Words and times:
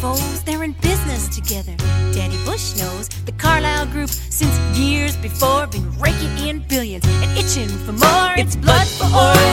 foes, 0.00 0.42
they're 0.44 0.64
in 0.64 0.72
business 0.80 1.28
together. 1.28 1.74
Danny 2.14 2.38
Bush 2.44 2.76
knows 2.78 3.08
the 3.26 3.32
Carlyle 3.32 3.86
Group 3.86 4.08
since 4.08 4.54
years 4.76 5.14
before 5.16 5.66
been 5.66 5.86
raking 5.98 6.48
in 6.48 6.60
billions 6.68 7.04
and 7.06 7.38
itching 7.38 7.68
for 7.84 7.92
more. 7.92 8.32
It's 8.36 8.56
blood 8.56 8.86
for 8.86 9.04
oil, 9.04 9.49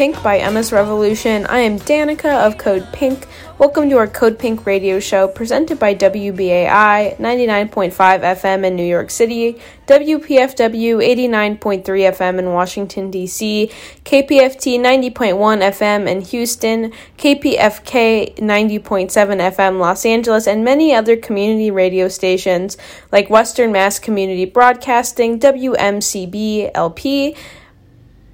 Pink 0.00 0.22
by 0.22 0.38
Emma's 0.38 0.72
Revolution. 0.72 1.44
I 1.44 1.58
am 1.58 1.78
Danica 1.78 2.46
of 2.46 2.56
Code 2.56 2.90
Pink. 2.90 3.26
Welcome 3.58 3.90
to 3.90 3.98
our 3.98 4.06
Code 4.06 4.38
Pink 4.38 4.64
radio 4.64 4.98
show 4.98 5.28
presented 5.28 5.78
by 5.78 5.94
WBAI 5.94 7.18
99.5 7.18 7.92
FM 7.92 8.64
in 8.64 8.76
New 8.76 8.82
York 8.82 9.10
City, 9.10 9.60
WPFW 9.86 11.04
89.3 11.04 11.82
FM 11.84 12.38
in 12.38 12.54
Washington, 12.54 13.10
D.C., 13.10 13.70
KPFT 14.06 14.78
90.1 14.78 15.12
FM 15.12 16.08
in 16.08 16.22
Houston, 16.22 16.92
KPFK 17.18 18.36
90.7 18.36 18.80
FM 18.80 19.78
Los 19.78 20.06
Angeles, 20.06 20.46
and 20.46 20.64
many 20.64 20.94
other 20.94 21.18
community 21.18 21.70
radio 21.70 22.08
stations 22.08 22.78
like 23.12 23.28
Western 23.28 23.70
Mass 23.70 23.98
Community 23.98 24.46
Broadcasting, 24.46 25.38
WMCB 25.38 26.70
LP. 26.74 27.36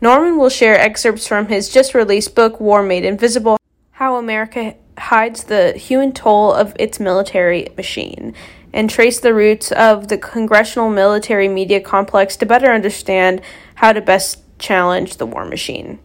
Norman 0.00 0.36
will 0.36 0.48
share 0.48 0.78
excerpts 0.78 1.26
from 1.26 1.48
his 1.48 1.68
just 1.68 1.94
released 1.94 2.34
book, 2.34 2.60
War 2.60 2.82
Made 2.82 3.04
Invisible 3.04 3.58
How 3.92 4.16
America 4.16 4.74
Hides 4.98 5.44
the 5.44 5.72
Human 5.72 6.12
Toll 6.12 6.52
of 6.52 6.74
Its 6.78 7.00
Military 7.00 7.68
Machine, 7.76 8.34
and 8.72 8.90
trace 8.90 9.20
the 9.20 9.34
roots 9.34 9.72
of 9.72 10.08
the 10.08 10.18
congressional 10.18 10.90
military 10.90 11.48
media 11.48 11.80
complex 11.80 12.36
to 12.36 12.46
better 12.46 12.70
understand 12.72 13.40
how 13.76 13.92
to 13.92 14.00
best 14.00 14.40
challenge 14.58 15.16
the 15.16 15.26
war 15.26 15.44
machine. 15.44 15.98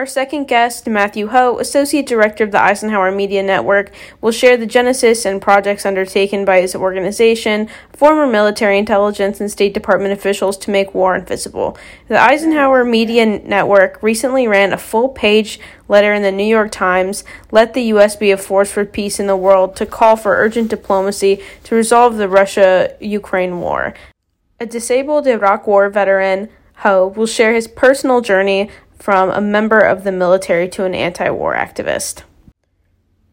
Our 0.00 0.06
second 0.06 0.48
guest, 0.48 0.86
Matthew 0.86 1.26
Hoh, 1.26 1.58
Associate 1.58 2.06
Director 2.06 2.42
of 2.42 2.52
the 2.52 2.62
Eisenhower 2.62 3.12
Media 3.12 3.42
Network, 3.42 3.92
will 4.22 4.32
share 4.32 4.56
the 4.56 4.64
genesis 4.64 5.26
and 5.26 5.42
projects 5.42 5.84
undertaken 5.84 6.46
by 6.46 6.62
his 6.62 6.74
organization, 6.74 7.68
former 7.92 8.26
military 8.26 8.78
intelligence, 8.78 9.42
and 9.42 9.50
State 9.50 9.74
Department 9.74 10.14
officials 10.14 10.56
to 10.56 10.70
make 10.70 10.94
war 10.94 11.14
invisible. 11.14 11.76
The 12.08 12.18
Eisenhower 12.18 12.82
Media 12.82 13.26
Network 13.26 14.02
recently 14.02 14.48
ran 14.48 14.72
a 14.72 14.78
full 14.78 15.10
page 15.10 15.60
letter 15.86 16.14
in 16.14 16.22
the 16.22 16.32
New 16.32 16.44
York 16.44 16.72
Times, 16.72 17.22
Let 17.50 17.74
the 17.74 17.82
U.S. 17.92 18.16
Be 18.16 18.30
a 18.30 18.38
Force 18.38 18.72
for 18.72 18.86
Peace 18.86 19.20
in 19.20 19.26
the 19.26 19.36
World, 19.36 19.76
to 19.76 19.84
call 19.84 20.16
for 20.16 20.34
urgent 20.34 20.70
diplomacy 20.70 21.42
to 21.64 21.74
resolve 21.74 22.16
the 22.16 22.26
Russia 22.26 22.96
Ukraine 23.00 23.60
war. 23.60 23.92
A 24.58 24.64
disabled 24.64 25.26
Iraq 25.26 25.66
War 25.66 25.90
veteran, 25.90 26.48
Hoh, 26.76 27.08
will 27.08 27.26
share 27.26 27.52
his 27.52 27.68
personal 27.68 28.22
journey 28.22 28.70
from 29.00 29.30
a 29.30 29.40
member 29.40 29.80
of 29.80 30.04
the 30.04 30.12
military 30.12 30.68
to 30.68 30.84
an 30.84 30.94
anti 30.94 31.30
war 31.30 31.54
activist. 31.54 32.22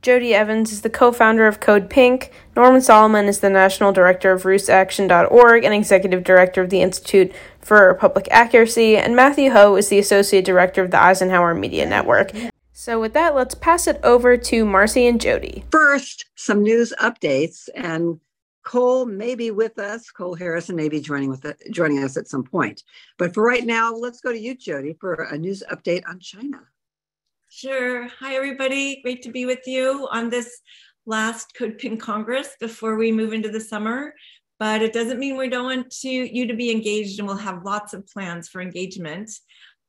Jodie 0.01 0.31
Evans 0.31 0.71
is 0.71 0.81
the 0.81 0.89
co 0.89 1.11
founder 1.11 1.47
of 1.47 1.59
Code 1.59 1.89
Pink. 1.89 2.31
Norman 2.55 2.81
Solomon 2.81 3.25
is 3.25 3.39
the 3.39 3.49
national 3.49 3.91
director 3.91 4.31
of 4.31 4.43
RootsAction.org 4.43 5.63
and 5.63 5.73
executive 5.73 6.23
director 6.23 6.61
of 6.61 6.69
the 6.69 6.81
Institute 6.81 7.33
for 7.59 7.93
Public 7.95 8.27
Accuracy. 8.31 8.95
And 8.95 9.15
Matthew 9.15 9.51
Hoh 9.51 9.75
is 9.75 9.89
the 9.89 9.99
associate 9.99 10.45
director 10.45 10.81
of 10.81 10.91
the 10.91 11.01
Eisenhower 11.01 11.53
Media 11.53 11.85
Network. 11.85 12.31
So, 12.71 13.01
with 13.01 13.13
that, 13.13 13.35
let's 13.35 13.55
pass 13.55 13.87
it 13.87 13.99
over 14.03 14.37
to 14.37 14.65
Marcy 14.65 15.07
and 15.07 15.19
Jodie. 15.19 15.63
First, 15.71 16.25
some 16.35 16.63
news 16.63 16.93
updates. 17.01 17.67
And 17.75 18.21
Cole 18.67 19.05
may 19.05 19.33
be 19.33 19.49
with 19.49 19.79
us. 19.79 20.11
Cole 20.11 20.35
Harrison 20.35 20.75
may 20.75 20.89
be 20.89 20.99
joining 20.99 21.29
with 21.29 21.45
joining 21.71 22.03
us 22.03 22.17
at 22.17 22.27
some 22.27 22.43
point. 22.43 22.83
But 23.17 23.33
for 23.33 23.41
right 23.41 23.65
now, 23.65 23.93
let's 23.93 24.19
go 24.19 24.33
to 24.33 24.37
you, 24.37 24.57
Jodie, 24.57 24.99
for 24.99 25.13
a 25.13 25.37
news 25.37 25.63
update 25.71 26.03
on 26.05 26.19
China. 26.19 26.59
Sure. 27.47 28.09
Hi, 28.19 28.35
everybody. 28.35 29.01
Great 29.01 29.21
to 29.21 29.31
be 29.31 29.45
with 29.45 29.65
you 29.65 30.09
on 30.11 30.29
this 30.29 30.59
last 31.05 31.53
Code 31.57 31.77
Pink 31.77 32.01
Congress 32.01 32.57
before 32.59 32.97
we 32.97 33.09
move 33.09 33.31
into 33.31 33.47
the 33.47 33.61
summer. 33.61 34.13
But 34.59 34.81
it 34.81 34.91
doesn't 34.91 35.17
mean 35.17 35.37
we 35.37 35.47
don't 35.47 35.63
want 35.63 35.89
to, 36.01 36.09
you 36.09 36.45
to 36.45 36.53
be 36.53 36.69
engaged, 36.69 37.19
and 37.19 37.27
we'll 37.27 37.37
have 37.37 37.63
lots 37.63 37.93
of 37.93 38.05
plans 38.07 38.49
for 38.49 38.59
engagement. 38.59 39.31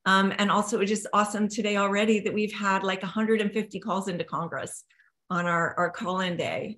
Um, 0.06 0.32
and 0.38 0.52
also, 0.52 0.76
it 0.76 0.80
was 0.80 0.90
just 0.90 1.08
awesome 1.12 1.48
today 1.48 1.78
already 1.78 2.20
that 2.20 2.32
we've 2.32 2.54
had 2.54 2.84
like 2.84 3.02
150 3.02 3.80
calls 3.80 4.06
into 4.06 4.22
Congress 4.22 4.84
on 5.30 5.46
our, 5.46 5.74
our 5.76 5.90
call 5.90 6.20
in 6.20 6.36
day. 6.36 6.76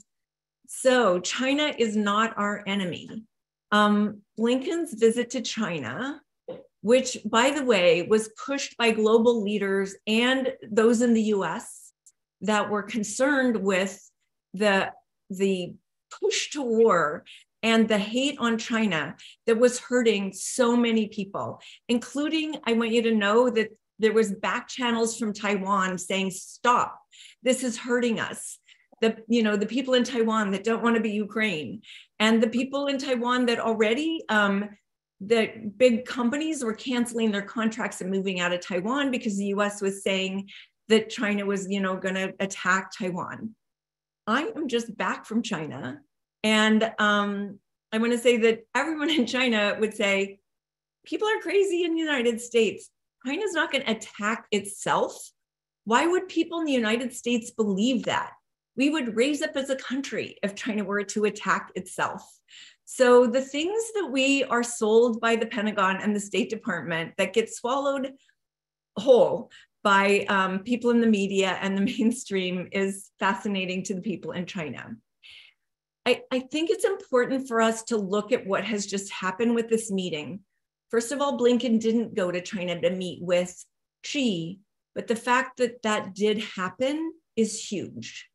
So 0.72 1.19
China 1.19 1.75
is 1.76 1.97
not 1.97 2.38
our 2.38 2.62
enemy. 2.64 3.25
Um, 3.72 4.22
Blinken's 4.38 4.94
visit 4.94 5.31
to 5.31 5.41
China, 5.41 6.22
which, 6.80 7.18
by 7.24 7.50
the 7.50 7.65
way, 7.65 8.03
was 8.03 8.30
pushed 8.47 8.77
by 8.77 8.92
global 8.92 9.42
leaders 9.42 9.97
and 10.06 10.53
those 10.71 11.03
in 11.03 11.12
the 11.12 11.34
US 11.34 11.92
that 12.42 12.71
were 12.71 12.84
concerned 12.84 13.56
with 13.56 14.00
the, 14.54 14.92
the 15.28 15.74
push 16.21 16.50
to 16.50 16.62
war 16.62 17.24
and 17.65 17.89
the 17.89 17.98
hate 17.98 18.39
on 18.39 18.56
China 18.56 19.16
that 19.48 19.59
was 19.59 19.80
hurting 19.80 20.33
so 20.33 20.77
many 20.77 21.09
people, 21.09 21.60
including, 21.89 22.54
I 22.65 22.74
want 22.74 22.92
you 22.92 23.03
to 23.03 23.15
know 23.15 23.50
that 23.50 23.77
there 23.98 24.12
was 24.12 24.33
back 24.33 24.68
channels 24.68 25.18
from 25.18 25.33
Taiwan 25.33 25.98
saying, 25.98 26.30
stop, 26.30 26.97
this 27.42 27.65
is 27.65 27.77
hurting 27.77 28.21
us 28.21 28.60
the 29.00 29.16
you 29.28 29.42
know 29.42 29.56
the 29.56 29.66
people 29.66 29.94
in 29.94 30.04
Taiwan 30.04 30.50
that 30.52 30.64
don't 30.64 30.82
want 30.82 30.97
to 30.97 31.02
be 31.02 31.10
Ukraine, 31.10 31.82
and 32.18 32.42
the 32.42 32.48
people 32.48 32.86
in 32.86 32.98
Taiwan 32.98 33.47
that 33.47 33.58
already 33.58 34.22
um, 34.28 34.68
the 35.20 35.72
big 35.76 36.04
companies 36.04 36.62
were 36.62 36.74
canceling 36.74 37.30
their 37.30 37.42
contracts 37.42 38.00
and 38.00 38.10
moving 38.10 38.41
out 38.41 38.52
of 38.52 38.60
Taiwan 38.60 39.10
because 39.10 39.36
the 39.36 39.47
U.S. 39.47 39.80
was 39.80 40.02
saying 40.02 40.48
that 40.88 41.10
China 41.10 41.47
was 41.47 41.66
you 41.68 41.80
know 41.80 41.97
going 41.97 42.14
to 42.14 42.34
attack 42.41 42.92
Taiwan. 42.97 43.54
I 44.26 44.52
am 44.54 44.68
just 44.68 44.97
back 44.97 45.24
from 45.24 45.42
China, 45.42 46.00
and 46.44 46.92
um, 46.98 47.58
I 47.92 47.98
want 47.98 48.12
to 48.12 48.18
say 48.18 48.36
that 48.38 48.66
everyone 48.74 49.10
in 49.18 49.26
China 49.26 49.76
would 49.80 49.94
say 49.94 50.41
people 51.04 51.28
are 51.28 51.41
crazy 51.41 51.84
in 51.84 51.94
the 51.94 52.00
United 52.00 52.41
States. 52.41 52.91
China's 53.26 53.53
not 53.53 53.70
going 53.70 53.84
to 53.84 53.91
attack 53.91 54.46
itself. 54.50 55.30
Why 55.84 56.06
would 56.06 56.28
people 56.28 56.60
in 56.60 56.66
the 56.66 56.72
United 56.72 57.12
States 57.12 57.50
believe 57.50 58.04
that? 58.04 58.30
We 58.76 58.90
would 58.90 59.16
raise 59.16 59.42
up 59.42 59.56
as 59.56 59.70
a 59.70 59.76
country 59.76 60.36
if 60.42 60.54
China 60.54 60.84
were 60.84 61.04
to 61.04 61.24
attack 61.24 61.70
itself. 61.74 62.22
So 62.84 63.26
the 63.26 63.40
things 63.40 63.92
that 63.94 64.08
we 64.10 64.44
are 64.44 64.62
sold 64.62 65.20
by 65.20 65.36
the 65.36 65.46
Pentagon 65.46 65.98
and 66.00 66.14
the 66.14 66.20
State 66.20 66.50
Department 66.50 67.12
that 67.18 67.32
get 67.32 67.54
swallowed 67.54 68.12
whole 68.96 69.50
by 69.82 70.26
um, 70.28 70.60
people 70.60 70.90
in 70.90 71.00
the 71.00 71.06
media 71.06 71.58
and 71.60 71.76
the 71.76 71.82
mainstream 71.98 72.68
is 72.72 73.10
fascinating 73.18 73.84
to 73.84 73.94
the 73.94 74.00
people 74.00 74.32
in 74.32 74.46
China. 74.46 74.96
I, 76.06 76.22
I 76.32 76.40
think 76.40 76.70
it's 76.70 76.84
important 76.84 77.46
for 77.46 77.60
us 77.60 77.82
to 77.84 77.96
look 77.96 78.32
at 78.32 78.46
what 78.46 78.64
has 78.64 78.86
just 78.86 79.12
happened 79.12 79.54
with 79.54 79.68
this 79.68 79.90
meeting. 79.90 80.40
First 80.90 81.12
of 81.12 81.20
all, 81.20 81.38
Blinken 81.38 81.78
didn't 81.78 82.14
go 82.14 82.32
to 82.32 82.40
China 82.40 82.80
to 82.80 82.90
meet 82.90 83.22
with 83.22 83.64
Xi, 84.02 84.58
but 84.94 85.06
the 85.06 85.16
fact 85.16 85.58
that 85.58 85.82
that 85.82 86.14
did 86.14 86.42
happen 86.42 87.12
is 87.36 87.62
huge. 87.62 88.29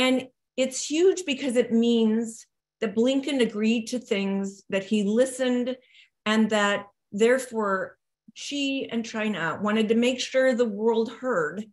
And 0.00 0.28
it's 0.56 0.82
huge 0.82 1.24
because 1.26 1.56
it 1.56 1.72
means 1.72 2.46
that 2.80 2.96
Blinken 2.96 3.42
agreed 3.42 3.86
to 3.88 3.98
things, 3.98 4.62
that 4.70 4.82
he 4.82 5.02
listened, 5.02 5.76
and 6.24 6.48
that 6.50 6.86
therefore 7.12 7.98
Xi 8.32 8.88
and 8.90 9.04
China 9.04 9.58
wanted 9.62 9.88
to 9.88 9.94
make 9.94 10.18
sure 10.18 10.54
the 10.54 10.64
world 10.64 11.12
heard 11.12 11.64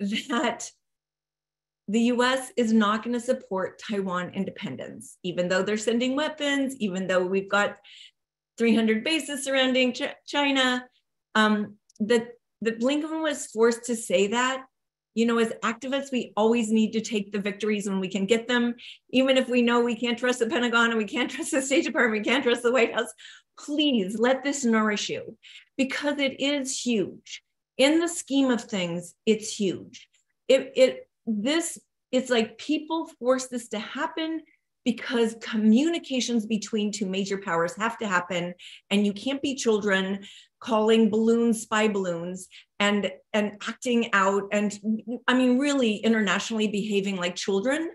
that 0.00 0.70
the 1.86 2.00
US 2.14 2.50
is 2.56 2.72
not 2.72 3.02
going 3.02 3.12
to 3.12 3.20
support 3.20 3.82
Taiwan 3.86 4.30
independence, 4.30 5.18
even 5.22 5.48
though 5.48 5.62
they're 5.62 5.76
sending 5.76 6.16
weapons, 6.16 6.76
even 6.76 7.08
though 7.08 7.26
we've 7.26 7.50
got 7.50 7.76
300 8.56 9.04
bases 9.04 9.44
surrounding 9.44 9.92
Ch- 9.92 10.14
China. 10.26 10.86
Um, 11.34 11.76
that, 11.98 12.28
that 12.62 12.80
Blinken 12.80 13.22
was 13.22 13.46
forced 13.46 13.84
to 13.84 13.96
say 13.96 14.28
that. 14.28 14.64
You 15.14 15.26
know, 15.26 15.38
as 15.38 15.52
activists, 15.64 16.12
we 16.12 16.32
always 16.36 16.70
need 16.70 16.92
to 16.92 17.00
take 17.00 17.32
the 17.32 17.40
victories 17.40 17.88
when 17.88 18.00
we 18.00 18.08
can 18.08 18.26
get 18.26 18.46
them, 18.46 18.74
even 19.10 19.36
if 19.36 19.48
we 19.48 19.62
know 19.62 19.80
we 19.80 19.96
can't 19.96 20.18
trust 20.18 20.38
the 20.38 20.46
Pentagon 20.46 20.90
and 20.90 20.98
we 20.98 21.04
can't 21.04 21.30
trust 21.30 21.50
the 21.50 21.62
State 21.62 21.84
Department, 21.84 22.24
we 22.24 22.30
can't 22.30 22.44
trust 22.44 22.62
the 22.62 22.72
White 22.72 22.94
House. 22.94 23.12
Please 23.58 24.18
let 24.18 24.42
this 24.44 24.64
nourish 24.64 25.08
you 25.08 25.36
because 25.76 26.18
it 26.18 26.40
is 26.40 26.80
huge. 26.80 27.42
In 27.76 27.98
the 27.98 28.08
scheme 28.08 28.50
of 28.50 28.62
things, 28.62 29.14
it's 29.26 29.54
huge. 29.54 30.08
It, 30.48 30.72
it 30.76 31.08
this 31.26 31.78
it's 32.12 32.30
like 32.30 32.58
people 32.58 33.06
force 33.18 33.46
this 33.46 33.68
to 33.68 33.78
happen 33.78 34.42
because 34.84 35.36
communications 35.40 36.46
between 36.46 36.90
two 36.90 37.06
major 37.06 37.38
powers 37.38 37.76
have 37.76 37.98
to 37.98 38.06
happen 38.06 38.54
and 38.90 39.06
you 39.06 39.12
can't 39.12 39.42
be 39.42 39.54
children 39.54 40.20
calling 40.60 41.10
balloons 41.10 41.62
spy 41.62 41.88
balloons 41.88 42.48
and 42.78 43.10
and 43.32 43.52
acting 43.66 44.12
out 44.12 44.44
and 44.52 44.78
i 45.26 45.34
mean 45.34 45.58
really 45.58 45.96
internationally 45.96 46.68
behaving 46.68 47.16
like 47.16 47.34
children. 47.36 47.90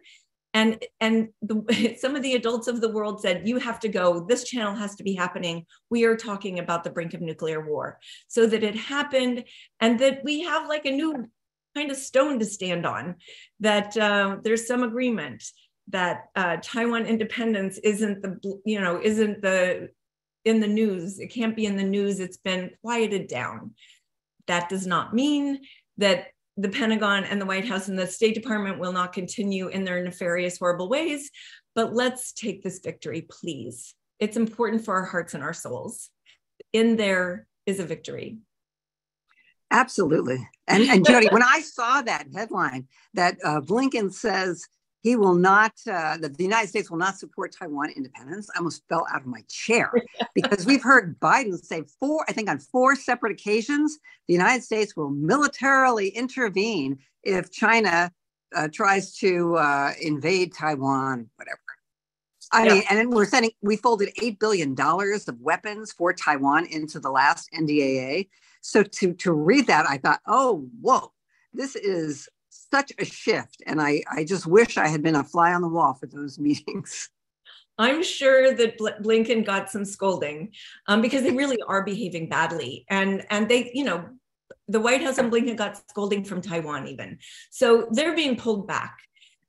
And 0.54 0.82
and 1.02 1.28
the, 1.42 1.96
some 2.00 2.16
of 2.16 2.24
the 2.24 2.36
adults 2.36 2.70
of 2.70 2.80
the 2.80 2.90
world 2.90 3.20
said 3.22 3.46
you 3.46 3.58
have 3.58 3.80
to 3.82 3.90
go. 3.90 4.26
This 4.26 4.46
channel 4.46 4.74
has 4.74 4.96
to 4.96 5.04
be 5.04 5.14
happening. 5.14 5.66
We 5.90 6.06
are 6.06 6.16
talking 6.16 6.60
about 6.60 6.86
the 6.86 6.92
brink 6.92 7.14
of 7.14 7.20
nuclear 7.20 7.60
war. 7.68 8.00
So 8.30 8.48
that 8.48 8.64
it 8.64 8.76
happened 8.76 9.44
and 9.82 10.00
that 10.00 10.22
we 10.24 10.44
have 10.44 10.70
like 10.70 10.86
a 10.86 10.92
new 10.92 11.28
kind 11.76 11.92
of 11.92 11.98
stone 11.98 12.40
to 12.40 12.46
stand 12.46 12.86
on 12.86 13.16
that 13.60 13.98
uh, 13.98 14.38
there's 14.44 14.66
some 14.66 14.84
agreement 14.84 15.44
that 15.90 16.28
uh, 16.36 16.58
Taiwan 16.62 17.06
independence 17.06 17.78
isn't 17.80 18.22
the 18.22 18.62
you 18.66 18.80
know 18.80 19.00
isn't 19.04 19.42
the 19.42 19.90
in 20.45 20.59
the 20.59 20.68
news. 20.68 21.19
It 21.19 21.27
can't 21.27 21.56
be 21.56 21.65
in 21.65 21.75
the 21.75 21.83
news. 21.83 22.19
It's 22.19 22.38
been 22.38 22.71
quieted 22.81 23.27
down. 23.27 23.74
That 24.47 24.69
does 24.69 24.88
not 24.88 25.13
mean 25.13 25.62
that 25.97 26.27
the 26.57 26.69
Pentagon 26.69 27.25
and 27.25 27.42
the 27.42 27.45
White 27.45 27.65
House 27.65 27.89
and 27.89 28.00
the 28.00 28.07
State 28.07 28.36
Department 28.36 28.80
will 28.80 28.94
not 28.94 29.12
continue 29.12 29.68
in 29.68 29.83
their 29.83 30.01
nefarious, 30.03 30.57
horrible 30.57 30.88
ways. 30.88 31.31
But 31.74 31.94
let's 31.94 32.31
take 32.31 32.63
this 32.63 32.80
victory, 32.80 33.25
please. 33.30 33.95
It's 34.19 34.38
important 34.38 34.86
for 34.86 34.95
our 34.95 35.03
hearts 35.03 35.33
and 35.33 35.44
our 35.44 35.53
souls. 35.53 36.09
In 36.71 36.95
there 36.95 37.47
is 37.65 37.80
a 37.80 37.86
victory. 37.86 38.38
Absolutely. 39.71 40.47
And, 40.68 40.83
and 40.83 41.06
Jodie, 41.06 41.31
when 41.33 41.44
I 41.44 41.59
saw 41.62 42.01
that 42.03 42.27
headline 42.33 42.88
that 43.15 43.38
uh, 43.44 43.62
Blinken 43.62 44.13
says 44.13 44.65
he 45.06 45.16
will 45.16 45.36
not, 45.36 45.74
uh, 45.86 46.18
that 46.18 46.36
the 46.36 46.44
United 46.44 46.68
States 46.68 46.90
will 46.90 46.98
not 46.98 47.16
support 47.16 47.52
Taiwan 47.52 47.92
independence, 47.96 48.50
I 48.50 48.57
almost 48.57 48.81
fell 48.90 49.06
out 49.13 49.22
of 49.22 49.28
my 49.28 49.44
chair 49.48 49.94
because 50.34 50.66
we've 50.66 50.81
heard 50.81 51.19
Biden 51.19 51.63
say 51.63 51.84
four, 52.00 52.25
I 52.28 52.34
think 52.34 52.50
on 52.50 52.57
four 52.57 52.96
separate 52.96 53.31
occasions, 53.31 54.00
the 54.28 54.34
United 54.34 54.63
States 54.63 54.96
will 54.96 55.12
militarily 55.12 56.07
intervene 56.07 56.98
if 57.22 57.52
China 57.52 58.12
uh, 58.56 58.68
tries 58.74 59.16
to 59.18 59.56
uh, 59.57 59.92
invade 60.02 60.56
Taiwan, 60.56 61.30
whatever. 61.36 61.60
I 62.52 62.66
yeah. 62.66 62.74
mean, 62.74 62.84
and 62.90 63.13
we're 63.13 63.25
sending, 63.25 63.52
we 63.62 63.78
folded 63.78 64.10
$8 64.16 64.40
billion 64.40 64.75
of 64.80 65.40
weapons 65.40 65.92
for 65.92 66.13
Taiwan 66.13 66.66
into 66.66 67.00
the 67.00 67.12
last 67.12 67.48
NDAA. 67.54 68.28
So 68.62 68.81
to, 68.81 69.13
to 69.13 69.34
read 69.34 69.68
that, 69.68 69.88
I 69.88 70.00
thought, 70.00 70.22
oh, 70.25 70.68
whoa, 70.81 71.12
this 71.54 71.75
is 71.75 72.28
such 72.72 72.92
a 73.00 73.06
shift. 73.06 73.62
And 73.66 73.82
I, 73.82 74.04
I 74.12 74.24
just 74.24 74.46
wish 74.46 74.78
I 74.78 74.88
had 74.88 75.02
been 75.02 75.16
a 75.16 75.24
fly 75.24 75.54
on 75.54 75.62
the 75.62 75.70
wall 75.70 75.94
for 75.94 76.08
those 76.08 76.40
meetings. 76.48 77.10
I'm 77.78 78.04
sure 78.04 78.54
that 78.54 78.78
Blinken 78.80 79.46
got 79.46 79.70
some 79.70 79.84
scolding 79.84 80.54
um, 80.88 81.02
because 81.02 81.24
they 81.24 81.32
really 81.32 81.60
are 81.68 81.84
behaving 81.84 82.30
badly. 82.30 82.86
And, 82.90 83.26
and 83.30 83.50
they, 83.50 83.72
you 83.74 83.84
know, 83.84 84.06
the 84.68 84.80
White 84.80 85.04
House 85.04 85.18
and 85.18 85.32
Blinken 85.32 85.58
got 85.58 85.78
scolding 85.90 86.24
from 86.24 86.42
Taiwan 86.42 86.88
even. 86.88 87.20
So 87.52 87.88
they're 87.92 88.16
being 88.16 88.38
pulled 88.38 88.66
back 88.68 88.98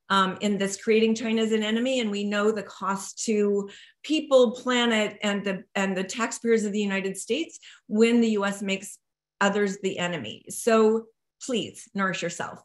um, 0.08 0.38
in 0.40 0.58
this 0.58 0.76
creating 0.76 1.14
China 1.14 1.42
as 1.42 1.52
an 1.52 1.62
enemy, 1.62 2.00
and 2.00 2.10
we 2.10 2.24
know 2.24 2.52
the 2.52 2.62
cost 2.62 3.24
to 3.24 3.68
people, 4.02 4.52
planet, 4.52 5.18
and 5.22 5.44
the 5.44 5.64
and 5.74 5.96
the 5.96 6.04
taxpayers 6.04 6.64
of 6.64 6.72
the 6.72 6.80
United 6.80 7.16
States 7.16 7.58
when 7.88 8.20
the 8.20 8.30
U.S. 8.30 8.62
makes 8.62 8.98
others 9.40 9.78
the 9.82 9.98
enemy. 9.98 10.44
So 10.48 11.06
please 11.42 11.88
nourish 11.94 12.22
yourself. 12.22 12.60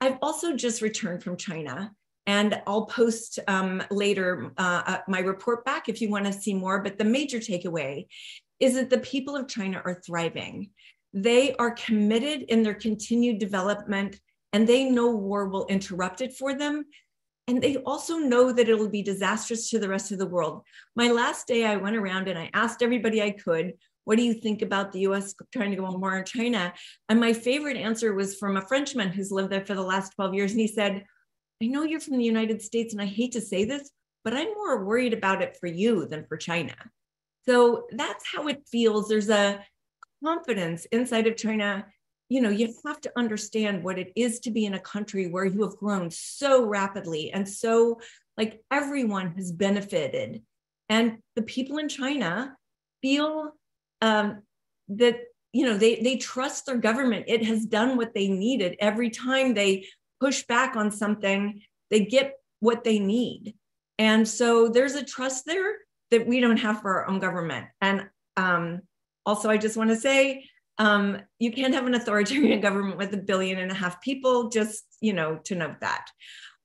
I've 0.00 0.18
also 0.22 0.54
just 0.54 0.82
returned 0.82 1.22
from 1.22 1.36
China. 1.36 1.92
And 2.28 2.60
I'll 2.66 2.86
post 2.86 3.38
um, 3.46 3.82
later 3.90 4.50
uh, 4.58 4.82
uh 4.84 4.98
my 5.06 5.20
report 5.20 5.64
back 5.64 5.88
if 5.88 6.00
you 6.00 6.10
want 6.10 6.26
to 6.26 6.32
see 6.32 6.54
more. 6.54 6.82
But 6.82 6.98
the 6.98 7.04
major 7.04 7.38
takeaway 7.38 8.06
is 8.58 8.74
that 8.74 8.90
the 8.90 8.98
people 8.98 9.36
of 9.36 9.48
China 9.48 9.80
are 9.84 10.02
thriving. 10.04 10.70
They 11.12 11.54
are 11.56 11.70
committed 11.70 12.42
in 12.42 12.62
their 12.62 12.74
continued 12.74 13.38
development 13.38 14.20
and 14.52 14.66
they 14.66 14.84
know 14.84 15.10
war 15.10 15.48
will 15.48 15.66
interrupt 15.66 16.20
it 16.20 16.34
for 16.34 16.54
them. 16.54 16.84
And 17.48 17.62
they 17.62 17.76
also 17.78 18.16
know 18.16 18.52
that 18.52 18.68
it'll 18.68 18.88
be 18.88 19.02
disastrous 19.02 19.70
to 19.70 19.78
the 19.78 19.88
rest 19.88 20.10
of 20.10 20.18
the 20.18 20.26
world. 20.26 20.62
My 20.96 21.10
last 21.10 21.46
day, 21.46 21.64
I 21.64 21.76
went 21.76 21.96
around 21.96 22.28
and 22.28 22.38
I 22.38 22.50
asked 22.54 22.82
everybody 22.82 23.22
I 23.22 23.30
could, 23.30 23.74
what 24.06 24.16
do 24.16 24.22
you 24.22 24.34
think 24.34 24.62
about 24.62 24.92
the 24.92 25.00
US 25.00 25.34
trying 25.52 25.70
to 25.72 25.76
go 25.76 25.84
on 25.84 26.00
war 26.00 26.16
in 26.16 26.24
China? 26.24 26.72
And 27.08 27.20
my 27.20 27.32
favorite 27.32 27.76
answer 27.76 28.14
was 28.14 28.36
from 28.36 28.56
a 28.56 28.62
Frenchman 28.62 29.10
who's 29.10 29.32
lived 29.32 29.50
there 29.50 29.66
for 29.66 29.74
the 29.74 29.82
last 29.82 30.14
12 30.14 30.34
years. 30.34 30.52
And 30.52 30.60
he 30.60 30.68
said, 30.68 31.04
I 31.60 31.66
know 31.66 31.82
you're 31.82 32.00
from 32.00 32.16
the 32.16 32.24
United 32.24 32.62
States, 32.62 32.92
and 32.92 33.02
I 33.02 33.06
hate 33.06 33.32
to 33.32 33.40
say 33.40 33.64
this, 33.64 33.90
but 34.22 34.32
I'm 34.32 34.54
more 34.54 34.84
worried 34.84 35.12
about 35.12 35.42
it 35.42 35.56
for 35.58 35.66
you 35.66 36.06
than 36.06 36.24
for 36.26 36.36
China. 36.36 36.74
So 37.46 37.86
that's 37.90 38.24
how 38.32 38.46
it 38.46 38.62
feels. 38.70 39.08
There's 39.08 39.28
a 39.28 39.64
confidence 40.22 40.86
inside 40.92 41.26
of 41.26 41.36
China 41.36 41.86
you 42.28 42.40
know 42.40 42.48
you 42.48 42.74
have 42.84 43.00
to 43.00 43.12
understand 43.16 43.84
what 43.84 43.98
it 43.98 44.12
is 44.16 44.40
to 44.40 44.50
be 44.50 44.66
in 44.66 44.74
a 44.74 44.80
country 44.80 45.28
where 45.28 45.44
you 45.44 45.62
have 45.62 45.76
grown 45.76 46.10
so 46.10 46.64
rapidly 46.64 47.30
and 47.32 47.48
so 47.48 48.00
like 48.36 48.60
everyone 48.72 49.32
has 49.36 49.52
benefited 49.52 50.42
and 50.88 51.18
the 51.36 51.42
people 51.42 51.78
in 51.78 51.88
china 51.88 52.56
feel 53.00 53.52
um, 54.02 54.42
that 54.88 55.18
you 55.52 55.64
know 55.64 55.76
they 55.76 55.96
they 55.96 56.16
trust 56.16 56.66
their 56.66 56.76
government. 56.76 57.26
It 57.28 57.44
has 57.44 57.66
done 57.66 57.96
what 57.96 58.14
they 58.14 58.28
needed. 58.28 58.76
Every 58.78 59.10
time 59.10 59.54
they 59.54 59.86
push 60.20 60.44
back 60.44 60.76
on 60.76 60.90
something 60.90 61.60
they 61.90 62.04
get 62.04 62.34
what 62.60 62.84
they 62.84 62.98
need. 62.98 63.54
And 63.98 64.26
so 64.26 64.68
there's 64.68 64.94
a 64.94 65.04
trust 65.04 65.46
there 65.46 65.76
that 66.10 66.26
we 66.26 66.40
don't 66.40 66.56
have 66.58 66.80
for 66.80 66.98
our 66.98 67.08
own 67.08 67.18
government. 67.18 67.66
And 67.80 68.08
um, 68.36 68.82
also 69.24 69.50
i 69.50 69.56
just 69.56 69.76
want 69.76 69.90
to 69.90 69.96
say 69.96 70.44
um, 70.78 71.18
you 71.38 71.50
can't 71.50 71.74
have 71.74 71.86
an 71.86 71.94
authoritarian 71.94 72.60
government 72.66 72.98
with 72.98 73.14
a 73.14 73.18
billion 73.18 73.58
and 73.58 73.70
a 73.70 73.74
half 73.74 74.00
people, 74.02 74.50
just, 74.50 74.84
you 75.00 75.14
know, 75.14 75.40
to 75.44 75.54
note 75.54 75.80
that. 75.80 76.06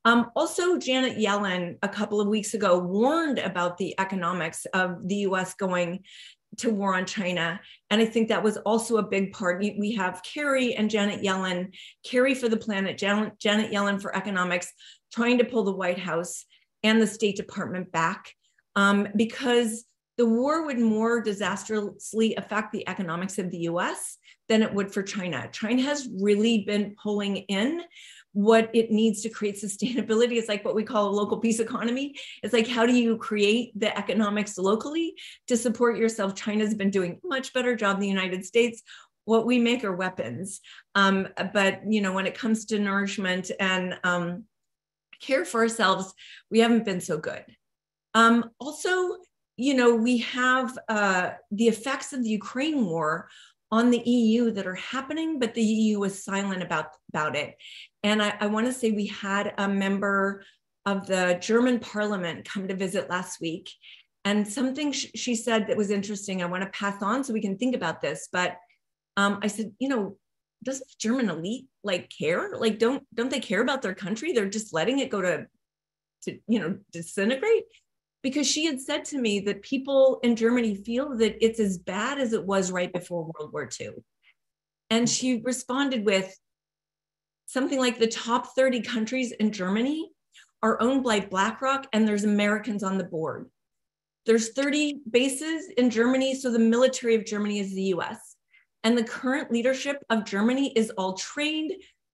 Um, 0.03 0.31
also, 0.35 0.77
Janet 0.77 1.17
Yellen 1.17 1.77
a 1.81 1.87
couple 1.87 2.19
of 2.19 2.27
weeks 2.27 2.53
ago 2.53 2.77
warned 2.79 3.39
about 3.39 3.77
the 3.77 3.97
economics 3.99 4.65
of 4.73 5.07
the 5.07 5.15
US 5.27 5.53
going 5.53 6.03
to 6.57 6.69
war 6.69 6.95
on 6.95 7.05
China. 7.05 7.59
And 7.89 8.01
I 8.01 8.05
think 8.05 8.27
that 8.27 8.43
was 8.43 8.57
also 8.57 8.97
a 8.97 9.07
big 9.07 9.31
part. 9.31 9.59
We 9.59 9.93
have 9.93 10.21
Kerry 10.23 10.75
and 10.75 10.89
Janet 10.89 11.21
Yellen, 11.21 11.73
Kerry 12.05 12.35
for 12.35 12.49
the 12.49 12.57
planet, 12.57 12.97
Janet, 12.97 13.39
Janet 13.39 13.71
Yellen 13.71 14.01
for 14.01 14.15
economics, 14.15 14.71
trying 15.13 15.37
to 15.37 15.45
pull 15.45 15.63
the 15.63 15.71
White 15.71 15.99
House 15.99 16.45
and 16.83 17.01
the 17.01 17.07
State 17.07 17.37
Department 17.37 17.91
back 17.91 18.33
um, 18.75 19.07
because 19.15 19.85
the 20.17 20.25
war 20.25 20.65
would 20.65 20.79
more 20.79 21.21
disastrously 21.21 22.35
affect 22.35 22.71
the 22.71 22.87
economics 22.87 23.39
of 23.39 23.49
the 23.49 23.59
US 23.59 24.17
than 24.49 24.61
it 24.61 24.73
would 24.73 24.93
for 24.93 25.01
China. 25.01 25.49
China 25.51 25.81
has 25.81 26.09
really 26.19 26.63
been 26.65 26.95
pulling 27.01 27.37
in, 27.37 27.81
what 28.33 28.69
it 28.73 28.91
needs 28.91 29.21
to 29.21 29.29
create 29.29 29.55
sustainability. 29.61 30.37
It's 30.37 30.47
like 30.47 30.63
what 30.63 30.75
we 30.75 30.83
call 30.83 31.09
a 31.09 31.11
local 31.11 31.37
peace 31.37 31.59
economy. 31.59 32.15
It's 32.43 32.53
like, 32.53 32.67
how 32.67 32.85
do 32.85 32.93
you 32.93 33.17
create 33.17 33.77
the 33.77 33.97
economics 33.97 34.57
locally 34.57 35.15
to 35.47 35.57
support 35.57 35.97
yourself? 35.97 36.35
China's 36.35 36.73
been 36.73 36.91
doing 36.91 37.19
a 37.23 37.27
much 37.27 37.53
better 37.53 37.75
job 37.75 37.97
than 37.97 38.01
the 38.01 38.07
United 38.07 38.45
States. 38.45 38.81
What 39.25 39.45
we 39.45 39.59
make 39.59 39.83
are 39.83 39.95
weapons. 39.95 40.61
Um, 40.95 41.27
but, 41.53 41.81
you 41.87 42.01
know, 42.01 42.13
when 42.13 42.25
it 42.25 42.37
comes 42.37 42.65
to 42.65 42.79
nourishment 42.79 43.51
and 43.59 43.99
um, 44.03 44.45
care 45.19 45.45
for 45.45 45.61
ourselves, 45.61 46.13
we 46.49 46.59
haven't 46.59 46.85
been 46.85 47.01
so 47.01 47.17
good. 47.17 47.45
Um, 48.13 48.49
also, 48.59 49.17
you 49.57 49.73
know, 49.75 49.95
we 49.95 50.19
have 50.19 50.77
uh, 50.87 51.31
the 51.51 51.67
effects 51.67 52.13
of 52.13 52.23
the 52.23 52.29
Ukraine 52.29 52.85
war 52.85 53.29
on 53.71 53.89
the 53.89 53.99
EU 53.99 54.51
that 54.51 54.67
are 54.67 54.75
happening, 54.75 55.39
but 55.39 55.53
the 55.53 55.63
EU 55.63 55.99
was 55.99 56.23
silent 56.23 56.61
about, 56.61 56.87
about 57.09 57.35
it. 57.35 57.55
And 58.03 58.21
I, 58.21 58.35
I 58.39 58.47
want 58.47 58.65
to 58.67 58.73
say 58.73 58.91
we 58.91 59.07
had 59.07 59.53
a 59.57 59.67
member 59.67 60.43
of 60.85 61.07
the 61.07 61.37
German 61.41 61.79
parliament 61.79 62.45
come 62.45 62.67
to 62.67 62.75
visit 62.75 63.09
last 63.09 63.39
week. 63.39 63.69
And 64.25 64.47
something 64.47 64.91
sh- 64.91 65.07
she 65.15 65.35
said 65.35 65.67
that 65.67 65.77
was 65.77 65.89
interesting, 65.89 66.41
I 66.41 66.47
want 66.47 66.63
to 66.63 66.69
pass 66.69 67.01
on 67.01 67.23
so 67.23 67.33
we 67.33 67.41
can 67.41 67.57
think 67.57 67.75
about 67.75 68.01
this. 68.01 68.27
But 68.31 68.57
um, 69.15 69.39
I 69.41 69.47
said, 69.47 69.71
you 69.79 69.87
know, 69.87 70.17
doesn't 70.63 70.87
the 70.87 70.95
German 70.99 71.29
elite 71.29 71.67
like 71.83 72.11
care? 72.15 72.51
Like, 72.55 72.77
don't 72.77 73.03
don't 73.13 73.31
they 73.31 73.39
care 73.39 73.61
about 73.61 73.81
their 73.81 73.95
country? 73.95 74.31
They're 74.31 74.49
just 74.49 74.73
letting 74.73 74.99
it 74.99 75.09
go 75.09 75.21
to, 75.21 75.47
to 76.23 76.39
you 76.47 76.59
know, 76.59 76.77
disintegrate 76.91 77.63
because 78.23 78.47
she 78.47 78.65
had 78.65 78.79
said 78.79 79.05
to 79.05 79.19
me 79.19 79.39
that 79.41 79.61
people 79.61 80.19
in 80.23 80.35
Germany 80.35 80.75
feel 80.75 81.17
that 81.17 81.43
it's 81.43 81.59
as 81.59 81.77
bad 81.77 82.19
as 82.19 82.33
it 82.33 82.45
was 82.45 82.71
right 82.71 82.91
before 82.93 83.23
World 83.23 83.51
War 83.51 83.69
II. 83.79 83.89
And 84.89 85.09
she 85.09 85.41
responded 85.43 86.05
with 86.05 86.37
something 87.45 87.79
like 87.79 87.97
the 87.97 88.07
top 88.07 88.55
30 88.55 88.81
countries 88.81 89.31
in 89.31 89.51
Germany 89.51 90.09
are 90.61 90.81
owned 90.81 91.03
by 91.03 91.19
BlackRock 91.19 91.87
and 91.93 92.07
there's 92.07 92.23
Americans 92.23 92.83
on 92.83 92.97
the 92.97 93.03
board. 93.03 93.49
There's 94.25 94.53
30 94.53 95.01
bases 95.09 95.71
in 95.77 95.89
Germany, 95.89 96.35
so 96.35 96.51
the 96.51 96.59
military 96.59 97.15
of 97.15 97.25
Germany 97.25 97.59
is 97.59 97.73
the 97.73 97.93
US. 97.95 98.35
And 98.83 98.97
the 98.97 99.03
current 99.03 99.51
leadership 99.51 99.97
of 100.09 100.25
Germany 100.25 100.71
is 100.75 100.91
all 100.91 101.13
trained, 101.13 101.71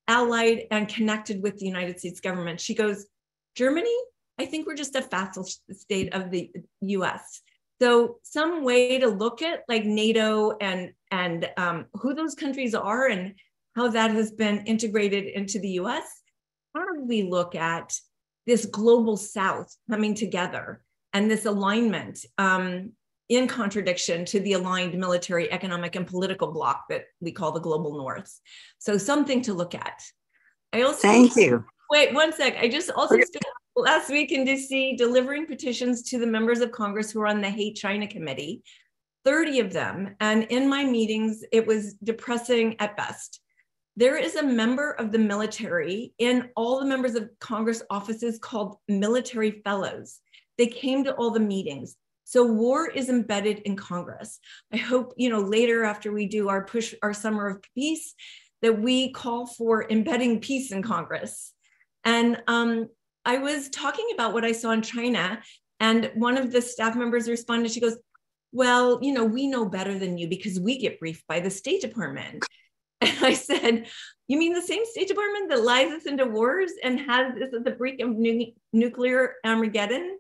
allied, 0.07 0.67
and 0.71 0.87
connected 0.87 1.43
with 1.43 1.57
the 1.57 1.65
United 1.65 1.99
States 1.99 2.21
government. 2.21 2.61
She 2.61 2.75
goes, 2.75 3.07
Germany 3.55 3.95
I 4.39 4.45
think 4.45 4.67
we're 4.67 4.75
just 4.75 4.95
a 4.95 5.01
vassal 5.01 5.47
state 5.71 6.13
of 6.13 6.31
the 6.31 6.51
US. 6.81 7.41
So 7.81 8.17
some 8.23 8.63
way 8.63 8.99
to 8.99 9.07
look 9.07 9.41
at 9.41 9.63
like 9.67 9.85
NATO 9.85 10.57
and 10.59 10.93
and 11.11 11.49
um, 11.57 11.85
who 11.93 12.13
those 12.13 12.35
countries 12.35 12.73
are 12.73 13.07
and 13.07 13.35
how 13.75 13.87
that 13.89 14.11
has 14.11 14.31
been 14.31 14.65
integrated 14.65 15.25
into 15.25 15.59
the 15.59 15.69
US. 15.81 16.03
How 16.75 16.85
do 16.93 17.03
we 17.03 17.23
look 17.23 17.55
at 17.55 17.93
this 18.45 18.65
global 18.65 19.17
South 19.17 19.75
coming 19.89 20.15
together 20.15 20.81
and 21.13 21.29
this 21.29 21.45
alignment 21.45 22.25
um, 22.37 22.93
in 23.29 23.47
contradiction 23.47 24.25
to 24.25 24.39
the 24.39 24.53
aligned 24.53 24.97
military, 24.97 25.51
economic, 25.51 25.95
and 25.95 26.07
political 26.07 26.51
bloc 26.51 26.85
that 26.89 27.03
we 27.19 27.31
call 27.31 27.51
the 27.51 27.59
global 27.59 27.97
North? 27.97 28.39
So 28.79 28.97
something 28.97 29.41
to 29.43 29.53
look 29.53 29.75
at. 29.75 30.01
I 30.73 30.81
also 30.81 31.07
thank 31.07 31.35
you. 31.35 31.63
Wait 31.89 32.13
one 32.13 32.33
sec. 32.33 32.57
I 32.57 32.67
just 32.67 32.89
also 32.91 33.15
spent 33.15 33.45
last 33.77 34.09
week 34.09 34.31
in 34.31 34.43
DC 34.43 34.97
delivering 34.97 35.45
petitions 35.45 36.01
to 36.01 36.17
the 36.17 36.25
members 36.25 36.61
of 36.61 36.71
Congress 36.71 37.11
who 37.11 37.21
are 37.21 37.27
on 37.27 37.41
the 37.41 37.49
Hate 37.49 37.75
China 37.75 38.07
Committee, 38.07 38.63
30 39.23 39.59
of 39.59 39.71
them. 39.71 40.15
And 40.19 40.43
in 40.45 40.67
my 40.67 40.83
meetings, 40.83 41.43
it 41.51 41.65
was 41.67 41.93
depressing 42.03 42.75
at 42.79 42.97
best. 42.97 43.39
There 43.95 44.17
is 44.17 44.35
a 44.35 44.43
member 44.43 44.91
of 44.91 45.11
the 45.11 45.19
military 45.19 46.13
in 46.17 46.49
all 46.55 46.79
the 46.79 46.87
members 46.87 47.13
of 47.13 47.29
Congress 47.39 47.83
offices 47.91 48.39
called 48.39 48.77
military 48.87 49.61
fellows. 49.63 50.19
They 50.57 50.67
came 50.67 51.03
to 51.03 51.13
all 51.13 51.29
the 51.29 51.39
meetings. 51.39 51.95
So 52.23 52.45
war 52.45 52.89
is 52.89 53.09
embedded 53.09 53.59
in 53.59 53.75
Congress. 53.75 54.39
I 54.73 54.77
hope, 54.77 55.13
you 55.17 55.29
know, 55.29 55.39
later 55.39 55.83
after 55.83 56.11
we 56.11 56.25
do 56.25 56.49
our 56.49 56.65
push, 56.65 56.95
our 57.03 57.13
summer 57.13 57.47
of 57.47 57.61
peace, 57.75 58.15
that 58.63 58.81
we 58.81 59.11
call 59.11 59.45
for 59.45 59.87
embedding 59.89 60.41
peace 60.41 60.71
in 60.71 60.81
Congress. 60.81 61.53
And 62.03 62.41
um, 62.47 62.89
I 63.27 63.39
was 63.39 63.69
talking 63.69 64.07
about 64.13 64.33
what 64.33 64.45
I 64.45 64.53
saw 64.53 64.71
in 64.71 64.81
China, 64.81 65.39
and 65.81 66.09
one 66.15 66.37
of 66.37 66.49
the 66.49 66.61
staff 66.61 66.95
members 66.95 67.27
responded. 67.27 67.69
She 67.69 67.81
goes, 67.81 67.97
Well, 68.53 68.99
you 69.01 69.13
know, 69.13 69.25
we 69.25 69.47
know 69.47 69.65
better 69.65 69.99
than 69.99 70.17
you 70.17 70.29
because 70.29 70.61
we 70.61 70.79
get 70.79 70.97
briefed 70.97 71.27
by 71.27 71.41
the 71.41 71.51
State 71.51 71.81
Department. 71.81 72.43
And 72.99 73.23
I 73.23 73.33
said, 73.33 73.85
You 74.27 74.39
mean 74.39 74.53
the 74.53 74.61
same 74.61 74.83
State 74.85 75.07
Department 75.07 75.49
that 75.49 75.61
lies 75.61 75.91
us 75.91 76.07
into 76.07 76.25
wars 76.25 76.71
and 76.83 76.99
has 77.01 77.33
the 77.51 77.75
brink 77.77 77.99
of 77.99 78.09
nu- 78.09 78.53
nuclear 78.73 79.35
Armageddon? 79.45 80.17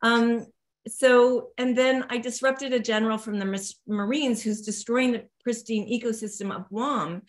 Um, 0.00 0.46
so, 0.88 1.48
and 1.58 1.76
then 1.76 2.06
I 2.08 2.16
disrupted 2.16 2.72
a 2.72 2.80
general 2.80 3.18
from 3.18 3.38
the 3.38 3.74
Marines 3.86 4.42
who's 4.42 4.62
destroying 4.62 5.12
the 5.12 5.24
pristine 5.42 5.90
ecosystem 5.90 6.56
of 6.56 6.68
Guam 6.70 7.22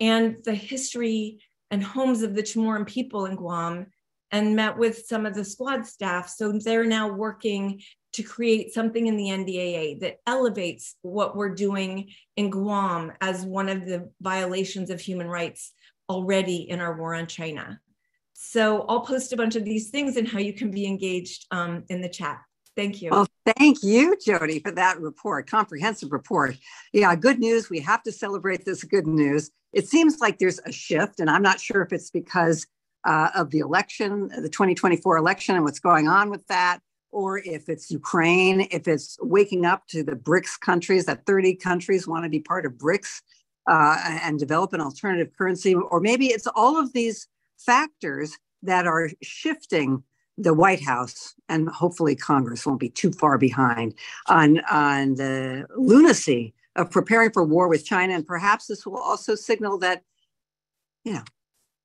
and 0.00 0.38
the 0.42 0.54
history 0.54 1.38
and 1.70 1.84
homes 1.84 2.22
of 2.22 2.34
the 2.34 2.42
Chamorro 2.42 2.84
people 2.84 3.26
in 3.26 3.36
Guam 3.36 3.86
and 4.34 4.56
met 4.56 4.76
with 4.76 5.06
some 5.06 5.26
of 5.26 5.32
the 5.32 5.44
squad 5.44 5.86
staff. 5.86 6.28
So 6.28 6.50
they're 6.52 6.84
now 6.84 7.06
working 7.06 7.80
to 8.14 8.22
create 8.24 8.74
something 8.74 9.06
in 9.06 9.16
the 9.16 9.28
NDAA 9.28 10.00
that 10.00 10.16
elevates 10.26 10.96
what 11.02 11.36
we're 11.36 11.54
doing 11.54 12.10
in 12.36 12.50
Guam 12.50 13.12
as 13.20 13.46
one 13.46 13.68
of 13.68 13.86
the 13.86 14.10
violations 14.20 14.90
of 14.90 15.00
human 15.00 15.28
rights 15.28 15.72
already 16.10 16.68
in 16.68 16.80
our 16.80 16.98
war 16.98 17.14
on 17.14 17.28
China. 17.28 17.78
So 18.32 18.84
I'll 18.88 19.02
post 19.02 19.32
a 19.32 19.36
bunch 19.36 19.54
of 19.54 19.64
these 19.64 19.90
things 19.90 20.16
and 20.16 20.26
how 20.26 20.40
you 20.40 20.52
can 20.52 20.72
be 20.72 20.84
engaged 20.84 21.46
um, 21.52 21.84
in 21.88 22.00
the 22.00 22.08
chat. 22.08 22.40
Thank 22.74 23.02
you. 23.02 23.10
Well, 23.10 23.28
thank 23.56 23.84
you, 23.84 24.16
Jodie, 24.16 24.62
for 24.64 24.72
that 24.72 25.00
report, 25.00 25.48
comprehensive 25.48 26.10
report. 26.10 26.56
Yeah, 26.92 27.14
good 27.14 27.38
news. 27.38 27.70
We 27.70 27.78
have 27.80 28.02
to 28.02 28.10
celebrate 28.10 28.64
this 28.64 28.82
good 28.82 29.06
news. 29.06 29.52
It 29.72 29.86
seems 29.86 30.18
like 30.18 30.38
there's 30.38 30.58
a 30.66 30.72
shift, 30.72 31.20
and 31.20 31.30
I'm 31.30 31.42
not 31.42 31.60
sure 31.60 31.82
if 31.82 31.92
it's 31.92 32.10
because 32.10 32.66
uh, 33.04 33.30
of 33.34 33.50
the 33.50 33.58
election, 33.58 34.28
the 34.28 34.48
2024 34.48 35.16
election, 35.16 35.54
and 35.54 35.64
what's 35.64 35.78
going 35.78 36.08
on 36.08 36.30
with 36.30 36.46
that, 36.48 36.80
or 37.10 37.38
if 37.38 37.68
it's 37.68 37.90
Ukraine, 37.90 38.66
if 38.70 38.88
it's 38.88 39.18
waking 39.20 39.64
up 39.64 39.86
to 39.88 40.02
the 40.02 40.16
BRICS 40.16 40.58
countries, 40.60 41.06
that 41.06 41.26
30 41.26 41.54
countries 41.56 42.08
want 42.08 42.24
to 42.24 42.30
be 42.30 42.40
part 42.40 42.66
of 42.66 42.72
BRICS 42.72 43.22
uh, 43.68 44.18
and 44.22 44.38
develop 44.38 44.72
an 44.72 44.80
alternative 44.80 45.32
currency, 45.36 45.74
or 45.74 46.00
maybe 46.00 46.26
it's 46.26 46.48
all 46.54 46.78
of 46.78 46.92
these 46.92 47.28
factors 47.58 48.36
that 48.62 48.86
are 48.86 49.10
shifting 49.22 50.02
the 50.36 50.54
White 50.54 50.82
House 50.82 51.34
and 51.48 51.68
hopefully 51.68 52.16
Congress 52.16 52.66
won't 52.66 52.80
be 52.80 52.88
too 52.88 53.12
far 53.12 53.38
behind 53.38 53.94
on, 54.26 54.60
on 54.70 55.14
the 55.14 55.66
lunacy 55.76 56.54
of 56.74 56.90
preparing 56.90 57.30
for 57.30 57.44
war 57.44 57.68
with 57.68 57.84
China. 57.84 58.14
And 58.14 58.26
perhaps 58.26 58.66
this 58.66 58.84
will 58.84 58.98
also 58.98 59.36
signal 59.36 59.78
that, 59.78 60.02
you 61.04 61.12
know, 61.12 61.22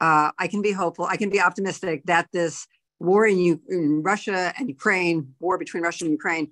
uh, 0.01 0.31
I 0.37 0.47
can 0.47 0.61
be 0.61 0.71
hopeful. 0.71 1.05
I 1.05 1.17
can 1.17 1.29
be 1.29 1.41
optimistic 1.41 2.03
that 2.05 2.27
this 2.31 2.67
war 2.99 3.25
in, 3.25 3.37
U- 3.39 3.61
in 3.69 4.03
Russia 4.03 4.53
and 4.57 4.67
Ukraine, 4.67 5.33
war 5.39 5.57
between 5.57 5.83
Russia 5.83 6.05
and 6.05 6.11
Ukraine, 6.11 6.51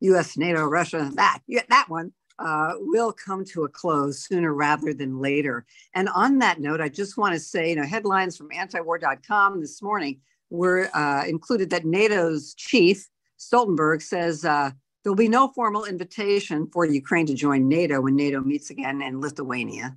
U.S., 0.00 0.36
NATO, 0.36 0.64
Russia, 0.64 1.10
that 1.14 1.40
that 1.68 1.86
one 1.88 2.12
uh, 2.38 2.74
will 2.78 3.12
come 3.12 3.44
to 3.44 3.64
a 3.64 3.68
close 3.68 4.24
sooner 4.24 4.54
rather 4.54 4.94
than 4.94 5.18
later. 5.18 5.66
And 5.94 6.08
on 6.10 6.38
that 6.38 6.60
note, 6.60 6.80
I 6.80 6.88
just 6.88 7.16
want 7.16 7.34
to 7.34 7.40
say, 7.40 7.70
you 7.70 7.76
know, 7.76 7.84
headlines 7.84 8.36
from 8.36 8.50
antiwar.com 8.50 9.60
this 9.60 9.82
morning 9.82 10.20
were 10.50 10.88
uh, 10.94 11.24
included 11.26 11.70
that 11.70 11.84
NATO's 11.84 12.54
chief 12.54 13.08
Stoltenberg 13.38 14.02
says 14.02 14.44
uh, 14.44 14.70
there 15.02 15.12
will 15.12 15.16
be 15.16 15.28
no 15.28 15.48
formal 15.48 15.84
invitation 15.84 16.68
for 16.72 16.84
Ukraine 16.84 17.26
to 17.26 17.34
join 17.34 17.68
NATO 17.68 18.00
when 18.00 18.16
NATO 18.16 18.40
meets 18.40 18.70
again 18.70 19.00
in 19.00 19.20
Lithuania. 19.20 19.96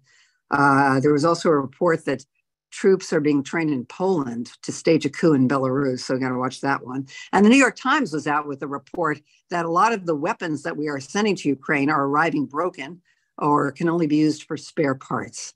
Uh, 0.52 1.00
there 1.00 1.14
was 1.14 1.26
also 1.26 1.50
a 1.50 1.60
report 1.60 2.06
that 2.06 2.26
troops 2.72 3.14
are 3.14 3.20
being 3.20 3.44
trained 3.44 3.72
in 3.72 3.86
Poland 3.86 4.52
to 4.64 4.72
stage 4.72 5.06
a 5.06 5.10
coup 5.10 5.34
in 5.34 5.48
Belarus. 5.48 6.00
So, 6.00 6.14
you 6.14 6.20
got 6.20 6.30
to 6.30 6.38
watch 6.38 6.62
that 6.62 6.86
one. 6.86 7.08
And 7.32 7.46
the 7.46 7.50
New 7.50 7.58
York 7.58 7.76
Times 7.76 8.14
was 8.14 8.28
out 8.28 8.48
with 8.48 8.64
a 8.64 8.68
report 8.68 9.22
that 9.50 9.66
a 9.66 9.72
lot 9.72 9.94
of 9.94 10.06
the 10.06 10.16
weapons 10.16 10.64
that 10.64 10.78
we 10.78 10.88
are 10.88 11.00
sending 11.00 11.36
to 11.38 11.50
Ukraine 11.50 11.90
are 11.90 12.06
arriving 12.06 12.46
broken 12.46 13.02
or 13.38 13.72
can 13.72 13.90
only 13.90 14.08
be 14.08 14.18
used 14.18 14.44
for 14.44 14.58
spare 14.58 14.96
parts. 14.96 15.54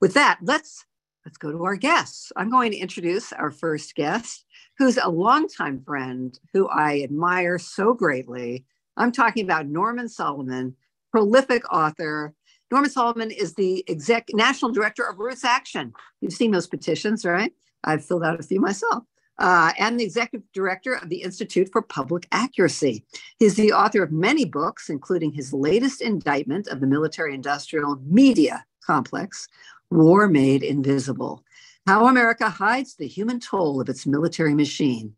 With 0.00 0.14
that, 0.14 0.38
let's 0.42 0.84
let's 1.24 1.38
go 1.38 1.50
to 1.50 1.64
our 1.64 1.76
guests. 1.76 2.32
I'm 2.36 2.50
going 2.50 2.70
to 2.72 2.78
introduce 2.78 3.32
our 3.32 3.50
first 3.50 3.94
guest, 3.94 4.44
who's 4.78 4.96
a 4.96 5.08
longtime 5.08 5.82
friend 5.82 6.38
who 6.52 6.68
I 6.68 7.02
admire 7.02 7.58
so 7.58 7.92
greatly. 7.92 8.64
I'm 8.96 9.12
talking 9.12 9.44
about 9.44 9.66
Norman 9.66 10.08
Solomon, 10.08 10.76
prolific 11.10 11.70
author, 11.72 12.34
Norman 12.70 12.90
Solomon 12.90 13.30
is 13.30 13.54
the 13.54 13.84
exec 13.88 14.28
national 14.32 14.72
director 14.72 15.04
of 15.04 15.18
Roots 15.18 15.44
Action. 15.44 15.92
You've 16.20 16.32
seen 16.34 16.50
those 16.50 16.66
petitions, 16.66 17.24
right? 17.24 17.52
I've 17.84 18.04
filled 18.04 18.24
out 18.24 18.38
a 18.38 18.42
few 18.42 18.60
myself. 18.60 19.04
Uh, 19.38 19.72
and 19.78 19.98
the 19.98 20.04
executive 20.04 20.46
director 20.52 20.94
of 20.94 21.08
the 21.08 21.22
Institute 21.22 21.68
for 21.70 21.80
Public 21.80 22.26
Accuracy. 22.32 23.04
He's 23.38 23.54
the 23.54 23.72
author 23.72 24.02
of 24.02 24.10
many 24.10 24.44
books, 24.44 24.90
including 24.90 25.32
his 25.32 25.52
latest 25.52 26.02
indictment 26.02 26.66
of 26.66 26.80
the 26.80 26.88
military 26.88 27.34
industrial 27.34 28.00
media 28.04 28.64
complex, 28.84 29.46
War 29.90 30.28
Made 30.28 30.64
Invisible. 30.64 31.44
How 31.86 32.08
America 32.08 32.50
Hides 32.50 32.96
the 32.96 33.06
Human 33.06 33.38
Toll 33.38 33.80
of 33.80 33.88
Its 33.88 34.06
Military 34.06 34.54
Machine. 34.54 35.14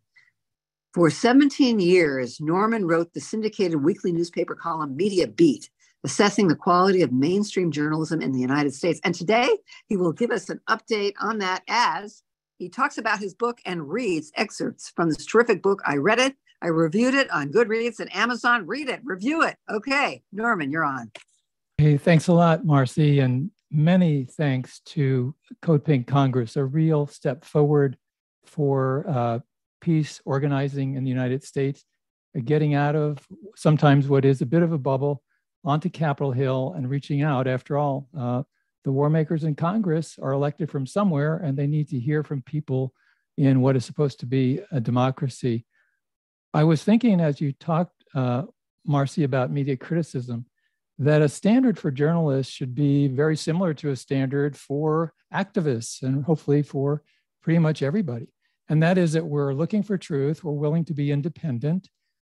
For 0.92 1.08
17 1.08 1.80
years, 1.80 2.40
Norman 2.40 2.86
wrote 2.86 3.14
the 3.14 3.20
syndicated 3.20 3.82
weekly 3.82 4.12
newspaper 4.12 4.54
column 4.54 4.96
Media 4.96 5.28
Beat, 5.28 5.70
assessing 6.04 6.48
the 6.48 6.56
quality 6.56 7.02
of 7.02 7.12
mainstream 7.12 7.70
journalism 7.70 8.22
in 8.22 8.32
the 8.32 8.40
United 8.40 8.74
States. 8.74 9.00
And 9.04 9.14
today, 9.14 9.48
he 9.88 9.96
will 9.96 10.12
give 10.12 10.30
us 10.30 10.48
an 10.48 10.60
update 10.68 11.14
on 11.20 11.38
that 11.38 11.62
as 11.68 12.22
he 12.58 12.68
talks 12.68 12.98
about 12.98 13.18
his 13.18 13.34
book 13.34 13.58
and 13.64 13.88
reads 13.88 14.32
excerpts 14.36 14.90
from 14.94 15.08
this 15.08 15.24
terrific 15.24 15.62
book. 15.62 15.80
I 15.86 15.96
read 15.96 16.18
it, 16.18 16.36
I 16.62 16.68
reviewed 16.68 17.14
it 17.14 17.30
on 17.30 17.52
Goodreads 17.52 18.00
and 18.00 18.14
Amazon. 18.14 18.66
Read 18.66 18.88
it, 18.88 19.00
review 19.02 19.42
it. 19.42 19.56
Okay, 19.70 20.22
Norman, 20.32 20.70
you're 20.70 20.84
on. 20.84 21.10
Hey, 21.78 21.96
thanks 21.96 22.28
a 22.28 22.34
lot, 22.34 22.64
Marcy. 22.64 23.20
And 23.20 23.50
many 23.70 24.24
thanks 24.24 24.80
to 24.80 25.34
Code 25.62 25.84
Pink 25.84 26.06
Congress, 26.06 26.56
a 26.56 26.64
real 26.64 27.06
step 27.06 27.44
forward 27.44 27.96
for 28.44 29.06
uh, 29.08 29.38
peace 29.80 30.20
organizing 30.26 30.96
in 30.96 31.04
the 31.04 31.10
United 31.10 31.42
States, 31.42 31.84
uh, 32.36 32.40
getting 32.44 32.74
out 32.74 32.96
of 32.96 33.26
sometimes 33.56 34.08
what 34.08 34.26
is 34.26 34.42
a 34.42 34.46
bit 34.46 34.62
of 34.62 34.72
a 34.72 34.78
bubble 34.78 35.22
onto 35.64 35.88
Capitol 35.88 36.32
Hill 36.32 36.74
and 36.76 36.88
reaching 36.88 37.22
out. 37.22 37.46
After 37.46 37.76
all, 37.76 38.08
uh, 38.16 38.42
the 38.84 38.92
war 38.92 39.10
makers 39.10 39.44
in 39.44 39.54
Congress 39.54 40.18
are 40.20 40.32
elected 40.32 40.70
from 40.70 40.86
somewhere 40.86 41.36
and 41.36 41.56
they 41.56 41.66
need 41.66 41.88
to 41.90 41.98
hear 41.98 42.22
from 42.22 42.42
people 42.42 42.94
in 43.36 43.60
what 43.60 43.76
is 43.76 43.84
supposed 43.84 44.20
to 44.20 44.26
be 44.26 44.60
a 44.72 44.80
democracy. 44.80 45.66
I 46.52 46.64
was 46.64 46.82
thinking 46.82 47.20
as 47.20 47.40
you 47.40 47.52
talked, 47.52 48.04
uh, 48.14 48.42
Marcy, 48.86 49.24
about 49.24 49.52
media 49.52 49.76
criticism, 49.76 50.46
that 50.98 51.22
a 51.22 51.28
standard 51.28 51.78
for 51.78 51.90
journalists 51.90 52.52
should 52.52 52.74
be 52.74 53.08
very 53.08 53.36
similar 53.36 53.72
to 53.74 53.90
a 53.90 53.96
standard 53.96 54.56
for 54.56 55.14
activists 55.32 56.02
and 56.02 56.24
hopefully 56.24 56.62
for 56.62 57.02
pretty 57.42 57.58
much 57.58 57.82
everybody. 57.82 58.28
And 58.68 58.82
that 58.82 58.98
is 58.98 59.12
that 59.14 59.24
we're 59.24 59.54
looking 59.54 59.82
for 59.82 59.96
truth, 59.96 60.44
we're 60.44 60.52
willing 60.52 60.84
to 60.86 60.94
be 60.94 61.10
independent. 61.10 61.88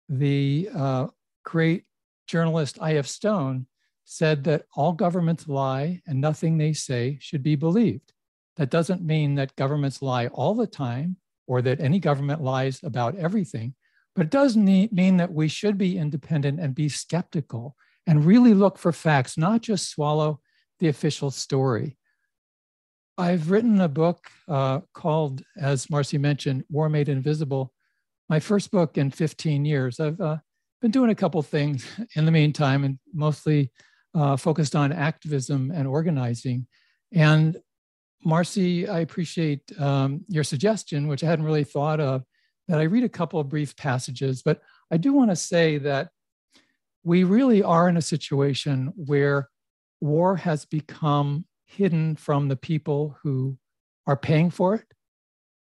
The 0.08 0.68
uh, 0.74 1.06
great 1.44 1.84
journalist 2.26 2.78
I.F. 2.80 3.06
Stone 3.06 3.66
said 4.04 4.44
that 4.44 4.64
all 4.74 4.92
governments 4.92 5.48
lie 5.48 6.00
and 6.06 6.20
nothing 6.20 6.56
they 6.56 6.72
say 6.72 7.18
should 7.20 7.42
be 7.42 7.56
believed. 7.56 8.12
That 8.56 8.70
doesn't 8.70 9.04
mean 9.04 9.34
that 9.34 9.56
governments 9.56 10.00
lie 10.00 10.28
all 10.28 10.54
the 10.54 10.66
time 10.66 11.16
or 11.46 11.60
that 11.62 11.80
any 11.80 11.98
government 11.98 12.42
lies 12.42 12.82
about 12.82 13.16
everything, 13.16 13.74
but 14.14 14.26
it 14.26 14.30
does 14.30 14.56
mean 14.56 15.16
that 15.18 15.32
we 15.32 15.48
should 15.48 15.76
be 15.76 15.98
independent 15.98 16.60
and 16.60 16.74
be 16.74 16.88
skeptical 16.88 17.76
and 18.06 18.24
really 18.24 18.54
look 18.54 18.78
for 18.78 18.92
facts, 18.92 19.36
not 19.36 19.60
just 19.60 19.90
swallow 19.90 20.40
the 20.78 20.88
official 20.88 21.30
story. 21.30 21.98
I've 23.18 23.50
written 23.50 23.80
a 23.80 23.88
book 23.88 24.30
uh, 24.48 24.80
called, 24.94 25.42
as 25.56 25.90
Marcy 25.90 26.18
mentioned, 26.18 26.64
War 26.68 26.88
Made 26.88 27.08
Invisible, 27.08 27.72
my 28.28 28.40
first 28.40 28.70
book 28.70 28.98
in 28.98 29.10
15 29.10 29.64
years. 29.64 30.00
I've 30.00 30.20
uh, 30.20 30.36
been 30.80 30.90
doing 30.90 31.10
a 31.10 31.14
couple 31.14 31.42
things 31.42 31.86
in 32.14 32.24
the 32.24 32.32
meantime 32.32 32.84
and 32.84 32.98
mostly 33.12 33.70
uh, 34.14 34.36
focused 34.36 34.76
on 34.76 34.92
activism 34.92 35.70
and 35.74 35.86
organizing. 35.86 36.66
And 37.12 37.56
Marcy, 38.24 38.88
I 38.88 39.00
appreciate 39.00 39.60
um, 39.78 40.24
your 40.28 40.44
suggestion, 40.44 41.06
which 41.06 41.22
I 41.22 41.28
hadn't 41.28 41.44
really 41.44 41.64
thought 41.64 42.00
of, 42.00 42.24
that 42.68 42.80
I 42.80 42.84
read 42.84 43.04
a 43.04 43.08
couple 43.08 43.38
of 43.38 43.48
brief 43.48 43.76
passages. 43.76 44.42
But 44.42 44.60
I 44.90 44.96
do 44.96 45.12
want 45.12 45.30
to 45.30 45.36
say 45.36 45.78
that 45.78 46.08
we 47.04 47.24
really 47.24 47.62
are 47.62 47.88
in 47.88 47.96
a 47.96 48.02
situation 48.02 48.92
where 48.96 49.48
war 50.00 50.36
has 50.36 50.64
become 50.64 51.44
hidden 51.66 52.16
from 52.16 52.48
the 52.48 52.56
people 52.56 53.16
who 53.22 53.56
are 54.06 54.16
paying 54.16 54.50
for 54.50 54.74
it 54.74 54.84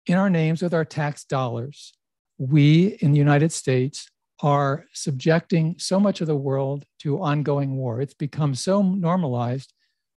in 0.06 0.16
our 0.16 0.30
names 0.30 0.62
with 0.62 0.74
our 0.74 0.86
tax 0.86 1.24
dollars. 1.24 1.94
We 2.38 2.98
in 3.02 3.12
the 3.12 3.18
United 3.18 3.52
States 3.52 4.10
are 4.42 4.86
subjecting 4.94 5.76
so 5.78 6.00
much 6.00 6.22
of 6.22 6.28
the 6.28 6.36
world 6.36 6.86
to 7.00 7.22
ongoing 7.22 7.76
war. 7.76 8.02
It's 8.02 8.14
become 8.14 8.56
so 8.56 8.82
normalized, 8.82 9.74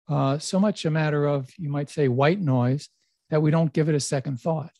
uh, 0.08 0.38
so 0.38 0.60
much 0.60 0.86
a 0.86 0.92
matter 0.92 1.26
of, 1.26 1.50
you 1.58 1.70
might 1.70 1.90
say, 1.90 2.08
white 2.08 2.40
noise, 2.40 2.90
that 3.30 3.42
we 3.42 3.50
don't 3.50 3.74
give 3.74 3.90
it 3.90 3.96
a 3.96 4.00
second 4.00 4.40
thought. 4.40 4.72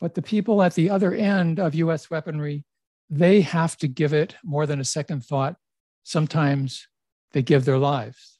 But 0.00 0.14
the 0.14 0.22
people 0.22 0.62
at 0.62 0.74
the 0.74 0.90
other 0.90 1.14
end 1.14 1.58
of 1.58 1.74
US 1.74 2.10
weaponry, 2.10 2.64
they 3.08 3.40
have 3.40 3.76
to 3.78 3.88
give 3.88 4.12
it 4.12 4.36
more 4.44 4.66
than 4.66 4.80
a 4.80 4.84
second 4.84 5.24
thought 5.24 5.56
sometimes 6.02 6.86
they 7.32 7.42
give 7.42 7.64
their 7.64 7.78
lives. 7.78 8.38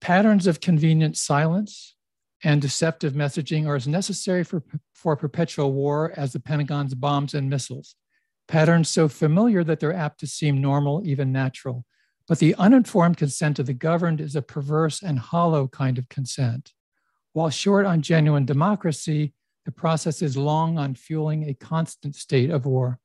Patterns 0.00 0.46
of 0.46 0.60
convenient 0.60 1.16
silence 1.16 1.96
and 2.42 2.62
deceptive 2.62 3.12
messaging 3.12 3.66
are 3.66 3.76
as 3.76 3.86
necessary 3.86 4.44
for, 4.44 4.62
for 4.94 5.16
perpetual 5.16 5.72
war 5.72 6.12
as 6.16 6.32
the 6.32 6.40
Pentagon's 6.40 6.94
bombs 6.94 7.34
and 7.34 7.50
missiles. 7.50 7.96
Patterns 8.48 8.88
so 8.88 9.08
familiar 9.08 9.62
that 9.62 9.78
they're 9.78 9.94
apt 9.94 10.20
to 10.20 10.26
seem 10.26 10.60
normal, 10.60 11.02
even 11.04 11.32
natural. 11.32 11.84
But 12.26 12.38
the 12.38 12.54
uninformed 12.56 13.16
consent 13.16 13.58
of 13.58 13.66
the 13.66 13.74
governed 13.74 14.20
is 14.20 14.36
a 14.36 14.42
perverse 14.42 15.02
and 15.02 15.18
hollow 15.18 15.68
kind 15.68 15.98
of 15.98 16.08
consent. 16.08 16.72
While 17.32 17.50
short 17.50 17.86
on 17.86 18.02
genuine 18.02 18.44
democracy, 18.44 19.34
the 19.64 19.72
process 19.72 20.22
is 20.22 20.36
long 20.36 20.78
on 20.78 20.94
fueling 20.94 21.48
a 21.48 21.54
constant 21.54 22.16
state 22.16 22.50
of 22.50 22.66
war. 22.66 22.98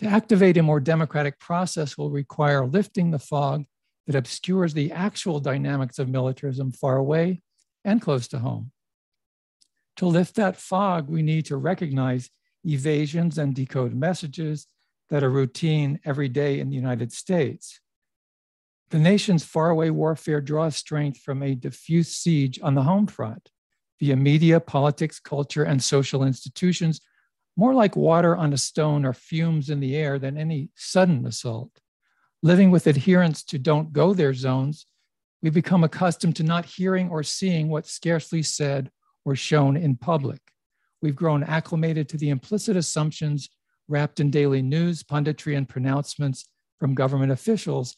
To 0.00 0.06
activate 0.06 0.56
a 0.56 0.62
more 0.62 0.80
democratic 0.80 1.38
process 1.38 1.96
will 1.96 2.10
require 2.10 2.66
lifting 2.66 3.10
the 3.10 3.18
fog 3.18 3.64
that 4.06 4.16
obscures 4.16 4.74
the 4.74 4.90
actual 4.90 5.38
dynamics 5.38 5.98
of 5.98 6.08
militarism 6.08 6.72
far 6.72 6.96
away 6.96 7.42
and 7.84 8.00
close 8.00 8.28
to 8.28 8.38
home. 8.38 8.70
To 9.96 10.06
lift 10.06 10.34
that 10.36 10.56
fog, 10.56 11.08
we 11.08 11.22
need 11.22 11.46
to 11.46 11.56
recognize 11.56 12.30
evasions 12.64 13.38
and 13.38 13.54
decode 13.54 13.94
messages 13.94 14.66
that 15.10 15.22
are 15.22 15.30
routine 15.30 16.00
every 16.04 16.28
day 16.28 16.60
in 16.60 16.68
the 16.68 16.76
United 16.76 17.12
States. 17.12 17.80
The 18.90 18.98
nation's 18.98 19.44
faraway 19.44 19.90
warfare 19.90 20.40
draws 20.40 20.76
strength 20.76 21.20
from 21.20 21.42
a 21.42 21.54
diffuse 21.54 22.08
siege 22.08 22.58
on 22.62 22.74
the 22.74 22.82
home 22.82 23.06
front 23.06 23.50
via 24.00 24.16
media, 24.16 24.60
politics, 24.60 25.20
culture, 25.20 25.64
and 25.64 25.82
social 25.82 26.24
institutions 26.24 27.00
more 27.56 27.74
like 27.74 27.96
water 27.96 28.36
on 28.36 28.52
a 28.52 28.58
stone 28.58 29.04
or 29.04 29.12
fumes 29.12 29.70
in 29.70 29.80
the 29.80 29.94
air 29.94 30.18
than 30.18 30.36
any 30.36 30.70
sudden 30.74 31.24
assault. 31.26 31.70
Living 32.42 32.70
with 32.70 32.86
adherence 32.86 33.44
to 33.44 33.58
don't 33.58 33.92
go 33.92 34.12
there 34.12 34.34
zones, 34.34 34.86
we 35.44 35.50
become 35.50 35.84
accustomed 35.84 36.34
to 36.34 36.42
not 36.42 36.64
hearing 36.64 37.10
or 37.10 37.22
seeing 37.22 37.68
what's 37.68 37.92
scarcely 37.92 38.42
said 38.42 38.90
or 39.26 39.36
shown 39.36 39.76
in 39.76 39.94
public. 39.94 40.40
We've 41.02 41.14
grown 41.14 41.44
acclimated 41.44 42.08
to 42.08 42.16
the 42.16 42.30
implicit 42.30 42.78
assumptions 42.78 43.50
wrapped 43.86 44.20
in 44.20 44.30
daily 44.30 44.62
news, 44.62 45.02
punditry, 45.02 45.54
and 45.54 45.68
pronouncements 45.68 46.48
from 46.80 46.94
government 46.94 47.30
officials. 47.30 47.94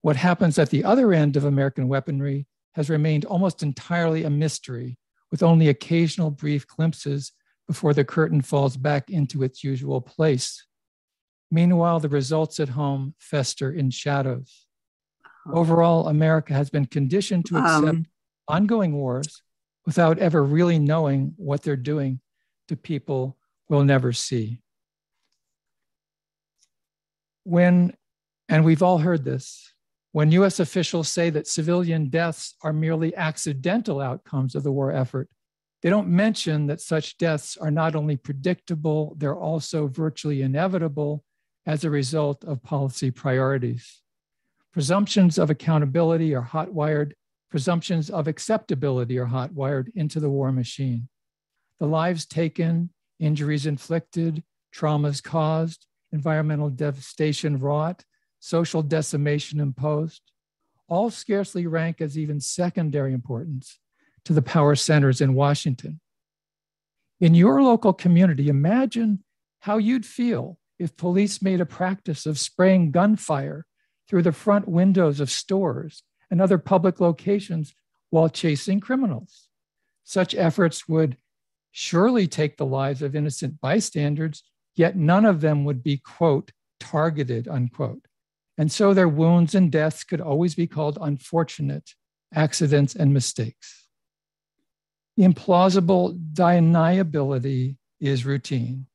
What 0.00 0.16
happens 0.16 0.58
at 0.58 0.70
the 0.70 0.82
other 0.82 1.12
end 1.12 1.36
of 1.36 1.44
American 1.44 1.86
weaponry 1.86 2.48
has 2.74 2.90
remained 2.90 3.26
almost 3.26 3.62
entirely 3.62 4.24
a 4.24 4.30
mystery, 4.30 4.98
with 5.30 5.44
only 5.44 5.68
occasional 5.68 6.32
brief 6.32 6.66
glimpses 6.66 7.30
before 7.68 7.94
the 7.94 8.04
curtain 8.04 8.42
falls 8.42 8.76
back 8.76 9.08
into 9.08 9.44
its 9.44 9.62
usual 9.62 10.00
place. 10.00 10.66
Meanwhile, 11.48 12.00
the 12.00 12.08
results 12.08 12.58
at 12.58 12.70
home 12.70 13.14
fester 13.20 13.70
in 13.70 13.90
shadows. 13.90 14.61
Overall, 15.50 16.08
America 16.08 16.54
has 16.54 16.70
been 16.70 16.86
conditioned 16.86 17.46
to 17.46 17.56
accept 17.56 17.86
um, 17.86 18.06
ongoing 18.46 18.94
wars 18.94 19.42
without 19.86 20.18
ever 20.18 20.42
really 20.44 20.78
knowing 20.78 21.34
what 21.36 21.62
they're 21.62 21.76
doing 21.76 22.20
to 22.68 22.76
people 22.76 23.36
we'll 23.68 23.84
never 23.84 24.12
see. 24.12 24.60
When, 27.44 27.94
and 28.48 28.64
we've 28.64 28.82
all 28.82 28.98
heard 28.98 29.24
this, 29.24 29.72
when 30.12 30.30
US 30.32 30.60
officials 30.60 31.08
say 31.08 31.30
that 31.30 31.48
civilian 31.48 32.08
deaths 32.08 32.54
are 32.62 32.72
merely 32.72 33.16
accidental 33.16 34.00
outcomes 34.00 34.54
of 34.54 34.62
the 34.62 34.70
war 34.70 34.92
effort, 34.92 35.28
they 35.82 35.90
don't 35.90 36.08
mention 36.08 36.66
that 36.66 36.80
such 36.80 37.18
deaths 37.18 37.56
are 37.56 37.70
not 37.70 37.96
only 37.96 38.16
predictable, 38.16 39.16
they're 39.18 39.36
also 39.36 39.88
virtually 39.88 40.42
inevitable 40.42 41.24
as 41.66 41.84
a 41.84 41.90
result 41.90 42.44
of 42.44 42.62
policy 42.62 43.10
priorities. 43.10 44.02
Presumptions 44.72 45.38
of 45.38 45.50
accountability 45.50 46.34
are 46.34 46.42
hotwired, 46.42 47.12
presumptions 47.50 48.08
of 48.08 48.26
acceptability 48.26 49.18
are 49.18 49.26
hotwired 49.26 49.88
into 49.94 50.18
the 50.18 50.30
war 50.30 50.50
machine. 50.50 51.08
The 51.78 51.86
lives 51.86 52.24
taken, 52.24 52.90
injuries 53.20 53.66
inflicted, 53.66 54.42
traumas 54.74 55.22
caused, 55.22 55.86
environmental 56.10 56.70
devastation 56.70 57.58
wrought, 57.58 58.04
social 58.40 58.82
decimation 58.82 59.60
imposed, 59.60 60.22
all 60.88 61.10
scarcely 61.10 61.66
rank 61.66 62.00
as 62.00 62.16
even 62.16 62.40
secondary 62.40 63.12
importance 63.12 63.78
to 64.24 64.32
the 64.32 64.42
power 64.42 64.74
centers 64.74 65.20
in 65.20 65.34
Washington. 65.34 66.00
In 67.20 67.34
your 67.34 67.62
local 67.62 67.92
community, 67.92 68.48
imagine 68.48 69.22
how 69.60 69.76
you'd 69.76 70.06
feel 70.06 70.58
if 70.78 70.96
police 70.96 71.42
made 71.42 71.60
a 71.60 71.66
practice 71.66 72.24
of 72.24 72.38
spraying 72.38 72.90
gunfire 72.90 73.66
through 74.08 74.22
the 74.22 74.32
front 74.32 74.68
windows 74.68 75.20
of 75.20 75.30
stores 75.30 76.02
and 76.30 76.40
other 76.40 76.58
public 76.58 77.00
locations 77.00 77.74
while 78.10 78.28
chasing 78.28 78.80
criminals. 78.80 79.48
Such 80.04 80.34
efforts 80.34 80.88
would 80.88 81.16
surely 81.70 82.26
take 82.26 82.56
the 82.56 82.66
lives 82.66 83.02
of 83.02 83.16
innocent 83.16 83.60
bystanders, 83.60 84.42
yet 84.74 84.96
none 84.96 85.24
of 85.24 85.40
them 85.40 85.64
would 85.64 85.82
be, 85.82 85.96
quote, 85.96 86.52
targeted, 86.78 87.48
unquote. 87.48 88.06
And 88.58 88.70
so 88.70 88.92
their 88.92 89.08
wounds 89.08 89.54
and 89.54 89.72
deaths 89.72 90.04
could 90.04 90.20
always 90.20 90.54
be 90.54 90.66
called 90.66 90.98
unfortunate 91.00 91.94
accidents 92.34 92.94
and 92.94 93.12
mistakes. 93.12 93.88
Implausible 95.18 96.18
deniability 96.32 97.76
is 98.00 98.24
routine. 98.24 98.86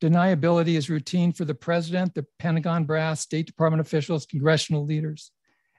Deniability 0.00 0.76
is 0.76 0.90
routine 0.90 1.32
for 1.32 1.44
the 1.44 1.54
president, 1.54 2.14
the 2.14 2.26
Pentagon 2.38 2.84
brass, 2.84 3.20
State 3.20 3.46
Department 3.46 3.80
officials, 3.80 4.26
congressional 4.26 4.84
leaders, 4.84 5.30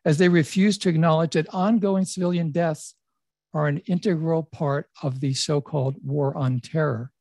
as 0.04 0.18
they 0.18 0.30
refuse 0.30 0.78
to 0.80 0.90
acknowledge 0.90 1.34
that 1.34 1.54
ongoing 1.54 2.06
civilian 2.06 2.52
deaths 2.52 2.96
are 3.54 3.68
an 3.68 3.80
integral 3.86 4.44
part 4.44 4.90
of 5.02 5.20
the 5.20 5.34
so 5.34 5.62
called 5.62 5.96
war 6.04 6.36
on 6.36 6.60
terror. 6.60 7.12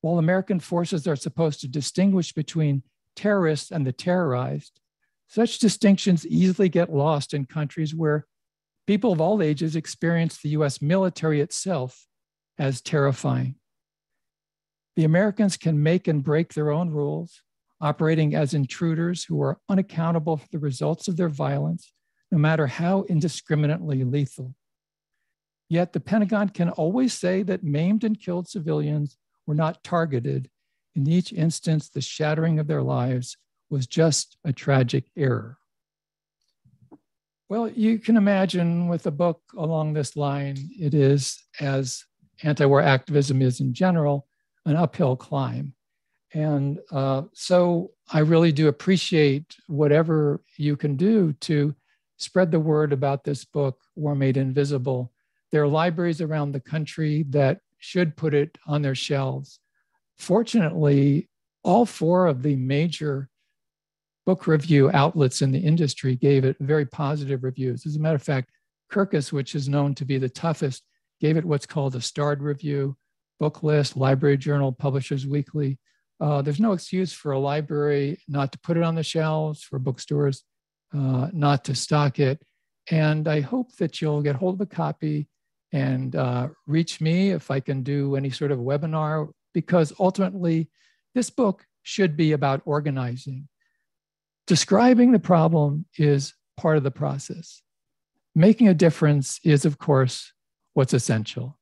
While 0.00 0.18
American 0.18 0.60
forces 0.60 1.06
are 1.06 1.16
supposed 1.16 1.60
to 1.60 1.68
distinguish 1.68 2.32
between 2.32 2.82
terrorists 3.16 3.70
and 3.70 3.86
the 3.86 3.92
terrorized, 3.92 4.80
such 5.28 5.58
distinctions 5.58 6.26
easily 6.26 6.68
get 6.68 6.92
lost 6.92 7.34
in 7.34 7.44
countries 7.44 7.94
where 7.94 8.26
people 8.86 9.12
of 9.12 9.20
all 9.20 9.42
ages 9.42 9.76
experience 9.76 10.40
the 10.40 10.50
US 10.50 10.80
military 10.80 11.40
itself 11.40 12.06
as 12.58 12.80
terrifying. 12.80 13.56
The 14.98 15.04
Americans 15.04 15.56
can 15.56 15.80
make 15.80 16.08
and 16.08 16.24
break 16.24 16.54
their 16.54 16.72
own 16.72 16.90
rules, 16.90 17.42
operating 17.80 18.34
as 18.34 18.52
intruders 18.52 19.22
who 19.22 19.40
are 19.40 19.60
unaccountable 19.68 20.38
for 20.38 20.48
the 20.50 20.58
results 20.58 21.06
of 21.06 21.16
their 21.16 21.28
violence, 21.28 21.92
no 22.32 22.38
matter 22.38 22.66
how 22.66 23.04
indiscriminately 23.04 24.02
lethal. 24.02 24.56
Yet 25.68 25.92
the 25.92 26.00
Pentagon 26.00 26.48
can 26.48 26.70
always 26.70 27.12
say 27.12 27.44
that 27.44 27.62
maimed 27.62 28.02
and 28.02 28.18
killed 28.18 28.48
civilians 28.48 29.16
were 29.46 29.54
not 29.54 29.84
targeted. 29.84 30.50
In 30.96 31.08
each 31.08 31.32
instance, 31.32 31.88
the 31.88 32.00
shattering 32.00 32.58
of 32.58 32.66
their 32.66 32.82
lives 32.82 33.36
was 33.70 33.86
just 33.86 34.36
a 34.44 34.52
tragic 34.52 35.04
error. 35.16 35.58
Well, 37.48 37.68
you 37.68 38.00
can 38.00 38.16
imagine 38.16 38.88
with 38.88 39.06
a 39.06 39.12
book 39.12 39.42
along 39.56 39.92
this 39.92 40.16
line, 40.16 40.56
it 40.76 40.92
is, 40.92 41.40
as 41.60 42.04
anti 42.42 42.64
war 42.64 42.80
activism 42.80 43.42
is 43.42 43.60
in 43.60 43.72
general, 43.72 44.24
an 44.66 44.76
uphill 44.76 45.16
climb. 45.16 45.74
And 46.34 46.78
uh, 46.90 47.22
so 47.32 47.92
I 48.10 48.20
really 48.20 48.52
do 48.52 48.68
appreciate 48.68 49.56
whatever 49.66 50.42
you 50.56 50.76
can 50.76 50.96
do 50.96 51.32
to 51.40 51.74
spread 52.18 52.50
the 52.50 52.60
word 52.60 52.92
about 52.92 53.24
this 53.24 53.44
book, 53.44 53.80
War 53.96 54.14
Made 54.14 54.36
Invisible. 54.36 55.12
There 55.50 55.62
are 55.62 55.68
libraries 55.68 56.20
around 56.20 56.52
the 56.52 56.60
country 56.60 57.24
that 57.30 57.60
should 57.78 58.16
put 58.16 58.34
it 58.34 58.58
on 58.66 58.82
their 58.82 58.94
shelves. 58.94 59.60
Fortunately, 60.18 61.28
all 61.62 61.86
four 61.86 62.26
of 62.26 62.42
the 62.42 62.56
major 62.56 63.30
book 64.26 64.46
review 64.46 64.90
outlets 64.92 65.40
in 65.40 65.52
the 65.52 65.58
industry 65.58 66.16
gave 66.16 66.44
it 66.44 66.56
very 66.60 66.84
positive 66.84 67.44
reviews. 67.44 67.86
As 67.86 67.96
a 67.96 68.00
matter 68.00 68.16
of 68.16 68.22
fact, 68.22 68.50
Kirkus, 68.92 69.32
which 69.32 69.54
is 69.54 69.68
known 69.68 69.94
to 69.94 70.04
be 70.04 70.18
the 70.18 70.28
toughest, 70.28 70.82
gave 71.20 71.36
it 71.36 71.44
what's 71.44 71.66
called 71.66 71.94
a 71.94 72.00
starred 72.00 72.42
review 72.42 72.96
book 73.38 73.62
list, 73.62 73.96
library 73.96 74.36
journal, 74.36 74.72
publishers 74.72 75.26
weekly. 75.26 75.78
Uh, 76.20 76.42
there's 76.42 76.60
no 76.60 76.72
excuse 76.72 77.12
for 77.12 77.32
a 77.32 77.38
library 77.38 78.20
not 78.26 78.52
to 78.52 78.58
put 78.58 78.76
it 78.76 78.82
on 78.82 78.94
the 78.94 79.02
shelves, 79.02 79.62
for 79.62 79.78
bookstores 79.78 80.42
uh, 80.92 81.28
not 81.32 81.64
to 81.64 81.74
stock 81.74 82.18
it. 82.18 82.42
And 82.90 83.28
I 83.28 83.40
hope 83.40 83.76
that 83.76 84.00
you'll 84.00 84.22
get 84.22 84.36
hold 84.36 84.54
of 84.54 84.60
a 84.60 84.66
copy 84.66 85.28
and 85.72 86.16
uh, 86.16 86.48
reach 86.66 87.00
me 87.00 87.30
if 87.30 87.50
I 87.50 87.60
can 87.60 87.82
do 87.82 88.16
any 88.16 88.30
sort 88.30 88.50
of 88.50 88.58
webinar, 88.58 89.28
because 89.52 89.92
ultimately, 90.00 90.70
this 91.14 91.30
book 91.30 91.66
should 91.82 92.16
be 92.16 92.32
about 92.32 92.62
organizing. 92.64 93.48
Describing 94.46 95.12
the 95.12 95.18
problem 95.18 95.84
is 95.98 96.34
part 96.56 96.78
of 96.78 96.84
the 96.84 96.90
process. 96.90 97.62
Making 98.34 98.68
a 98.68 98.74
difference 98.74 99.40
is, 99.44 99.64
of 99.66 99.78
course, 99.78 100.32
what's 100.72 100.94
essential. 100.94 101.57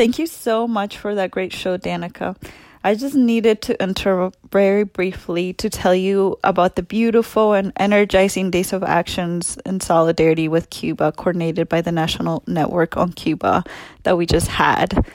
Thank 0.00 0.18
you 0.18 0.26
so 0.26 0.66
much 0.66 0.96
for 0.96 1.14
that 1.14 1.30
great 1.30 1.52
show, 1.52 1.76
Danica. 1.76 2.34
I 2.82 2.94
just 2.94 3.14
needed 3.14 3.60
to 3.60 3.82
enter 3.82 4.30
very 4.50 4.84
briefly 4.84 5.52
to 5.52 5.68
tell 5.68 5.94
you 5.94 6.38
about 6.42 6.76
the 6.76 6.82
beautiful 6.82 7.52
and 7.52 7.70
energizing 7.76 8.50
Days 8.50 8.72
of 8.72 8.82
Actions 8.82 9.58
in 9.66 9.78
Solidarity 9.80 10.48
with 10.48 10.70
Cuba, 10.70 11.12
coordinated 11.12 11.68
by 11.68 11.82
the 11.82 11.92
National 11.92 12.42
Network 12.46 12.96
on 12.96 13.12
Cuba, 13.12 13.62
that 14.04 14.16
we 14.16 14.24
just 14.24 14.48
had. 14.48 15.06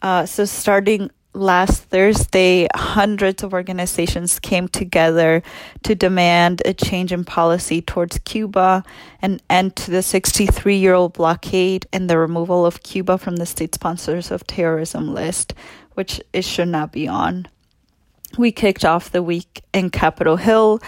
Uh, 0.00 0.24
so, 0.26 0.44
starting 0.44 1.10
last 1.32 1.84
Thursday, 1.84 2.66
hundreds 2.74 3.42
of 3.42 3.52
organizations 3.52 4.38
came 4.38 4.68
together 4.68 5.42
to 5.84 5.94
demand 5.94 6.62
a 6.64 6.74
change 6.74 7.12
in 7.12 7.24
policy 7.24 7.80
towards 7.80 8.18
Cuba, 8.18 8.84
an 9.22 9.40
end 9.48 9.76
to 9.76 9.90
the 9.90 10.02
63 10.02 10.76
year 10.76 10.94
old 10.94 11.12
blockade, 11.12 11.86
and 11.92 12.08
the 12.10 12.18
removal 12.18 12.66
of 12.66 12.82
Cuba 12.82 13.18
from 13.18 13.36
the 13.36 13.46
state 13.46 13.74
sponsors 13.74 14.30
of 14.30 14.46
terrorism 14.46 15.14
list, 15.14 15.54
which 15.94 16.20
it 16.32 16.44
should 16.44 16.68
not 16.68 16.92
be 16.92 17.06
on. 17.06 17.46
We 18.38 18.52
kicked 18.52 18.84
off 18.84 19.10
the 19.10 19.22
week 19.22 19.62
in 19.72 19.90
Capitol 19.90 20.36
Hill 20.36 20.80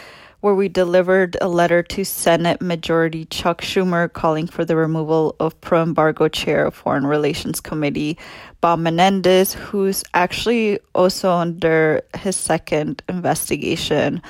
where 0.43 0.57
we 0.57 0.69
delivered 0.69 1.37
a 1.41 1.47
letter 1.47 1.85
to 1.85 2.05
Senate 2.05 2.61
Majority 2.61 3.25
Chuck 3.27 3.63
Schumer 3.63 4.13
calling 4.13 4.49
for 4.49 4.65
the 4.65 4.75
removal 4.75 5.37
of 5.39 5.59
pro 5.61 5.85
embargo 5.85 6.27
chair 6.27 6.67
of 6.67 6.75
Foreign 6.75 7.07
Relations 7.07 7.61
Committee 7.61 8.19
Bob 8.61 8.81
Menendez, 8.81 9.55
who's 9.55 10.03
actually 10.15 10.81
also 10.97 11.31
under 11.31 12.03
his 12.19 12.35
second 12.35 13.05
investigation 13.09 14.21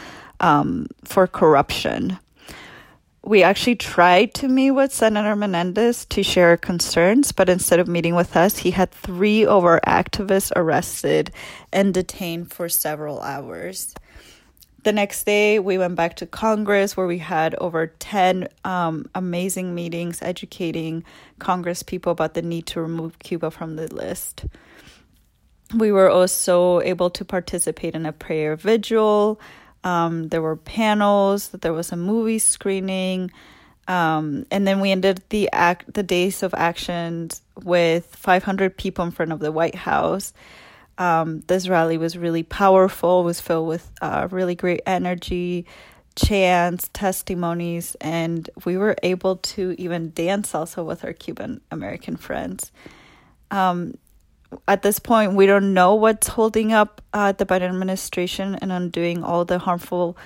um, 0.41 0.87
for 1.03 1.27
corruption. 1.27 2.19
We 3.25 3.43
actually 3.43 3.77
tried 3.77 4.35
to 4.35 4.49
meet 4.49 4.73
with 4.73 4.93
Senator 4.93 5.35
Menendez 5.35 6.05
to 6.07 6.23
share 6.23 6.59
concerns, 6.59 7.33
but 7.33 7.49
instead 7.49 7.81
of 7.81 7.89
meeting 7.89 8.15
with 8.15 8.37
us, 8.37 8.59
he 8.59 8.73
had 8.73 8.91
three 8.91 9.47
of 9.47 9.65
our 9.65 9.81
activists 9.87 10.53
arrested 10.57 11.31
and 11.73 11.95
detained 11.95 12.53
for 12.53 12.69
several 12.69 13.23
hours 13.23 13.95
the 14.83 14.93
next 14.93 15.25
day, 15.25 15.59
we 15.59 15.79
went 15.79 15.95
back 15.95 16.17
to 16.17 16.27
Congress 16.27 16.97
where 16.97 17.07
we 17.07 17.19
had 17.19 17.55
over 17.57 17.87
10 17.87 18.49
um, 18.65 19.07
amazing 19.15 19.75
meetings 19.75 20.21
educating 20.23 21.05
Congress 21.39 21.83
people 21.83 22.13
about 22.13 22.35
the 22.35 22.43
need 22.43 22.67
to 22.67 22.81
remove 22.81 23.19
Cuba 23.21 23.51
from 23.51 23.77
the 23.77 23.93
list. 23.95 24.45
We 25.75 25.93
were 25.93 26.11
also 26.11 26.81
able 26.81 27.11
to 27.11 27.25
participate 27.25 27.95
in 27.95 28.07
a 28.07 28.13
prayer 28.13 28.57
vigil. 28.57 29.41
Um, 29.85 30.29
there 30.29 30.43
were 30.43 30.57
panels, 30.57 31.49
there 31.51 31.73
was 31.73 31.93
a 31.93 31.97
movie 31.97 32.41
screening. 32.41 33.31
Um, 33.89 34.47
and 34.51 34.67
then 34.67 34.81
we 34.81 34.91
ended 34.91 35.23
the 35.29 35.51
act 35.53 35.93
the 35.95 36.03
days 36.03 36.43
of 36.43 36.55
actions 36.55 37.43
with 37.63 38.07
500 38.17 38.77
people 38.77 39.05
in 39.05 39.11
front 39.11 39.33
of 39.33 39.41
the 39.41 39.53
White 39.53 39.75
House 39.75 40.33
um, 41.03 41.43
this 41.49 41.67
rally 41.67 41.99
was 41.99 42.17
really 42.17 42.45
powerful, 42.45 43.25
was 43.25 43.41
filled 43.41 43.67
with 43.67 43.91
uh, 44.01 44.29
really 44.31 44.55
great 44.55 44.83
energy, 44.87 45.67
chants, 46.15 46.89
testimonies, 46.93 47.97
and 48.01 48.49
we 48.65 48.77
were 48.77 48.95
able 49.03 49.35
to 49.39 49.75
even 49.79 50.13
dance 50.13 50.55
also 50.55 50.85
with 50.85 51.05
our 51.05 51.13
Cuban 51.13 51.61
American 51.73 52.17
friends. 52.17 52.71
Um, 53.51 53.99
at 54.69 54.83
this 54.83 55.01
point, 55.01 55.35
we 55.35 55.47
don't 55.47 55.75
know 55.75 55.97
what's 55.97 56.29
holding 56.29 56.73
up 56.73 57.03
uh, 57.13 57.33
the 57.33 57.47
Biden 57.47 57.71
administration 57.71 58.55
and 58.55 58.71
undoing 58.71 59.25
all 59.25 59.45
the 59.45 59.59
harmful 59.59 60.17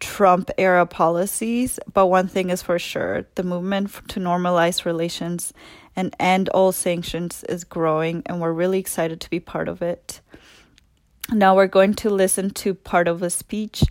Trump 0.00 0.50
era 0.58 0.84
policies, 0.84 1.78
but 1.94 2.08
one 2.08 2.28
thing 2.28 2.50
is 2.50 2.60
for 2.60 2.78
sure 2.78 3.24
the 3.36 3.42
movement 3.42 3.90
to 4.08 4.20
normalize 4.20 4.84
relations 4.84 5.54
and 5.96 6.14
end 6.18 6.48
all 6.50 6.72
sanctions 6.72 7.44
is 7.44 7.64
growing, 7.64 8.22
and 8.26 8.40
we're 8.40 8.52
really 8.52 8.78
excited 8.78 9.20
to 9.20 9.30
be 9.30 9.40
part 9.40 9.68
of 9.68 9.82
it. 9.82 10.20
Now 11.32 11.54
we're 11.54 11.66
going 11.66 11.94
to 11.94 12.10
listen 12.10 12.50
to 12.50 12.74
part 12.74 13.06
of 13.06 13.22
a 13.22 13.30
speech 13.30 13.84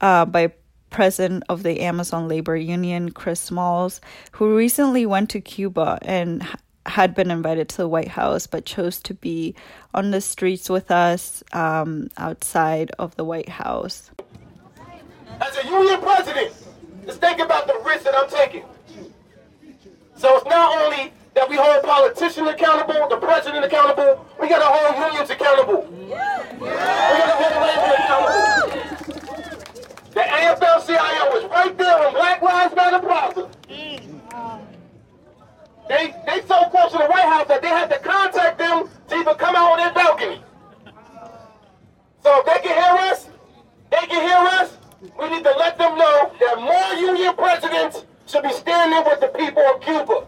uh, 0.00 0.24
by 0.24 0.52
president 0.90 1.42
of 1.48 1.62
the 1.62 1.80
Amazon 1.80 2.28
Labor 2.28 2.56
Union, 2.56 3.10
Chris 3.10 3.40
Smalls, 3.40 4.00
who 4.32 4.56
recently 4.56 5.04
went 5.04 5.30
to 5.30 5.40
Cuba 5.40 5.98
and 6.02 6.46
had 6.86 7.14
been 7.14 7.30
invited 7.30 7.68
to 7.68 7.76
the 7.78 7.88
White 7.88 8.08
House, 8.08 8.46
but 8.46 8.64
chose 8.64 9.00
to 9.02 9.14
be 9.14 9.54
on 9.92 10.10
the 10.10 10.20
streets 10.20 10.70
with 10.70 10.90
us 10.90 11.42
um, 11.52 12.08
outside 12.16 12.92
of 12.98 13.16
the 13.16 13.24
White 13.24 13.48
House. 13.48 14.10
As 15.40 15.56
a 15.58 15.66
union 15.66 16.00
president, 16.00 16.54
just 17.04 17.20
think 17.20 17.40
about 17.40 17.66
the 17.66 17.78
risk 17.84 18.04
that 18.04 18.14
I'm 18.14 18.28
taking. 18.30 18.64
So 20.16 20.36
it's 20.36 20.46
not 20.46 20.82
only 20.82 21.12
that 21.36 21.48
we 21.50 21.56
hold 21.56 21.84
politicians 21.84 22.48
accountable, 22.48 23.08
the 23.08 23.18
president 23.18 23.62
accountable. 23.62 24.26
We 24.40 24.48
got 24.48 24.58
to 24.58 24.64
hold 24.64 25.12
unions 25.12 25.28
accountable. 25.28 25.86
Yeah. 26.08 26.42
We 26.54 26.66
got 26.66 27.28
to 27.28 27.36
hold 27.76 27.92
accountable. 28.00 28.66
The 30.14 30.20
AFL-CIO 30.22 31.36
is 31.36 31.44
right 31.50 31.76
there 31.76 32.06
on 32.06 32.14
Black 32.14 32.40
Lives 32.40 32.74
Matter 32.74 33.00
Plaza. 33.00 33.50
They 35.88 36.14
they 36.26 36.40
so 36.48 36.64
close 36.70 36.90
to 36.92 36.98
the 36.98 37.06
White 37.06 37.26
House 37.26 37.46
that 37.48 37.62
they 37.62 37.68
had 37.68 37.90
to 37.90 37.98
contact 37.98 38.58
them 38.58 38.88
to 39.08 39.14
even 39.14 39.34
come 39.36 39.54
out 39.54 39.72
on 39.72 39.78
their 39.78 39.92
balcony. 39.92 40.42
So 42.22 42.40
if 42.40 42.46
they 42.46 42.66
can 42.66 42.74
hear 42.74 43.12
us, 43.12 43.28
they 43.90 44.06
can 44.08 44.22
hear 44.22 44.60
us. 44.60 44.78
We 45.20 45.28
need 45.28 45.44
to 45.44 45.54
let 45.58 45.78
them 45.78 45.96
know 45.96 46.32
that 46.40 46.60
more 46.60 46.94
union 46.94 47.36
presidents 47.36 48.06
should 48.26 48.42
be 48.42 48.52
standing 48.52 49.04
with 49.04 49.20
the 49.20 49.28
people 49.28 49.62
of 49.62 49.80
Cuba. 49.82 50.26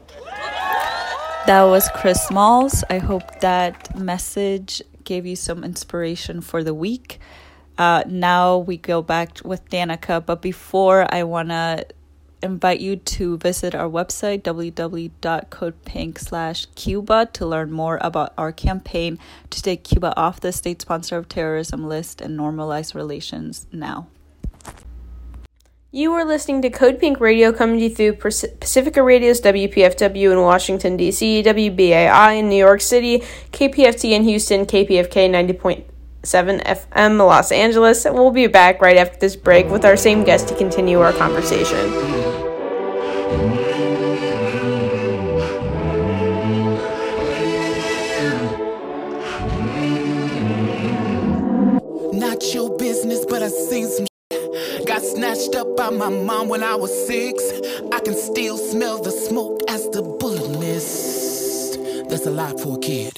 That 1.46 1.62
was 1.62 1.88
Chris 1.94 2.22
Smalls. 2.26 2.84
I 2.90 2.98
hope 2.98 3.40
that 3.40 3.98
message 3.98 4.82
gave 5.04 5.24
you 5.24 5.36
some 5.36 5.64
inspiration 5.64 6.42
for 6.42 6.62
the 6.62 6.74
week. 6.74 7.20
Uh, 7.78 8.02
now 8.06 8.58
we 8.58 8.76
go 8.76 9.00
back 9.00 9.38
with 9.44 9.66
Danica, 9.70 10.24
but 10.24 10.42
before 10.42 11.06
I 11.12 11.22
want 11.22 11.48
to 11.48 11.86
invite 12.42 12.80
you 12.80 12.96
to 12.96 13.38
visit 13.38 13.74
our 13.74 13.88
website 13.88 14.42
www.codepink 14.42 16.18
slash 16.18 16.66
cuba 16.74 17.26
to 17.32 17.46
learn 17.46 17.72
more 17.72 17.98
about 18.00 18.32
our 18.36 18.52
campaign 18.52 19.18
to 19.50 19.62
take 19.62 19.84
cuba 19.84 20.14
off 20.16 20.40
the 20.40 20.52
state 20.52 20.82
sponsor 20.82 21.16
of 21.16 21.28
terrorism 21.28 21.88
list 21.88 22.20
and 22.20 22.38
normalize 22.38 22.94
relations 22.94 23.66
now 23.72 24.06
you 25.90 26.12
are 26.12 26.24
listening 26.24 26.60
to 26.62 26.70
Code 26.70 26.98
Pink 26.98 27.18
Radio 27.18 27.50
coming 27.50 27.78
to 27.78 27.84
you 27.84 27.90
through 27.90 28.12
Pacifica 28.14 29.02
Radio's 29.02 29.40
WPFW 29.40 30.32
in 30.32 30.40
Washington, 30.40 30.96
D.C., 30.98 31.42
WBAI 31.42 32.38
in 32.38 32.48
New 32.48 32.56
York 32.56 32.82
City, 32.82 33.20
KPFT 33.52 34.10
in 34.10 34.24
Houston, 34.24 34.66
KPFK 34.66 35.30
90.7 35.30 36.62
FM 36.62 37.18
Los 37.18 37.50
Angeles. 37.50 38.04
And 38.04 38.14
we'll 38.14 38.30
be 38.30 38.46
back 38.48 38.82
right 38.82 38.98
after 38.98 39.18
this 39.18 39.34
break 39.34 39.68
with 39.68 39.84
our 39.86 39.96
same 39.96 40.24
guest 40.24 40.48
to 40.48 40.56
continue 40.56 41.00
our 41.00 41.12
conversation. 41.12 42.47
Got 54.98 55.06
snatched 55.06 55.54
up 55.54 55.76
by 55.76 55.90
my 55.90 56.08
mom 56.08 56.48
when 56.48 56.64
I 56.64 56.74
was 56.74 56.90
six. 57.06 57.40
I 57.92 58.00
can 58.00 58.16
still 58.16 58.58
smell 58.58 59.00
the 59.00 59.12
smoke 59.12 59.60
as 59.68 59.88
the 59.90 60.02
bullet 60.02 60.58
missed. 60.58 61.78
That's 62.08 62.26
a 62.26 62.32
lot 62.32 62.58
for 62.58 62.78
a 62.78 62.80
kid. 62.80 63.16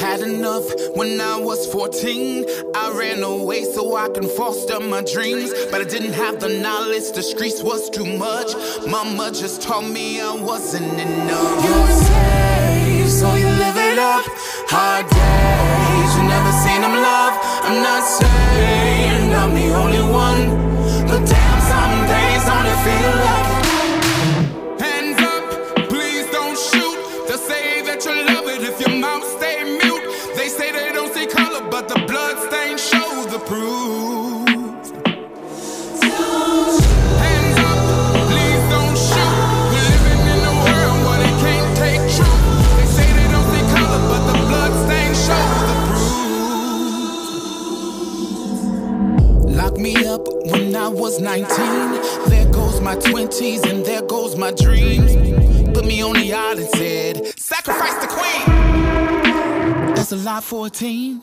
Had 0.00 0.18
enough 0.22 0.68
when 0.96 1.20
I 1.20 1.36
was 1.38 1.72
14. 1.72 2.44
I 2.74 2.92
ran 2.98 3.22
away 3.22 3.62
so 3.62 3.94
I 3.94 4.08
can 4.08 4.26
foster 4.26 4.80
my 4.80 5.04
dreams. 5.04 5.54
But 5.70 5.80
I 5.80 5.84
didn't 5.84 6.14
have 6.14 6.40
the 6.40 6.48
knowledge, 6.48 7.12
the 7.12 7.22
streets 7.22 7.62
was 7.62 7.88
too 7.88 8.18
much. 8.18 8.52
Mama 8.88 9.30
just 9.30 9.62
taught 9.62 9.88
me 9.88 10.20
I 10.20 10.34
wasn't 10.34 10.98
enough. 11.00 11.64
You 11.64 11.86
say, 12.04 13.04
so 13.06 13.32
you 13.36 13.46
live 13.46 13.76
it 13.76 13.98
up. 14.00 14.24
Hard 14.74 15.08
days, 15.08 15.83
you 16.16 16.22
never 16.22 16.52
seen 16.64 16.80
them 16.80 16.94
love. 16.94 17.34
I'm 17.66 17.82
not 17.82 18.02
saying 18.02 19.34
I'm 19.34 19.54
the 19.54 19.68
only 19.74 20.02
one. 20.02 20.42
But 21.08 21.20
damn, 21.26 21.60
some 21.72 21.96
days 22.06 22.44
only 22.54 22.76
feel 22.84 23.12
like 23.26 23.63
I 50.84 50.88
was 50.88 51.18
19. 51.18 51.48
There 52.28 52.46
goes 52.52 52.82
my 52.82 52.94
20s 52.94 53.64
and 53.70 53.86
there 53.86 54.02
goes 54.02 54.36
my 54.36 54.50
dreams. 54.50 55.16
Put 55.72 55.86
me 55.86 56.02
on 56.02 56.12
the 56.12 56.26
yard 56.26 56.58
and 56.58 56.68
said, 56.76 57.38
Sacrifice 57.38 57.94
the 58.02 58.06
queen. 58.06 59.94
That's 59.94 60.12
a 60.12 60.16
lot 60.16 60.44
for 60.44 60.66
a 60.66 60.70
teen. 60.70 61.22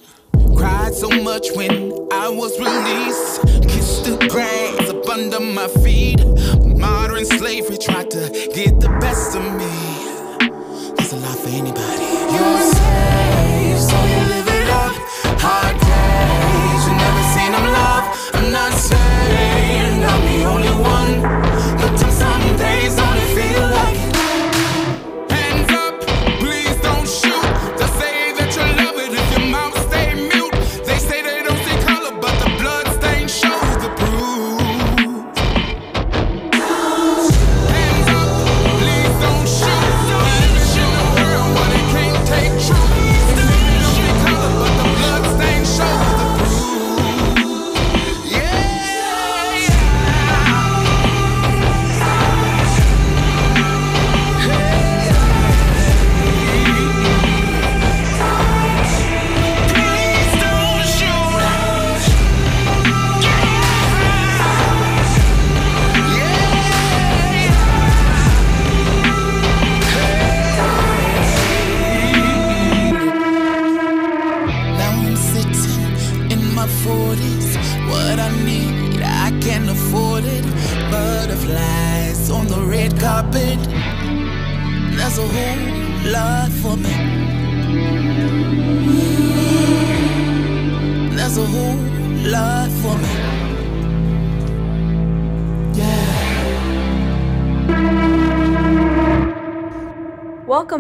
Cried 0.58 0.96
so 0.96 1.10
much 1.10 1.52
when 1.52 1.94
I 2.12 2.28
was 2.28 2.58
released. 2.58 3.70
Kissed 3.70 4.06
the 4.06 4.28
grass 4.30 4.90
up 4.90 5.08
under 5.08 5.40
my 5.40 5.68
feet. 5.84 6.26
Modern 6.66 7.24
slavery 7.24 7.78
tried 7.78 8.10
to 8.10 8.32
get 8.56 8.80
the 8.80 8.90
best 9.00 9.36
of 9.36 9.44
me. 9.44 10.96
That's 10.96 11.14
a 11.14 11.18
lot 11.18 11.38
for 11.38 11.50
anybody. 11.50 11.81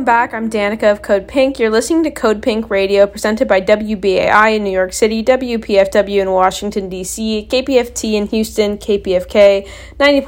Welcome 0.02 0.14
back. 0.16 0.34
I'm 0.34 0.50
Danica 0.50 0.92
of 0.92 1.04
Code 1.04 1.28
Pink. 1.28 1.60
You're 1.60 1.70
listening 1.70 2.04
to 2.06 2.10
Code 2.10 2.42
Pink 2.42 2.72
Radio, 2.72 3.06
presented 3.06 3.48
by 3.48 3.62
WBAI 3.62 4.56
in 4.56 4.64
New 4.64 4.72
York 4.72 4.94
City, 4.94 5.24
WPFW 5.24 6.24
in 6.24 6.32
Washington, 6.32 6.90
D.C., 6.90 7.48
KPFT 7.48 8.14
in 8.14 8.26
Houston, 8.26 8.80
KPFK 8.80 9.70
90.7 10.00 10.24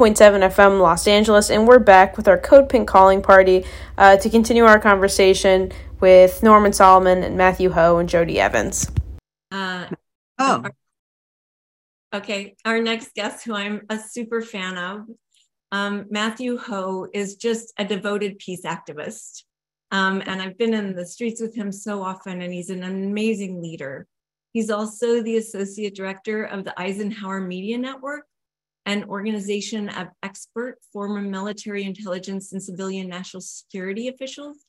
FM 0.51 0.79
Los 0.79 1.07
Angeles, 1.07 1.49
and 1.49 1.67
we're 1.67 1.79
back 1.79 2.17
with 2.17 2.27
our 2.27 2.38
Code 2.38 2.69
Pink 2.69 2.88
calling 2.88 3.19
party 3.23 3.65
uh, 3.97 4.15
to 4.17 4.29
continue 4.29 4.63
our 4.63 4.79
conversation 4.79 5.71
with 5.99 6.43
Norman 6.43 6.71
Solomon 6.71 7.23
and 7.23 7.36
Matthew 7.36 7.71
Hoh 7.71 7.97
and 7.97 8.07
Jodie 8.07 8.36
Evans. 8.36 8.91
Uh, 9.49 9.88
Oh, 10.38 10.65
Okay, 12.13 12.55
our 12.63 12.79
next 12.79 13.15
guest, 13.15 13.43
who 13.43 13.55
I'm 13.55 13.88
a 13.89 13.97
super 13.97 14.43
fan 14.43 14.77
of, 14.77 15.07
um, 15.71 16.05
Matthew 16.12 16.59
Hoh, 16.59 17.07
is 17.12 17.38
just 17.38 17.73
a 17.79 17.83
devoted 17.83 18.38
peace 18.38 18.65
activist. 18.65 19.45
Um, 19.93 20.23
and 20.25 20.41
I've 20.41 20.58
been 20.58 20.73
in 20.73 20.95
the 20.95 21.06
streets 21.06 21.39
with 21.39 21.53
him 21.53 21.71
so 21.71 22.01
often, 22.01 22.41
and 22.41 22.51
he's 22.51 22.71
an 22.71 22.82
amazing 22.82 23.62
leader. 23.62 24.08
He's 24.51 24.71
also 24.71 25.21
the 25.21 25.38
associate 25.38 25.95
director 25.95 26.45
of 26.45 26.65
the 26.65 26.79
Eisenhower 26.82 27.39
Media 27.39 27.77
Network, 27.77 28.25
an 28.88 29.03
organization 29.03 29.89
of 29.89 30.08
expert 30.23 30.79
former 30.91 31.21
military 31.21 31.84
intelligence 31.84 32.53
and 32.53 32.62
civilian 32.62 33.08
national 33.08 33.41
security 33.41 34.08
officials 34.08 34.65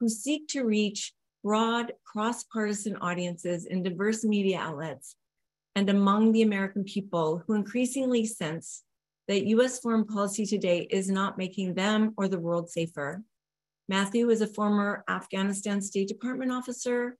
who 0.00 0.08
seek 0.10 0.46
to 0.48 0.64
reach 0.64 1.14
broad, 1.42 1.94
cross 2.04 2.44
partisan 2.44 2.96
audiences 2.96 3.64
in 3.64 3.82
diverse 3.82 4.22
media 4.22 4.58
outlets 4.58 5.16
and 5.76 5.88
among 5.88 6.32
the 6.32 6.42
American 6.42 6.84
people 6.84 7.42
who 7.46 7.54
increasingly 7.54 8.26
sense 8.26 8.82
that 9.28 9.46
US 9.46 9.78
foreign 9.78 10.04
policy 10.04 10.44
today 10.44 10.86
is 10.90 11.08
not 11.08 11.38
making 11.38 11.72
them 11.72 12.12
or 12.18 12.28
the 12.28 12.38
world 12.38 12.68
safer. 12.68 13.22
Matthew 13.88 14.28
is 14.28 14.42
a 14.42 14.46
former 14.46 15.02
Afghanistan 15.08 15.80
State 15.80 16.08
Department 16.08 16.52
officer, 16.52 17.16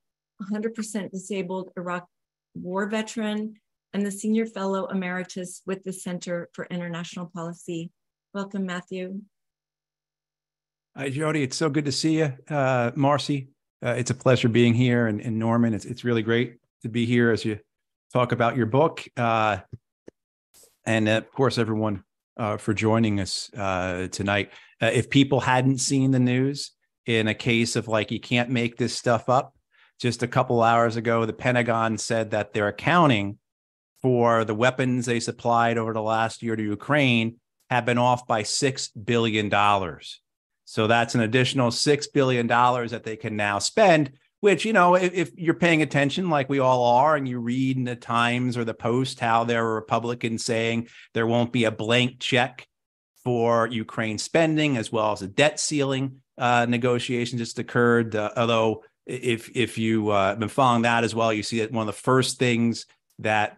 100% 0.52 1.10
disabled 1.10 1.70
Iraq 1.78 2.06
war 2.54 2.86
veteran, 2.86 3.54
and 3.94 4.04
the 4.04 4.10
Senior 4.10 4.44
Fellow 4.44 4.86
Emeritus 4.86 5.62
with 5.64 5.82
the 5.84 5.92
Center 5.94 6.50
for 6.52 6.66
International 6.66 7.30
Policy. 7.34 7.90
Welcome, 8.34 8.66
Matthew. 8.66 9.22
Hi, 10.94 11.08
Jodie. 11.08 11.42
It's 11.42 11.56
so 11.56 11.70
good 11.70 11.86
to 11.86 11.92
see 11.92 12.18
you. 12.18 12.34
Uh, 12.50 12.90
Marcy, 12.94 13.48
uh, 13.82 13.94
it's 13.96 14.10
a 14.10 14.14
pleasure 14.14 14.50
being 14.50 14.74
here. 14.74 15.06
And, 15.06 15.22
and 15.22 15.38
Norman, 15.38 15.72
it's, 15.72 15.86
it's 15.86 16.04
really 16.04 16.22
great 16.22 16.58
to 16.82 16.90
be 16.90 17.06
here 17.06 17.30
as 17.30 17.46
you 17.46 17.58
talk 18.12 18.32
about 18.32 18.56
your 18.56 18.66
book. 18.66 19.06
Uh, 19.16 19.58
and 20.84 21.08
of 21.08 21.32
course, 21.32 21.56
everyone 21.56 22.04
uh, 22.38 22.56
for 22.56 22.72
joining 22.72 23.20
us 23.20 23.50
uh, 23.54 24.08
tonight. 24.08 24.50
Uh, 24.80 24.86
if 24.86 25.10
people 25.10 25.40
hadn't 25.40 25.78
seen 25.78 26.10
the 26.10 26.18
news 26.18 26.72
in 27.06 27.28
a 27.28 27.34
case 27.34 27.76
of 27.76 27.88
like, 27.88 28.10
you 28.10 28.20
can't 28.20 28.50
make 28.50 28.76
this 28.76 28.96
stuff 28.96 29.28
up, 29.28 29.54
just 29.98 30.22
a 30.22 30.28
couple 30.28 30.62
hours 30.62 30.96
ago, 30.96 31.26
the 31.26 31.32
Pentagon 31.32 31.98
said 31.98 32.30
that 32.30 32.52
they're 32.52 32.68
accounting 32.68 33.38
for 34.00 34.44
the 34.44 34.54
weapons 34.54 35.06
they 35.06 35.18
supplied 35.18 35.76
over 35.76 35.92
the 35.92 36.02
last 36.02 36.42
year 36.42 36.54
to 36.54 36.62
Ukraine 36.62 37.36
have 37.68 37.84
been 37.84 37.98
off 37.98 38.26
by 38.26 38.42
$6 38.42 38.90
billion. 39.04 39.50
So 40.64 40.86
that's 40.86 41.14
an 41.14 41.20
additional 41.20 41.70
$6 41.70 42.06
billion 42.14 42.46
that 42.46 43.02
they 43.04 43.16
can 43.16 43.36
now 43.36 43.58
spend, 43.58 44.12
which, 44.40 44.64
you 44.64 44.72
know, 44.72 44.94
if, 44.94 45.12
if, 45.14 45.30
you're 45.36 45.54
paying 45.54 45.82
attention 45.82 46.30
like 46.30 46.48
we 46.48 46.58
all 46.58 46.84
are, 46.84 47.16
and 47.16 47.28
you 47.28 47.38
read 47.38 47.76
in 47.76 47.84
the 47.84 47.96
Times 47.96 48.56
or 48.56 48.64
the 48.64 48.74
Post 48.74 49.20
how 49.20 49.44
there 49.44 49.66
are 49.66 49.74
Republicans 49.74 50.44
saying 50.44 50.88
there 51.14 51.26
won't 51.26 51.52
be 51.52 51.64
a 51.64 51.70
blank 51.70 52.20
check 52.20 52.66
for 53.24 53.66
Ukraine 53.66 54.18
spending, 54.18 54.76
as 54.76 54.92
well 54.92 55.12
as 55.12 55.22
a 55.22 55.28
debt 55.28 55.58
ceiling 55.58 56.20
uh, 56.36 56.66
negotiation 56.68 57.38
just 57.38 57.58
occurred. 57.58 58.14
Uh, 58.14 58.30
although, 58.36 58.84
if 59.06 59.50
if 59.56 59.78
you 59.78 60.10
uh, 60.10 60.34
been 60.36 60.48
following 60.48 60.82
that 60.82 61.04
as 61.04 61.14
well, 61.14 61.32
you 61.32 61.42
see 61.42 61.60
that 61.60 61.72
one 61.72 61.88
of 61.88 61.94
the 61.94 62.00
first 62.00 62.38
things 62.38 62.86
that 63.18 63.56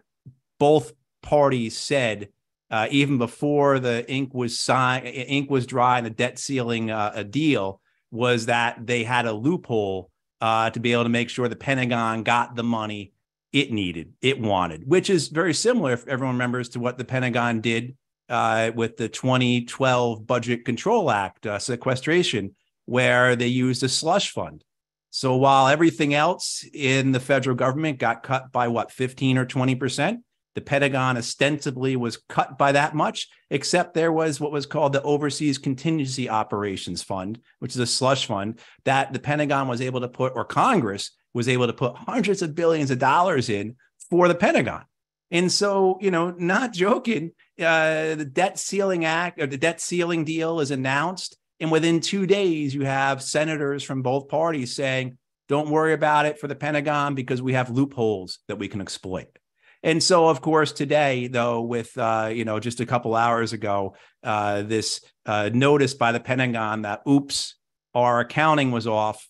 both 0.59 0.93
parties 1.21 1.77
said 1.77 2.29
uh, 2.71 2.87
even 2.89 3.17
before 3.17 3.79
the 3.79 4.09
ink 4.09 4.33
was 4.33 4.57
signed, 4.57 5.05
ink 5.05 5.49
was 5.49 5.67
dry, 5.67 5.97
and 5.97 6.05
the 6.05 6.11
debt 6.11 6.39
ceiling 6.39 6.89
uh, 6.89 7.11
a 7.13 7.23
deal 7.23 7.81
was 8.11 8.47
that 8.47 8.87
they 8.87 9.03
had 9.03 9.25
a 9.25 9.33
loophole 9.33 10.09
uh, 10.41 10.69
to 10.71 10.79
be 10.79 10.91
able 10.91 11.03
to 11.03 11.09
make 11.09 11.29
sure 11.29 11.47
the 11.47 11.55
Pentagon 11.55 12.23
got 12.23 12.55
the 12.55 12.63
money 12.63 13.13
it 13.53 13.71
needed, 13.71 14.13
it 14.21 14.39
wanted, 14.39 14.87
which 14.87 15.09
is 15.09 15.27
very 15.27 15.53
similar, 15.53 15.93
if 15.93 16.07
everyone 16.07 16.35
remembers, 16.35 16.69
to 16.69 16.79
what 16.79 16.97
the 16.97 17.05
Pentagon 17.05 17.61
did 17.61 17.95
uh, 18.29 18.71
with 18.73 18.97
the 18.97 19.09
2012 19.09 20.25
Budget 20.25 20.65
Control 20.65 21.11
Act 21.11 21.45
uh, 21.45 21.59
sequestration, 21.59 22.55
where 22.85 23.35
they 23.35 23.47
used 23.47 23.83
a 23.83 23.89
slush 23.89 24.31
fund. 24.31 24.63
So 25.09 25.35
while 25.35 25.67
everything 25.67 26.13
else 26.13 26.65
in 26.73 27.11
the 27.11 27.19
federal 27.19 27.55
government 27.55 27.99
got 27.99 28.23
cut 28.23 28.51
by 28.53 28.69
what 28.69 28.91
15 28.91 29.37
or 29.37 29.45
20 29.45 29.75
percent, 29.75 30.21
the 30.55 30.61
Pentagon 30.61 31.17
ostensibly 31.17 31.95
was 31.95 32.17
cut 32.29 32.57
by 32.57 32.73
that 32.73 32.93
much, 32.93 33.29
except 33.49 33.93
there 33.93 34.11
was 34.11 34.39
what 34.39 34.51
was 34.51 34.65
called 34.65 34.93
the 34.93 35.01
Overseas 35.03 35.57
Contingency 35.57 36.29
Operations 36.29 37.01
Fund, 37.01 37.39
which 37.59 37.71
is 37.71 37.79
a 37.79 37.87
slush 37.87 38.25
fund 38.25 38.59
that 38.85 39.13
the 39.13 39.19
Pentagon 39.19 39.67
was 39.67 39.81
able 39.81 40.01
to 40.01 40.09
put, 40.09 40.33
or 40.35 40.43
Congress 40.43 41.11
was 41.33 41.47
able 41.47 41.67
to 41.67 41.73
put 41.73 41.95
hundreds 41.95 42.41
of 42.41 42.55
billions 42.55 42.91
of 42.91 42.99
dollars 42.99 43.49
in 43.49 43.75
for 44.09 44.27
the 44.27 44.35
Pentagon. 44.35 44.83
And 45.31 45.49
so, 45.49 45.97
you 46.01 46.11
know, 46.11 46.31
not 46.31 46.73
joking, 46.73 47.31
uh, 47.57 48.15
the 48.15 48.29
debt 48.29 48.59
ceiling 48.59 49.05
act 49.05 49.41
or 49.41 49.47
the 49.47 49.57
debt 49.57 49.79
ceiling 49.79 50.25
deal 50.25 50.59
is 50.59 50.71
announced. 50.71 51.37
And 51.61 51.71
within 51.71 52.01
two 52.01 52.25
days, 52.25 52.75
you 52.75 52.83
have 52.83 53.23
senators 53.23 53.83
from 53.83 54.01
both 54.01 54.27
parties 54.27 54.75
saying, 54.75 55.17
don't 55.47 55.69
worry 55.69 55.93
about 55.93 56.25
it 56.25 56.39
for 56.39 56.47
the 56.47 56.55
Pentagon 56.55 57.15
because 57.15 57.41
we 57.41 57.53
have 57.53 57.69
loopholes 57.69 58.39
that 58.47 58.57
we 58.57 58.67
can 58.67 58.81
exploit. 58.81 59.27
And 59.83 60.01
so, 60.01 60.27
of 60.27 60.41
course, 60.41 60.71
today, 60.71 61.27
though, 61.27 61.61
with 61.61 61.97
uh, 61.97 62.29
you 62.33 62.45
know 62.45 62.59
just 62.59 62.79
a 62.79 62.85
couple 62.85 63.15
hours 63.15 63.53
ago, 63.53 63.95
uh, 64.23 64.61
this 64.61 65.01
uh, 65.25 65.49
notice 65.53 65.93
by 65.93 66.11
the 66.11 66.19
Pentagon 66.19 66.83
that 66.83 67.01
oops, 67.09 67.55
our 67.93 68.19
accounting 68.19 68.71
was 68.71 68.87
off. 68.87 69.27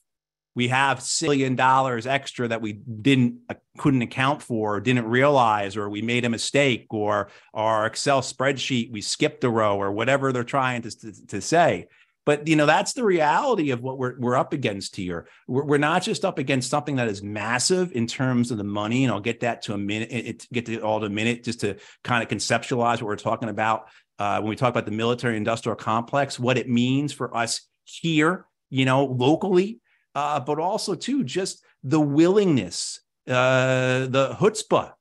We 0.53 0.67
have 0.67 1.01
billion 1.21 1.55
dollars 1.55 2.05
extra 2.05 2.49
that 2.49 2.61
we 2.61 2.73
didn't 2.73 3.39
uh, 3.49 3.53
couldn't 3.77 4.01
account 4.01 4.41
for, 4.41 4.75
or 4.75 4.81
didn't 4.81 5.05
realize, 5.05 5.77
or 5.77 5.89
we 5.89 6.01
made 6.01 6.25
a 6.25 6.29
mistake, 6.29 6.87
or 6.89 7.29
our 7.53 7.85
Excel 7.85 8.21
spreadsheet 8.21 8.91
we 8.91 8.99
skipped 8.99 9.45
a 9.45 9.49
row, 9.49 9.77
or 9.77 9.93
whatever 9.93 10.33
they're 10.33 10.43
trying 10.43 10.81
to, 10.81 10.91
to, 10.91 11.27
to 11.27 11.41
say. 11.41 11.87
But 12.25 12.47
you 12.47 12.55
know 12.55 12.67
that's 12.67 12.93
the 12.93 13.03
reality 13.03 13.71
of 13.71 13.81
what 13.81 13.97
we're 13.97 14.19
we're 14.19 14.35
up 14.35 14.53
against 14.53 14.95
here. 14.95 15.27
We're, 15.47 15.65
we're 15.65 15.77
not 15.77 16.03
just 16.03 16.23
up 16.23 16.37
against 16.37 16.69
something 16.69 16.97
that 16.97 17.07
is 17.07 17.23
massive 17.23 17.93
in 17.93 18.05
terms 18.05 18.51
of 18.51 18.57
the 18.57 18.63
money, 18.63 19.03
and 19.03 19.11
I'll 19.11 19.19
get 19.19 19.39
that 19.39 19.63
to 19.63 19.73
a 19.73 19.77
minute. 19.77 20.09
It, 20.11 20.47
get 20.53 20.67
to 20.67 20.79
all 20.81 20.99
the 20.99 21.09
minute 21.09 21.43
just 21.43 21.61
to 21.61 21.77
kind 22.03 22.21
of 22.21 22.29
conceptualize 22.29 22.95
what 22.95 23.05
we're 23.05 23.15
talking 23.15 23.49
about 23.49 23.89
uh, 24.21 24.39
when 24.39 24.49
we 24.49 24.55
talk 24.55 24.69
about 24.69 24.85
the 24.85 24.91
military 24.91 25.35
industrial 25.35 25.75
complex, 25.75 26.39
what 26.39 26.55
it 26.55 26.69
means 26.69 27.11
for 27.11 27.35
us 27.35 27.67
here, 27.85 28.45
you 28.69 28.85
know, 28.85 29.05
locally, 29.05 29.79
uh, 30.13 30.39
but 30.39 30.59
also 30.59 30.93
too 30.93 31.23
just 31.23 31.63
the 31.83 31.99
willingness, 31.99 33.01
uh, 33.27 34.05
the 34.05 34.35
chutzpah 34.39 34.93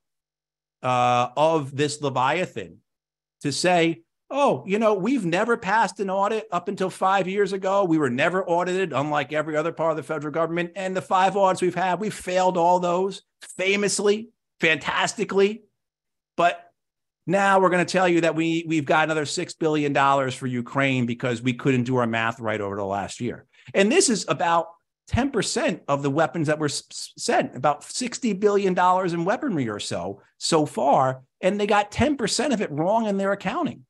uh, 0.82 1.28
of 1.36 1.76
this 1.76 2.00
leviathan 2.00 2.78
to 3.42 3.52
say 3.52 4.00
oh, 4.30 4.62
you 4.66 4.78
know, 4.78 4.94
we've 4.94 5.24
never 5.24 5.56
passed 5.56 5.98
an 5.98 6.08
audit 6.08 6.46
up 6.52 6.68
until 6.68 6.88
five 6.88 7.26
years 7.26 7.52
ago. 7.52 7.84
We 7.84 7.98
were 7.98 8.10
never 8.10 8.44
audited, 8.48 8.92
unlike 8.92 9.32
every 9.32 9.56
other 9.56 9.72
part 9.72 9.90
of 9.90 9.96
the 9.96 10.02
federal 10.02 10.32
government. 10.32 10.72
And 10.76 10.96
the 10.96 11.02
five 11.02 11.36
audits 11.36 11.60
we've 11.60 11.74
had, 11.74 12.00
we've 12.00 12.14
failed 12.14 12.56
all 12.56 12.78
those 12.78 13.22
famously, 13.56 14.28
fantastically. 14.60 15.64
But 16.36 16.64
now 17.26 17.60
we're 17.60 17.70
going 17.70 17.84
to 17.84 17.92
tell 17.92 18.08
you 18.08 18.22
that 18.22 18.36
we 18.36 18.64
we've 18.66 18.84
got 18.84 19.04
another 19.04 19.26
six 19.26 19.52
billion 19.54 19.92
dollars 19.92 20.34
for 20.34 20.46
Ukraine 20.46 21.06
because 21.06 21.42
we 21.42 21.52
couldn't 21.52 21.84
do 21.84 21.96
our 21.96 22.06
math 22.06 22.40
right 22.40 22.60
over 22.60 22.76
the 22.76 22.84
last 22.84 23.20
year. 23.20 23.46
And 23.74 23.90
this 23.90 24.08
is 24.08 24.24
about 24.28 24.68
10% 25.10 25.80
of 25.88 26.02
the 26.02 26.10
weapons 26.10 26.46
that 26.46 26.60
were 26.60 26.68
sent, 26.68 27.56
about 27.56 27.82
$60 27.82 28.38
billion 28.38 28.78
in 28.78 29.24
weaponry 29.24 29.68
or 29.68 29.80
so 29.80 30.22
so 30.38 30.66
far. 30.66 31.22
And 31.40 31.58
they 31.58 31.66
got 31.66 31.90
10% 31.90 32.52
of 32.52 32.60
it 32.60 32.70
wrong 32.70 33.06
in 33.06 33.16
their 33.16 33.32
accounting 33.32 33.84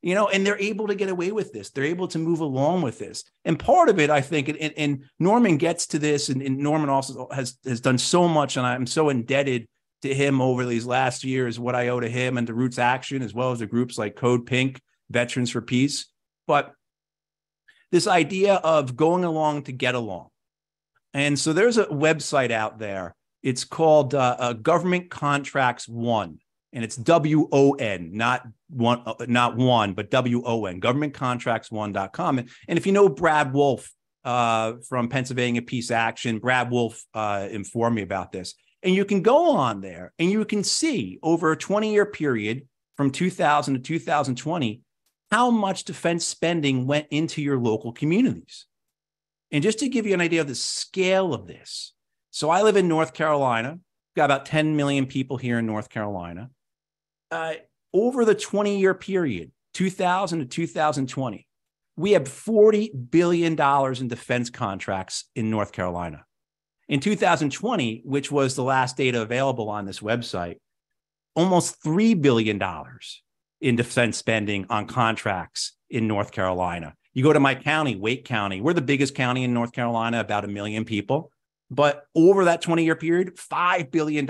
you 0.00 0.14
know, 0.14 0.28
and 0.28 0.46
they're 0.46 0.58
able 0.58 0.86
to 0.86 0.94
get 0.94 1.08
away 1.08 1.32
with 1.32 1.52
this. 1.52 1.70
They're 1.70 1.84
able 1.84 2.08
to 2.08 2.18
move 2.18 2.40
along 2.40 2.82
with 2.82 2.98
this. 2.98 3.24
And 3.44 3.58
part 3.58 3.88
of 3.88 3.98
it, 3.98 4.10
I 4.10 4.20
think, 4.20 4.48
and, 4.48 4.58
and 4.58 5.04
Norman 5.18 5.56
gets 5.56 5.88
to 5.88 5.98
this, 5.98 6.28
and, 6.28 6.40
and, 6.40 6.58
Norman 6.58 6.88
also 6.88 7.28
has 7.32 7.58
has 7.64 7.80
done 7.80 7.98
so 7.98 8.28
much, 8.28 8.56
and 8.56 8.64
I'm 8.64 8.86
so 8.86 9.08
indebted 9.08 9.66
to 10.02 10.14
him 10.14 10.40
over 10.40 10.64
these 10.64 10.86
last 10.86 11.24
years, 11.24 11.58
what 11.58 11.74
I 11.74 11.88
owe 11.88 11.98
to 11.98 12.08
him 12.08 12.38
and 12.38 12.46
to 12.46 12.54
Roots 12.54 12.78
Action, 12.78 13.22
as 13.22 13.34
well 13.34 13.50
as 13.50 13.58
the 13.58 13.66
groups 13.66 13.98
like 13.98 14.14
Code 14.14 14.46
Pink, 14.46 14.80
Veterans 15.10 15.50
for 15.50 15.60
Peace. 15.60 16.06
But 16.46 16.72
this 17.90 18.06
idea 18.06 18.54
of 18.54 18.96
going 18.96 19.24
along 19.24 19.64
to 19.64 19.72
get 19.72 19.96
along. 19.96 20.28
And 21.14 21.38
so 21.38 21.52
there's 21.52 21.78
a 21.78 21.86
website 21.86 22.50
out 22.50 22.78
there. 22.78 23.16
It's 23.42 23.64
called 23.64 24.14
uh, 24.14 24.36
uh, 24.38 24.52
Government 24.52 25.10
Contracts 25.10 25.88
One 25.88 26.38
and 26.72 26.84
it's 26.84 26.96
W 26.96 27.48
O 27.52 27.72
N, 27.72 28.10
not 28.12 28.46
one, 28.68 29.02
uh, 29.06 29.14
not 29.26 29.56
one, 29.56 29.94
but 29.94 30.10
W 30.10 30.42
O 30.44 30.66
N, 30.66 30.80
governmentcontractswon.com. 30.80 32.38
And, 32.38 32.48
and 32.68 32.78
if 32.78 32.86
you 32.86 32.92
know 32.92 33.08
Brad 33.08 33.52
Wolf 33.52 33.90
uh, 34.24 34.74
from 34.88 35.08
Pennsylvania 35.08 35.62
Peace 35.62 35.90
Action, 35.90 36.38
Brad 36.38 36.70
Wolf 36.70 37.02
uh, 37.14 37.48
informed 37.50 37.96
me 37.96 38.02
about 38.02 38.32
this. 38.32 38.54
And 38.82 38.94
you 38.94 39.04
can 39.04 39.22
go 39.22 39.56
on 39.56 39.80
there 39.80 40.12
and 40.18 40.30
you 40.30 40.44
can 40.44 40.62
see 40.62 41.18
over 41.22 41.52
a 41.52 41.56
20 41.56 41.92
year 41.92 42.06
period 42.06 42.68
from 42.96 43.10
2000 43.10 43.74
to 43.74 43.80
2020 43.80 44.82
how 45.30 45.50
much 45.50 45.84
defense 45.84 46.24
spending 46.24 46.86
went 46.86 47.06
into 47.10 47.42
your 47.42 47.58
local 47.58 47.92
communities. 47.92 48.66
And 49.50 49.62
just 49.62 49.78
to 49.80 49.88
give 49.88 50.06
you 50.06 50.14
an 50.14 50.20
idea 50.20 50.42
of 50.42 50.48
the 50.48 50.54
scale 50.54 51.34
of 51.34 51.46
this, 51.46 51.94
so 52.30 52.50
I 52.50 52.62
live 52.62 52.76
in 52.76 52.86
North 52.86 53.14
Carolina, 53.14 53.78
got 54.14 54.26
about 54.26 54.46
10 54.46 54.76
million 54.76 55.06
people 55.06 55.36
here 55.38 55.58
in 55.58 55.66
North 55.66 55.88
Carolina 55.88 56.50
uh, 57.30 57.54
over 57.92 58.24
the 58.24 58.34
20 58.34 58.78
year 58.78 58.94
period, 58.94 59.52
2000 59.74 60.40
to 60.40 60.44
2020, 60.46 61.46
we 61.96 62.12
have 62.12 62.24
$40 62.24 63.10
billion 63.10 63.58
in 64.00 64.08
defense 64.08 64.50
contracts 64.50 65.24
in 65.34 65.50
North 65.50 65.72
Carolina. 65.72 66.24
In 66.88 67.00
2020, 67.00 68.02
which 68.04 68.30
was 68.30 68.54
the 68.54 68.62
last 68.62 68.96
data 68.96 69.20
available 69.20 69.68
on 69.68 69.84
this 69.84 70.00
website, 70.00 70.56
almost 71.34 71.82
$3 71.82 72.20
billion 72.20 72.60
in 73.60 73.76
defense 73.76 74.16
spending 74.16 74.66
on 74.70 74.86
contracts 74.86 75.72
in 75.90 76.06
North 76.06 76.32
Carolina. 76.32 76.94
You 77.12 77.24
go 77.24 77.32
to 77.32 77.40
my 77.40 77.54
county, 77.54 77.96
Wake 77.96 78.24
County, 78.24 78.60
we're 78.60 78.74
the 78.74 78.80
biggest 78.80 79.14
county 79.14 79.44
in 79.44 79.52
North 79.52 79.72
Carolina, 79.72 80.20
about 80.20 80.44
a 80.44 80.48
million 80.48 80.84
people. 80.84 81.30
But 81.70 82.04
over 82.14 82.44
that 82.44 82.62
20 82.62 82.84
year 82.84 82.96
period, 82.96 83.36
$5 83.36 83.90
billion. 83.90 84.28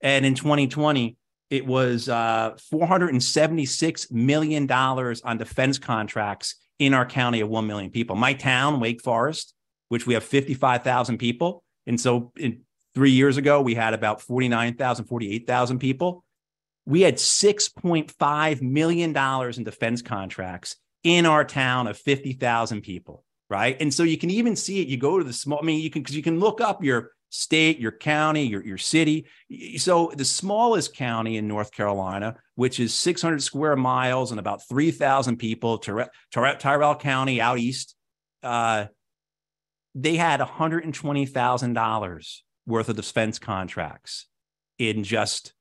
And 0.00 0.26
in 0.26 0.34
2020, 0.34 1.16
it 1.52 1.66
was 1.66 2.08
uh, 2.08 2.56
$476 2.72 4.10
million 4.10 4.70
on 4.70 5.38
defense 5.38 5.78
contracts 5.78 6.56
in 6.78 6.94
our 6.94 7.06
county 7.06 7.40
of 7.40 7.48
1 7.48 7.66
million 7.66 7.90
people. 7.90 8.16
My 8.16 8.32
town, 8.34 8.80
Wake 8.80 9.02
Forest, 9.02 9.54
which 9.88 10.06
we 10.06 10.14
have 10.14 10.24
55,000 10.24 11.18
people. 11.18 11.62
And 11.86 12.00
so 12.00 12.32
in 12.36 12.62
Three 12.94 13.12
years 13.12 13.38
ago, 13.38 13.62
we 13.62 13.74
had 13.74 13.94
about 13.94 14.20
49,000, 14.20 15.06
48,000 15.06 15.78
people. 15.78 16.24
We 16.84 17.00
had 17.00 17.16
$6.5 17.16 18.62
million 18.62 19.16
in 19.16 19.64
defense 19.64 20.02
contracts 20.02 20.76
in 21.02 21.24
our 21.24 21.44
town 21.44 21.86
of 21.86 21.96
50,000 21.96 22.82
people, 22.82 23.24
right? 23.48 23.76
And 23.80 23.94
so 23.94 24.02
you 24.02 24.18
can 24.18 24.30
even 24.30 24.56
see 24.56 24.82
it. 24.82 24.88
You 24.88 24.98
go 24.98 25.18
to 25.18 25.24
the 25.24 25.32
small, 25.32 25.60
I 25.62 25.64
mean, 25.64 25.80
you 25.80 25.88
can, 25.88 26.02
because 26.02 26.16
you 26.16 26.22
can 26.22 26.38
look 26.38 26.60
up 26.60 26.84
your 26.84 27.12
state, 27.32 27.80
your 27.80 27.92
county, 27.92 28.46
your, 28.46 28.64
your 28.64 28.78
city. 28.78 29.26
So 29.78 30.12
the 30.14 30.24
smallest 30.24 30.94
county 30.94 31.38
in 31.38 31.48
North 31.48 31.72
Carolina, 31.72 32.36
which 32.56 32.78
is 32.78 32.94
600 32.94 33.42
square 33.42 33.74
miles 33.74 34.30
and 34.30 34.38
about 34.38 34.68
3,000 34.68 35.38
people, 35.38 35.78
Tyre- 35.78 36.10
Tyre- 36.30 36.58
Tyrrell 36.58 36.94
County 36.94 37.40
out 37.40 37.58
east, 37.58 37.96
uh, 38.42 38.86
they 39.94 40.16
had 40.16 40.40
$120,000 40.40 42.38
worth 42.66 42.88
of 42.88 42.96
defense 42.96 43.38
contracts 43.38 44.26
in 44.78 45.02
just 45.02 45.54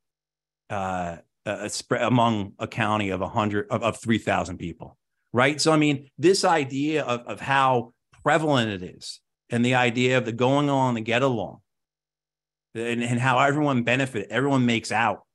uh, 0.70 1.18
a 1.46 1.70
spread 1.70 2.02
among 2.02 2.52
a 2.60 2.68
county 2.68 3.10
of 3.10 3.22
100 3.22 3.68
of, 3.70 3.82
of 3.82 3.98
3,000 3.98 4.58
people, 4.58 4.98
right? 5.32 5.60
So, 5.62 5.72
I 5.72 5.78
mean, 5.78 6.10
this 6.18 6.44
idea 6.44 7.04
of, 7.04 7.22
of 7.22 7.40
how 7.40 7.94
prevalent 8.24 8.84
it 8.84 8.96
is 8.96 9.22
and 9.52 9.64
the 9.64 9.76
idea 9.76 10.18
of 10.18 10.26
the 10.26 10.32
going 10.32 10.70
along 10.70 10.98
and 10.98 11.06
get 11.06 11.22
along 11.22 11.60
and, 12.74 13.04
and 13.04 13.20
how 13.20 13.38
everyone 13.40 13.84
benefit, 13.84 14.28
everyone 14.32 14.66
makes 14.66 14.92
out, 14.92 15.26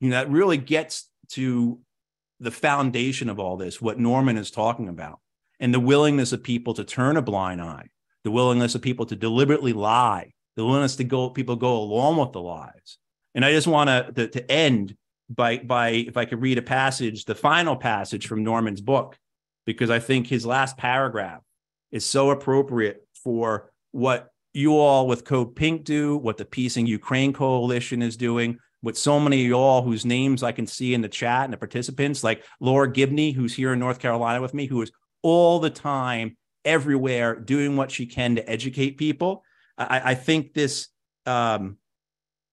you 0.00 0.08
know, 0.08 0.16
that 0.16 0.30
really 0.30 0.56
gets 0.56 1.10
to 1.30 1.80
the 2.40 2.50
foundation 2.50 3.28
of 3.28 3.40
all 3.40 3.56
this, 3.56 3.80
what 3.80 3.98
Norman 3.98 4.36
is 4.36 4.50
talking 4.50 4.88
about, 4.88 5.20
and 5.58 5.74
the 5.74 5.80
willingness 5.80 6.32
of 6.32 6.42
people 6.42 6.74
to 6.74 6.84
turn 6.84 7.16
a 7.16 7.22
blind 7.22 7.60
eye, 7.60 7.88
the 8.22 8.30
willingness 8.30 8.74
of 8.74 8.82
people 8.82 9.06
to 9.06 9.16
deliberately 9.16 9.72
lie, 9.72 10.32
the 10.56 10.64
willingness 10.64 10.96
to 10.96 11.04
go 11.04 11.30
people 11.30 11.56
go 11.56 11.76
along 11.78 12.16
with 12.16 12.32
the 12.32 12.40
lies. 12.40 12.98
And 13.34 13.44
I 13.44 13.52
just 13.52 13.66
want 13.66 14.16
to 14.16 14.28
to 14.28 14.50
end 14.50 14.96
by 15.28 15.58
by 15.58 15.88
if 15.88 16.16
I 16.16 16.24
could 16.24 16.40
read 16.40 16.58
a 16.58 16.62
passage, 16.62 17.24
the 17.24 17.34
final 17.34 17.76
passage 17.76 18.26
from 18.26 18.44
Norman's 18.44 18.80
book, 18.80 19.18
because 19.66 19.90
I 19.90 19.98
think 19.98 20.26
his 20.26 20.46
last 20.46 20.76
paragraph 20.76 21.40
is 21.90 22.04
so 22.04 22.30
appropriate 22.30 23.03
for 23.24 23.72
what 23.90 24.28
you 24.52 24.78
all 24.78 25.08
with 25.08 25.24
Code 25.24 25.56
Pink 25.56 25.84
do, 25.84 26.16
what 26.16 26.36
the 26.36 26.44
Peace 26.44 26.76
in 26.76 26.86
Ukraine 26.86 27.32
Coalition 27.32 28.02
is 28.02 28.16
doing, 28.16 28.58
with 28.82 28.96
so 28.96 29.18
many 29.18 29.42
of 29.42 29.48
y'all 29.48 29.82
whose 29.82 30.04
names 30.04 30.42
I 30.42 30.52
can 30.52 30.66
see 30.66 30.94
in 30.94 31.00
the 31.00 31.08
chat 31.08 31.44
and 31.44 31.52
the 31.52 31.56
participants, 31.56 32.22
like 32.22 32.44
Laura 32.60 32.92
Gibney, 32.92 33.32
who's 33.32 33.54
here 33.54 33.72
in 33.72 33.78
North 33.80 33.98
Carolina 33.98 34.40
with 34.40 34.54
me, 34.54 34.66
who 34.66 34.82
is 34.82 34.92
all 35.22 35.58
the 35.58 35.70
time, 35.70 36.36
everywhere, 36.64 37.34
doing 37.34 37.76
what 37.76 37.90
she 37.90 38.06
can 38.06 38.36
to 38.36 38.48
educate 38.48 38.98
people. 38.98 39.42
I, 39.76 40.12
I 40.12 40.14
think 40.14 40.54
this, 40.54 40.88
um, 41.26 41.78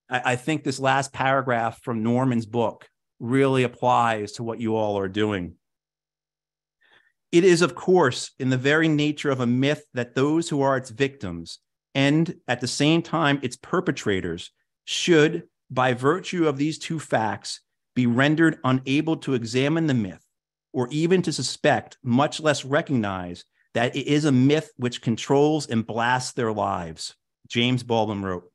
I, 0.09 0.21
I 0.31 0.35
think 0.35 0.63
this 0.63 0.79
last 0.79 1.13
paragraph 1.13 1.81
from 1.81 2.01
Norman's 2.01 2.45
book 2.45 2.89
really 3.19 3.63
applies 3.63 4.33
to 4.33 4.43
what 4.43 4.59
you 4.59 4.75
all 4.75 4.97
are 4.97 5.07
doing. 5.07 5.55
It 7.31 7.43
is, 7.45 7.61
of 7.61 7.75
course, 7.75 8.31
in 8.39 8.49
the 8.49 8.57
very 8.57 8.89
nature 8.89 9.29
of 9.29 9.39
a 9.39 9.47
myth 9.47 9.85
that 9.93 10.15
those 10.15 10.49
who 10.49 10.61
are 10.61 10.75
its 10.75 10.89
victims 10.89 11.59
and 11.95 12.35
at 12.47 12.61
the 12.61 12.67
same 12.67 13.01
time 13.01 13.39
its 13.41 13.57
perpetrators 13.57 14.51
should, 14.85 15.43
by 15.69 15.93
virtue 15.93 16.47
of 16.47 16.57
these 16.57 16.77
two 16.77 16.99
facts, 16.99 17.61
be 17.95 18.05
rendered 18.05 18.59
unable 18.63 19.17
to 19.17 19.33
examine 19.33 19.87
the 19.87 19.93
myth 19.93 20.25
or 20.73 20.87
even 20.91 21.21
to 21.21 21.33
suspect, 21.33 21.97
much 22.03 22.39
less 22.39 22.63
recognize, 22.63 23.43
that 23.73 23.95
it 23.95 24.07
is 24.07 24.25
a 24.25 24.31
myth 24.31 24.71
which 24.77 25.01
controls 25.01 25.67
and 25.67 25.87
blasts 25.87 26.33
their 26.33 26.51
lives. 26.51 27.15
James 27.47 27.83
Baldwin 27.83 28.21
wrote. 28.21 28.51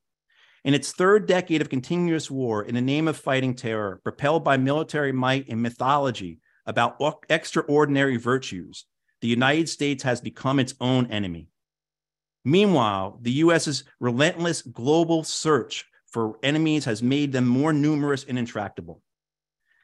In 0.64 0.74
its 0.74 0.93
third 0.93 1.27
decade 1.27 1.61
of 1.61 1.68
continuous 1.68 2.31
war 2.31 2.64
in 2.64 2.74
the 2.74 2.81
name 2.81 3.07
of 3.09 3.16
fighting 3.16 3.55
terror, 3.55 4.01
propelled 4.03 4.45
by 4.45 4.57
military 4.57 5.12
might 5.12 5.49
and 5.49 5.62
mythology 5.62 6.41
about 6.67 6.97
extraordinary 7.29 8.17
virtues, 8.17 8.87
the 9.21 9.29
United 9.29 9.69
States 9.69 10.03
has 10.03 10.21
become 10.21 10.59
its 10.59 10.75
own 10.81 11.07
enemy. 11.07 11.49
Meanwhile, 12.45 13.19
the 13.23 13.33
US's 13.33 13.85
relentless 13.99 14.62
global 14.62 15.25
search 15.25 15.85
for 16.07 16.39
enemies 16.43 16.85
has 16.85 17.03
made 17.03 17.33
them 17.33 17.47
more 17.47 17.73
numerous 17.73 18.25
and 18.25 18.39
intractable. 18.39 19.03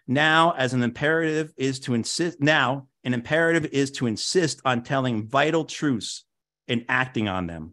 Now, 0.07 0.55
as 0.57 0.72
an 0.72 0.83
imperative 0.83 1.53
is 1.57 1.80
to 1.80 1.95
insist, 1.95 2.41
now 2.41 2.89
an 3.05 3.14
imperative 3.14 3.66
is 3.66 3.91
to 3.93 4.07
insist 4.07 4.61
on 4.64 4.83
telling 4.83 5.28
vital 5.28 5.64
truths 5.64 6.24
and 6.68 6.85
acting 6.89 7.28
on 7.28 7.47
them. 7.47 7.72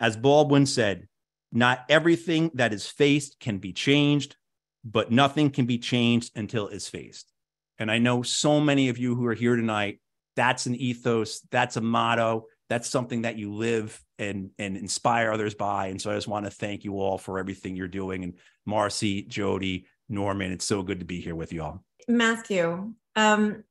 As 0.00 0.16
Baldwin 0.16 0.66
said, 0.66 1.08
not 1.52 1.84
everything 1.88 2.50
that 2.54 2.72
is 2.72 2.86
faced 2.86 3.38
can 3.40 3.58
be 3.58 3.72
changed, 3.72 4.36
but 4.84 5.10
nothing 5.10 5.50
can 5.50 5.66
be 5.66 5.78
changed 5.78 6.32
until 6.36 6.68
it's 6.68 6.88
faced. 6.88 7.32
And 7.78 7.90
I 7.90 7.98
know 7.98 8.22
so 8.22 8.60
many 8.60 8.88
of 8.88 8.98
you 8.98 9.14
who 9.14 9.26
are 9.26 9.34
here 9.34 9.56
tonight, 9.56 10.00
that's 10.34 10.66
an 10.66 10.74
ethos, 10.74 11.40
that's 11.50 11.76
a 11.76 11.80
motto, 11.80 12.46
that's 12.68 12.88
something 12.88 13.22
that 13.22 13.38
you 13.38 13.54
live 13.54 14.02
and 14.18 14.50
and 14.58 14.76
inspire 14.76 15.30
others 15.32 15.54
by. 15.54 15.88
And 15.88 16.00
so 16.00 16.10
I 16.10 16.14
just 16.14 16.28
want 16.28 16.46
to 16.46 16.50
thank 16.50 16.84
you 16.84 17.00
all 17.00 17.18
for 17.18 17.38
everything 17.38 17.76
you're 17.76 17.88
doing. 17.88 18.24
And 18.24 18.34
Marcy, 18.64 19.24
Jodie, 19.24 19.84
Norman, 20.08 20.52
it's 20.52 20.64
so 20.64 20.82
good 20.82 21.00
to 21.00 21.06
be 21.06 21.20
here 21.20 21.34
with 21.34 21.52
you 21.52 21.62
all. 21.62 21.84
Matthew, 22.08 22.94
um, 23.14 23.64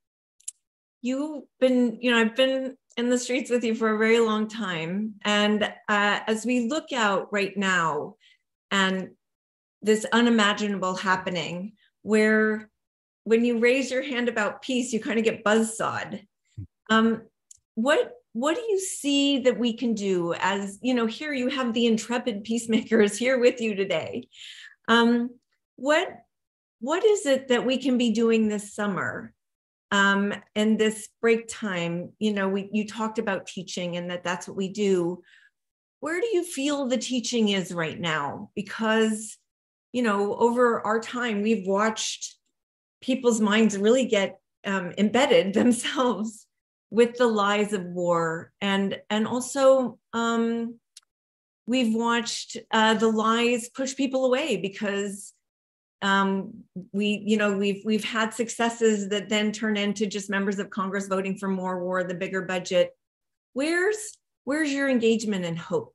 you've 1.02 1.44
been, 1.60 1.98
you 2.02 2.12
know, 2.12 2.18
I've 2.18 2.36
been 2.36 2.78
in 2.98 3.10
the 3.10 3.18
streets 3.18 3.50
with 3.50 3.64
you 3.64 3.76
for 3.76 3.94
a 3.94 3.98
very 3.98 4.20
long 4.20 4.48
time. 4.48 5.16
And 5.24 5.64
uh, 5.64 6.20
as 6.28 6.46
we 6.46 6.70
look 6.70 6.94
out 6.94 7.32
right 7.32 7.56
now 7.56 8.16
and 8.72 9.12
this 9.82 10.06
unimaginable 10.12 10.96
happening, 10.96 11.74
where 12.02 12.70
when 13.26 13.44
you 13.44 13.60
raise 13.60 13.92
your 13.92 14.04
hand 14.04 14.30
about 14.30 14.62
peace, 14.62 14.94
you 14.94 15.02
kind 15.02 15.20
of 15.20 15.26
get 15.26 15.44
buzzsawed. 15.44 16.22
Um, 16.90 17.24
what 17.74 18.14
what 18.34 18.56
do 18.56 18.62
you 18.62 18.80
see 18.80 19.40
that 19.40 19.58
we 19.58 19.74
can 19.74 19.94
do 19.94 20.34
as 20.34 20.78
you 20.82 20.94
know 20.94 21.06
here 21.06 21.34
you 21.34 21.48
have 21.48 21.74
the 21.74 21.86
intrepid 21.86 22.44
peacemakers 22.44 23.18
here 23.26 23.38
with 23.40 23.60
you 23.60 23.76
today. 23.76 24.28
Um, 24.88 25.32
what 25.76 26.08
what 26.80 27.04
is 27.04 27.26
it 27.26 27.48
that 27.48 27.66
we 27.66 27.78
can 27.78 27.98
be 27.98 28.12
doing 28.12 28.48
this 28.48 28.74
summer? 28.74 29.34
Um, 29.92 30.34
and 30.56 30.78
this 30.78 31.10
break 31.22 31.48
time 31.48 32.12
you 32.20 32.34
know 32.34 32.48
we 32.48 32.70
you 32.72 32.88
talked 32.88 33.18
about 33.18 33.48
teaching 33.48 33.98
and 33.98 34.10
that 34.12 34.24
that's 34.24 34.48
what 34.48 34.58
we 34.58 34.70
do. 34.70 35.24
Where 36.00 36.22
do 36.22 36.28
you 36.28 36.44
feel 36.44 36.88
the 36.88 36.98
teaching 36.98 37.50
is 37.50 37.74
right 37.74 38.00
now? 38.00 38.52
Because 38.56 39.38
you 39.94 40.04
know 40.04 40.36
over 40.36 40.86
our 40.86 41.00
time 41.00 41.42
we've 41.42 41.66
watched 41.66 42.35
people's 43.06 43.40
minds 43.40 43.78
really 43.78 44.06
get 44.06 44.40
um, 44.66 44.92
embedded 44.98 45.54
themselves 45.62 46.48
with 46.90 47.16
the 47.18 47.28
lies 47.28 47.72
of 47.72 47.84
war. 47.84 48.52
And 48.62 49.00
and 49.10 49.28
also 49.28 50.00
um, 50.14 50.80
we've 51.68 51.94
watched 51.94 52.58
uh, 52.72 52.96
the 52.96 53.10
lies 53.10 53.70
push 53.70 53.96
people 53.96 54.26
away 54.26 54.58
because 54.58 55.34
um, 56.02 56.64
we 56.92 57.24
you 57.26 57.38
know 57.38 57.58
we've 57.58 57.84
we've 57.86 58.04
had 58.04 58.34
successes 58.34 59.10
that 59.10 59.30
then 59.30 59.52
turn 59.52 59.78
into 59.78 60.06
just 60.06 60.30
members 60.30 60.60
of 60.60 60.70
congress 60.70 61.08
voting 61.08 61.38
for 61.38 61.48
more 61.48 61.84
war 61.84 62.04
the 62.04 62.14
bigger 62.14 62.42
budget. 62.42 62.92
Where's 63.54 64.18
where's 64.44 64.72
your 64.72 64.90
engagement 64.90 65.46
and 65.46 65.58
hope? 65.58 65.94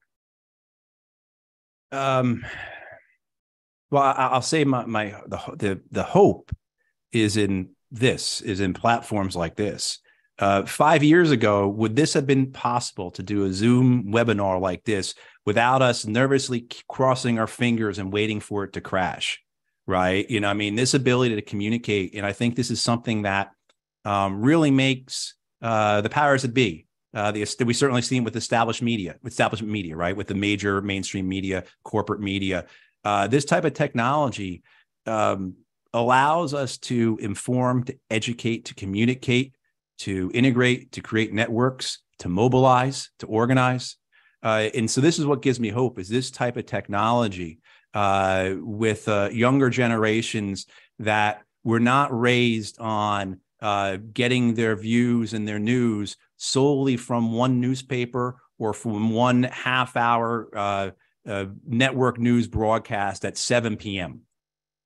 Um 1.93 2.45
well 3.91 4.15
i'll 4.17 4.43
say 4.43 4.63
my 4.65 4.85
my 4.85 5.17
the 5.27 5.39
the, 5.57 5.81
the 5.91 6.05
hope 6.05 6.53
is 7.13 7.37
in 7.37 7.71
this 7.91 8.41
is 8.41 8.61
in 8.61 8.73
platforms 8.73 9.35
like 9.35 9.57
this 9.57 9.99
uh, 10.41 10.65
five 10.65 11.05
years 11.05 11.31
ago, 11.31 11.69
would 11.69 11.95
this 11.95 12.15
have 12.15 12.27
been 12.27 12.51
possible 12.51 13.11
to 13.11 13.23
do 13.23 13.45
a 13.45 13.53
Zoom 13.53 14.11
webinar 14.11 14.59
like 14.59 14.85
this 14.85 15.15
without 15.45 15.83
us 15.83 16.07
nervously 16.07 16.67
crossing 16.89 17.39
our 17.39 17.47
fingers 17.47 17.99
and 17.99 18.11
waiting 18.11 18.41
for 18.41 18.65
it 18.65 18.73
to 18.73 18.81
crash? 18.81 19.43
Right. 19.87 20.29
You 20.31 20.41
know, 20.41 20.49
I 20.49 20.55
mean, 20.55 20.77
this 20.77 20.95
ability 20.95 21.35
to 21.35 21.43
communicate. 21.43 22.15
And 22.15 22.25
I 22.25 22.33
think 22.33 22.57
this 22.57 22.71
is 22.71 22.81
something 22.81 23.23
that 23.23 23.51
um, 24.07 24.41
really 24.41 24.71
makes 24.71 25.35
uh, 25.61 26.01
the 26.01 26.09
powers 26.09 26.43
that 26.43 26.55
be. 26.55 26.87
Uh, 27.13 27.33
the, 27.33 27.45
we 27.67 27.75
certainly 27.75 28.03
seen 28.03 28.25
with 28.25 28.37
established 28.37 28.83
media, 28.83 29.17
establishment 29.25 29.73
media, 29.73 29.97
right? 29.97 30.17
With 30.17 30.29
the 30.29 30.35
major 30.35 30.81
mainstream 30.81 31.29
media, 31.29 31.65
corporate 31.83 32.21
media. 32.21 32.67
Uh, 33.05 33.27
this 33.27 33.45
type 33.45 33.65
of 33.65 33.75
technology 33.75 34.63
um, 35.07 35.55
allows 35.93 36.55
us 36.55 36.79
to 36.79 37.19
inform, 37.21 37.85
to 37.85 37.97
educate, 38.11 38.67
to 38.67 38.75
communicate 38.75 39.55
to 40.01 40.31
integrate, 40.33 40.93
to 40.93 41.03
create 41.03 41.33
networks, 41.33 41.99
to 42.19 42.29
mobilize, 42.29 43.11
to 43.19 43.27
organize. 43.27 43.97
Uh, 44.43 44.71
and 44.75 44.91
so 44.91 45.01
this 45.01 45.19
is 45.19 45.27
what 45.27 45.43
gives 45.43 45.61
me 45.61 45.69
hope 45.69 45.99
is 45.99 46.09
this 46.09 46.31
type 46.31 46.57
of 46.57 46.65
technology 46.65 47.59
uh, 47.93 48.53
with 48.57 49.07
uh, 49.09 49.29
younger 49.31 49.69
generations 49.69 50.67
that 50.99 51.43
were 51.65 51.81
not 51.81 52.19
raised 52.19 52.81
on 52.81 53.41
uh, 53.61 53.99
getting 54.15 54.55
their 54.55 54.75
views 54.75 55.35
and 55.35 55.47
their 55.47 55.59
news 55.59 56.17
solely 56.39 56.97
from 56.97 57.33
one 57.33 57.61
newspaper 57.61 58.41
or 58.59 58.73
from 58.73 59.11
one 59.11 59.43
half 59.43 59.99
hour 59.99 60.49
uh, 60.57 60.91
uh, 61.29 61.45
network 61.67 62.19
news 62.19 62.49
broadcast 62.49 63.27
at 63.27 63.37
7 63.37 63.77
p.m. 63.77 64.23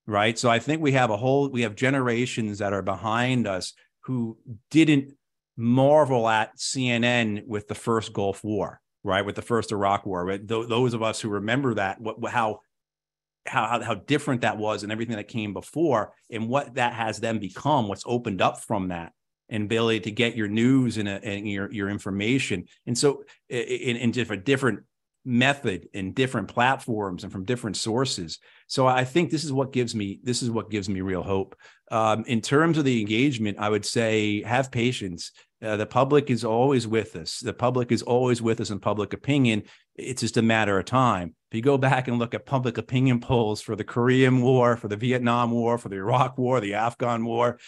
Right. 0.06 0.38
So 0.38 0.50
I 0.50 0.58
think 0.58 0.82
we 0.82 0.92
have 0.92 1.10
a 1.10 1.16
whole, 1.16 1.48
we 1.48 1.62
have 1.62 1.74
generations 1.74 2.58
that 2.58 2.74
are 2.74 2.82
behind 2.82 3.46
us 3.46 3.72
who 4.02 4.36
didn't 4.70 5.14
marvel 5.56 6.28
at 6.28 6.58
CNN 6.58 7.46
with 7.46 7.68
the 7.68 7.74
first 7.74 8.12
Gulf 8.12 8.44
War, 8.44 8.80
right? 9.02 9.24
With 9.24 9.34
the 9.34 9.42
first 9.42 9.72
Iraq 9.72 10.04
War. 10.04 10.24
Right? 10.24 10.46
Th- 10.46 10.68
those 10.68 10.92
of 10.92 11.02
us 11.02 11.20
who 11.20 11.30
remember 11.30 11.74
that, 11.74 12.00
what, 12.00 12.22
how, 12.30 12.60
how, 13.46 13.82
how 13.82 13.94
different 13.94 14.42
that 14.42 14.58
was 14.58 14.82
and 14.82 14.92
everything 14.92 15.16
that 15.16 15.28
came 15.28 15.54
before 15.54 16.12
and 16.30 16.48
what 16.48 16.74
that 16.74 16.92
has 16.92 17.18
then 17.20 17.38
become, 17.38 17.88
what's 17.88 18.04
opened 18.06 18.42
up 18.42 18.60
from 18.60 18.88
that 18.88 19.12
and 19.48 19.64
ability 19.64 20.00
to 20.00 20.10
get 20.10 20.36
your 20.36 20.48
news 20.48 20.98
and, 20.98 21.08
uh, 21.08 21.20
and 21.22 21.48
your, 21.48 21.72
your 21.72 21.88
information. 21.88 22.66
And 22.86 22.96
so 22.96 23.24
in, 23.48 23.96
in 23.96 24.10
different, 24.10 24.44
different 24.44 24.80
method 25.24 25.88
in 25.94 26.12
different 26.12 26.48
platforms 26.48 27.22
and 27.22 27.32
from 27.32 27.44
different 27.44 27.76
sources. 27.76 28.38
So 28.66 28.86
I 28.86 29.04
think 29.04 29.30
this 29.30 29.44
is 29.44 29.52
what 29.52 29.72
gives 29.72 29.94
me 29.94 30.20
this 30.22 30.42
is 30.42 30.50
what 30.50 30.70
gives 30.70 30.88
me 30.88 31.00
real 31.00 31.22
hope. 31.22 31.56
Um, 31.90 32.24
in 32.26 32.40
terms 32.40 32.78
of 32.78 32.84
the 32.84 33.00
engagement, 33.00 33.58
I 33.58 33.68
would 33.68 33.84
say 33.84 34.42
have 34.42 34.70
patience. 34.70 35.30
Uh, 35.62 35.76
the 35.76 35.86
public 35.86 36.30
is 36.30 36.44
always 36.44 36.86
with 36.86 37.16
us. 37.16 37.40
The 37.40 37.54
public 37.54 37.90
is 37.90 38.02
always 38.02 38.42
with 38.42 38.60
us 38.60 38.70
in 38.70 38.80
public 38.80 39.14
opinion. 39.14 39.62
It's 39.96 40.20
just 40.20 40.36
a 40.36 40.42
matter 40.42 40.78
of 40.78 40.84
time. 40.84 41.34
If 41.50 41.56
you 41.56 41.62
go 41.62 41.78
back 41.78 42.08
and 42.08 42.18
look 42.18 42.34
at 42.34 42.44
public 42.44 42.76
opinion 42.76 43.20
polls 43.20 43.62
for 43.62 43.76
the 43.76 43.84
Korean 43.84 44.42
War, 44.42 44.76
for 44.76 44.88
the 44.88 44.96
Vietnam 44.96 45.52
War, 45.52 45.78
for 45.78 45.88
the 45.88 45.96
Iraq 45.96 46.36
War, 46.36 46.60
the 46.60 46.74
Afghan 46.74 47.24
War, 47.24 47.58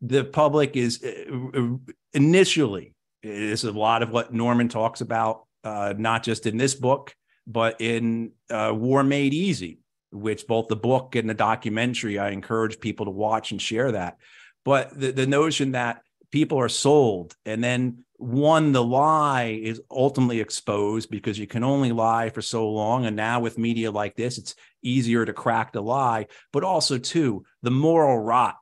the 0.00 0.24
public 0.24 0.76
is 0.76 1.02
uh, 1.02 1.58
uh, 1.58 1.76
initially 2.12 2.94
is 3.22 3.64
a 3.64 3.72
lot 3.72 4.02
of 4.02 4.10
what 4.10 4.34
Norman 4.34 4.68
talks 4.68 5.00
about 5.00 5.46
uh, 5.64 5.94
not 5.96 6.22
just 6.22 6.46
in 6.46 6.56
this 6.56 6.74
book, 6.74 7.14
but 7.46 7.80
in 7.80 8.32
uh, 8.50 8.72
War 8.74 9.02
Made 9.02 9.34
Easy, 9.34 9.80
which 10.10 10.46
both 10.46 10.68
the 10.68 10.76
book 10.76 11.14
and 11.16 11.28
the 11.28 11.34
documentary, 11.34 12.18
I 12.18 12.30
encourage 12.30 12.80
people 12.80 13.06
to 13.06 13.12
watch 13.12 13.50
and 13.50 13.60
share 13.60 13.92
that. 13.92 14.18
But 14.64 14.98
the, 14.98 15.10
the 15.12 15.26
notion 15.26 15.72
that 15.72 16.02
people 16.30 16.58
are 16.58 16.68
sold 16.68 17.34
and 17.44 17.62
then 17.62 18.04
one 18.16 18.70
the 18.70 18.82
lie 18.82 19.58
is 19.62 19.80
ultimately 19.90 20.40
exposed 20.40 21.10
because 21.10 21.38
you 21.38 21.48
can 21.48 21.64
only 21.64 21.90
lie 21.90 22.30
for 22.30 22.40
so 22.40 22.70
long. 22.70 23.04
And 23.04 23.16
now 23.16 23.40
with 23.40 23.58
media 23.58 23.90
like 23.90 24.14
this 24.14 24.38
it's 24.38 24.54
easier 24.82 25.24
to 25.24 25.32
crack 25.32 25.72
the 25.72 25.82
lie. 25.82 26.26
But 26.52 26.62
also 26.62 26.98
too 26.98 27.44
the 27.62 27.72
moral 27.72 28.18
rot 28.18 28.56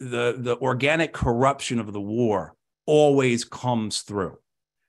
the 0.00 0.36
the 0.38 0.56
organic 0.58 1.12
corruption 1.12 1.78
of 1.78 1.92
the 1.92 2.00
war 2.00 2.54
always 2.86 3.44
comes 3.44 4.00
through 4.02 4.38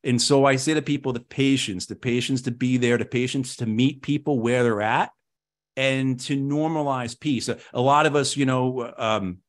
and 0.04 0.22
so 0.22 0.46
I 0.46 0.56
say 0.56 0.74
to 0.74 0.82
people 0.82 1.14
the 1.14 1.20
patience, 1.20 1.86
the 1.86 1.96
patience 1.96 2.44
to 2.44 2.52
be 2.52 2.78
there, 2.78 2.98
the 2.98 3.06
patience 3.06 3.58
to 3.58 3.66
meet 3.66 4.02
people 4.02 4.40
where 4.40 4.64
they're 4.64 4.82
at 4.82 5.12
and 5.76 6.20
to 6.22 6.38
normalize 6.38 7.20
peace. 7.20 7.50
A, 7.50 7.58
a 7.74 7.82
lot 7.82 8.06
of 8.06 8.16
us, 8.16 8.38
you 8.38 8.46
know, 8.46 8.94
um, 8.98 9.40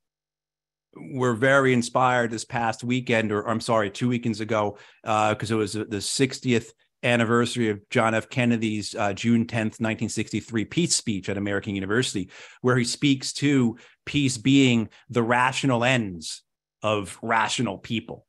were 0.95 1.35
very 1.35 1.73
inspired 1.73 2.31
this 2.31 2.45
past 2.45 2.83
weekend, 2.83 3.31
or, 3.31 3.49
I'm 3.49 3.61
sorry, 3.61 3.91
two 3.91 4.09
weekends 4.09 4.41
ago, 4.41 4.77
because 5.03 5.53
uh, 5.53 5.55
it 5.55 5.59
was 5.59 5.73
the 5.75 5.85
60th 5.85 6.71
anniversary 7.03 7.71
of 7.71 7.89
John 7.89 8.15
F. 8.15 8.29
Kennedy's 8.29 8.95
uh, 8.95 9.13
June 9.13 9.47
10th, 9.47 9.79
1963 9.81 10.65
peace 10.65 10.97
speech 10.97 11.29
at 11.29 11.39
American 11.39 11.77
University, 11.77 12.29
where 12.61 12.77
he 12.77 12.85
speaks 12.85 13.33
to 13.35 13.79
peace 14.05 14.37
being 14.37 14.89
the 15.09 15.23
rational 15.23 15.85
ends 15.85 16.43
of 16.83 17.19
rational 17.23 17.79
people 17.79 18.27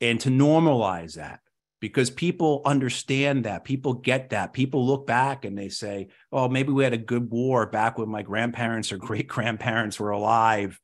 and 0.00 0.20
to 0.20 0.28
normalize 0.28 1.14
that 1.14 1.40
because 1.80 2.10
people 2.10 2.62
understand 2.64 3.44
that 3.44 3.64
people 3.64 3.94
get 3.94 4.30
that. 4.30 4.52
People 4.52 4.86
look 4.86 5.06
back 5.06 5.44
and 5.44 5.56
they 5.56 5.68
say 5.68 6.08
oh 6.32 6.48
maybe 6.48 6.72
we 6.72 6.84
had 6.84 6.92
a 6.92 6.98
good 6.98 7.30
war 7.30 7.66
back 7.66 7.98
when 7.98 8.08
my 8.08 8.22
grandparents 8.22 8.92
or 8.92 8.98
great 9.08 9.28
grandparents 9.28 9.98
were 9.98 10.10
alive 10.10 10.80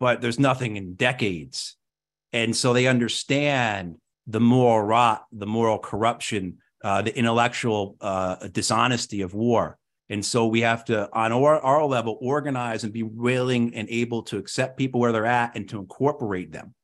but 0.00 0.20
there's 0.20 0.38
nothing 0.38 0.76
in 0.76 0.94
decades. 0.94 1.76
And 2.32 2.54
so 2.54 2.72
they 2.72 2.86
understand 2.86 3.96
the 4.26 4.40
moral 4.40 4.84
rot 4.84 5.24
the 5.32 5.46
moral 5.46 5.78
corruption 5.78 6.58
uh, 6.82 7.00
the 7.00 7.16
intellectual 7.16 7.96
uh, 8.02 8.36
dishonesty 8.48 9.22
of 9.22 9.32
war. 9.32 9.78
And 10.10 10.22
so 10.22 10.46
we 10.46 10.60
have 10.60 10.84
to 10.86 11.08
on 11.14 11.32
our, 11.32 11.58
our 11.60 11.86
level 11.86 12.18
organize 12.20 12.84
and 12.84 12.92
be 12.92 13.02
willing 13.02 13.74
and 13.74 13.88
able 13.88 14.22
to 14.24 14.36
accept 14.36 14.76
people 14.76 15.00
where 15.00 15.10
they're 15.10 15.24
at 15.24 15.56
and 15.56 15.66
to 15.70 15.78
incorporate 15.78 16.52
them 16.52 16.74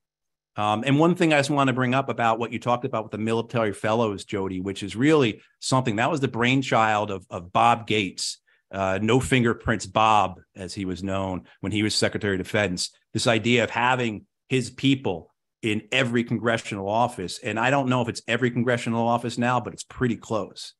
um, 0.57 0.83
and 0.85 0.99
one 0.99 1.15
thing 1.15 1.33
I 1.33 1.39
just 1.39 1.51
want 1.51 1.69
to 1.69 1.75
bring 1.75 1.95
up 1.95 2.09
about 2.09 2.39
what 2.39 2.53
you 2.53 2.59
talked 2.59 2.85
about 2.85 3.05
with 3.05 3.13
the 3.13 3.19
military 3.19 3.73
fellows, 3.73 4.25
Jodie, 4.25 4.63
which 4.63 4.83
is 4.83 4.97
really 4.97 5.41
something 5.61 5.97
that 5.97 6.11
was 6.11 6.21
the 6.21 6.29
brainchild 6.29 7.11
of, 7.11 7.27
of 7.31 7.53
Bob 7.53 7.87
Gates, 7.87 8.39
uh, 8.73 8.99
no 9.01 9.21
fingerprints 9.21 9.87
Bob, 9.87 10.41
as 10.57 10.75
he 10.75 10.85
was 10.85 11.03
known 11.03 11.45
when 11.61 11.73
he 11.73 11.83
was 11.83 11.95
Secretary 11.95 12.35
of 12.35 12.43
Defense. 12.43 12.91
This 13.13 13.27
idea 13.27 13.65
of 13.65 13.71
having 13.71 14.27
his 14.49 14.71
people 14.71 15.33
in 15.63 15.83
every 15.93 16.25
congressional 16.25 16.89
office. 16.89 17.39
And 17.39 17.59
I 17.59 17.71
don't 17.71 17.89
know 17.89 18.03
if 18.03 18.09
it's 18.09 18.23
every 18.27 18.51
congressional 18.51 19.07
office 19.07 19.39
now, 19.39 19.61
but 19.61 19.73
it's 19.73 19.85
pretty 19.85 20.17
close. 20.17 20.75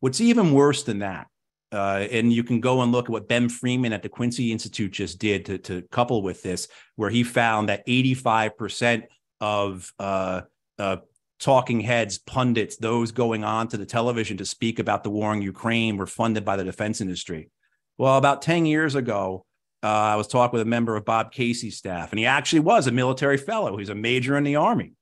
What's 0.00 0.20
even 0.20 0.52
worse 0.52 0.84
than 0.84 1.00
that 1.00 1.26
uh, 1.72 2.06
and 2.10 2.32
you 2.32 2.44
can 2.44 2.60
go 2.60 2.82
and 2.82 2.92
look 2.92 3.06
at 3.06 3.10
what 3.10 3.28
Ben 3.28 3.48
Freeman 3.48 3.92
at 3.92 4.02
the 4.02 4.08
Quincy 4.08 4.52
Institute 4.52 4.92
just 4.92 5.18
did 5.18 5.46
to, 5.46 5.58
to 5.58 5.82
couple 5.90 6.22
with 6.22 6.42
this, 6.42 6.68
where 6.96 7.10
he 7.10 7.24
found 7.24 7.70
that 7.70 7.86
85% 7.86 9.04
of 9.40 9.90
uh, 9.98 10.42
uh, 10.78 10.96
talking 11.40 11.80
heads, 11.80 12.18
pundits, 12.18 12.76
those 12.76 13.10
going 13.10 13.42
on 13.42 13.68
to 13.68 13.78
the 13.78 13.86
television 13.86 14.36
to 14.36 14.44
speak 14.44 14.78
about 14.78 15.02
the 15.02 15.10
war 15.10 15.32
in 15.32 15.40
Ukraine 15.40 15.96
were 15.96 16.06
funded 16.06 16.44
by 16.44 16.56
the 16.56 16.64
defense 16.64 17.00
industry. 17.00 17.50
Well, 17.96 18.18
about 18.18 18.42
10 18.42 18.66
years 18.66 18.94
ago, 18.94 19.46
uh, 19.82 19.86
I 19.86 20.16
was 20.16 20.28
talking 20.28 20.52
with 20.52 20.62
a 20.62 20.70
member 20.70 20.94
of 20.94 21.04
Bob 21.06 21.32
Casey's 21.32 21.78
staff, 21.78 22.12
and 22.12 22.18
he 22.18 22.26
actually 22.26 22.60
was 22.60 22.86
a 22.86 22.92
military 22.92 23.38
fellow. 23.38 23.78
He's 23.78 23.88
a 23.88 23.94
major 23.94 24.36
in 24.36 24.44
the 24.44 24.56
Army. 24.56 24.92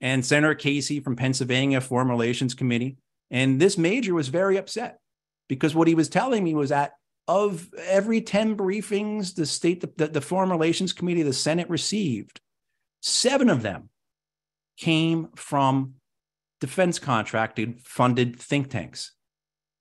And 0.00 0.24
Senator 0.24 0.54
Casey 0.54 1.00
from 1.00 1.16
Pennsylvania, 1.16 1.80
Foreign 1.80 2.08
Relations 2.08 2.54
Committee. 2.54 2.96
And 3.30 3.60
this 3.60 3.78
major 3.78 4.14
was 4.14 4.28
very 4.28 4.56
upset 4.56 4.98
because 5.48 5.74
what 5.74 5.88
he 5.88 5.94
was 5.94 6.08
telling 6.08 6.44
me 6.44 6.54
was 6.54 6.70
that 6.70 6.92
of 7.26 7.68
every 7.86 8.20
10 8.20 8.56
briefings 8.56 9.34
the 9.34 9.44
state 9.44 9.80
the, 9.98 10.06
the, 10.06 10.20
foreign 10.20 10.50
relations 10.50 10.94
committee 10.94 11.22
the 11.22 11.32
senate 11.32 11.68
received 11.68 12.40
seven 13.02 13.50
of 13.50 13.62
them 13.62 13.90
came 14.78 15.28
from 15.34 15.94
defense 16.60 16.98
contracted 16.98 17.80
funded 17.84 18.38
think 18.38 18.70
tanks. 18.70 19.12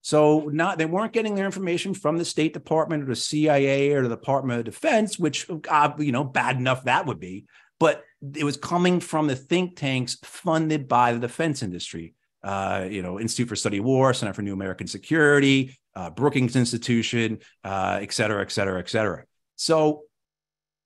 So 0.02 0.50
not 0.54 0.78
they 0.78 0.86
weren't 0.86 1.14
getting 1.14 1.36
their 1.36 1.46
information 1.46 1.94
from 1.94 2.18
the 2.18 2.26
state 2.26 2.54
department 2.54 3.04
or 3.04 3.08
the 3.08 3.16
cia 3.16 3.92
or 3.94 4.04
the 4.04 4.16
department 4.16 4.60
of 4.60 4.66
defense 4.66 5.20
which 5.20 5.50
uh, 5.70 5.92
you 5.98 6.14
know 6.14 6.24
bad 6.24 6.56
enough 6.56 6.86
that 6.86 7.06
would 7.06 7.20
be 7.20 7.46
but 7.80 8.04
it 8.36 8.46
was 8.46 8.56
coming 8.56 9.02
from 9.02 9.28
the 9.28 9.36
think 9.36 9.76
tanks 9.76 10.18
funded 10.24 10.88
by 10.88 11.12
the 11.12 11.20
defense 11.20 11.62
industry 11.62 12.14
uh, 12.48 12.88
you 12.90 13.02
know, 13.02 13.20
Institute 13.20 13.50
for 13.50 13.58
Study 13.58 13.82
War, 13.82 14.14
Center 14.14 14.32
for 14.32 14.42
New 14.42 14.54
American 14.54 14.88
Security, 14.88 15.78
uh, 15.98 16.10
Brookings 16.10 16.56
Institution, 16.56 17.40
uh, 17.66 18.00
et 18.02 18.14
cetera, 18.14 18.42
et 18.42 18.52
cetera, 18.52 18.80
et 18.80 18.90
cetera. 18.90 19.26
So, 19.58 20.04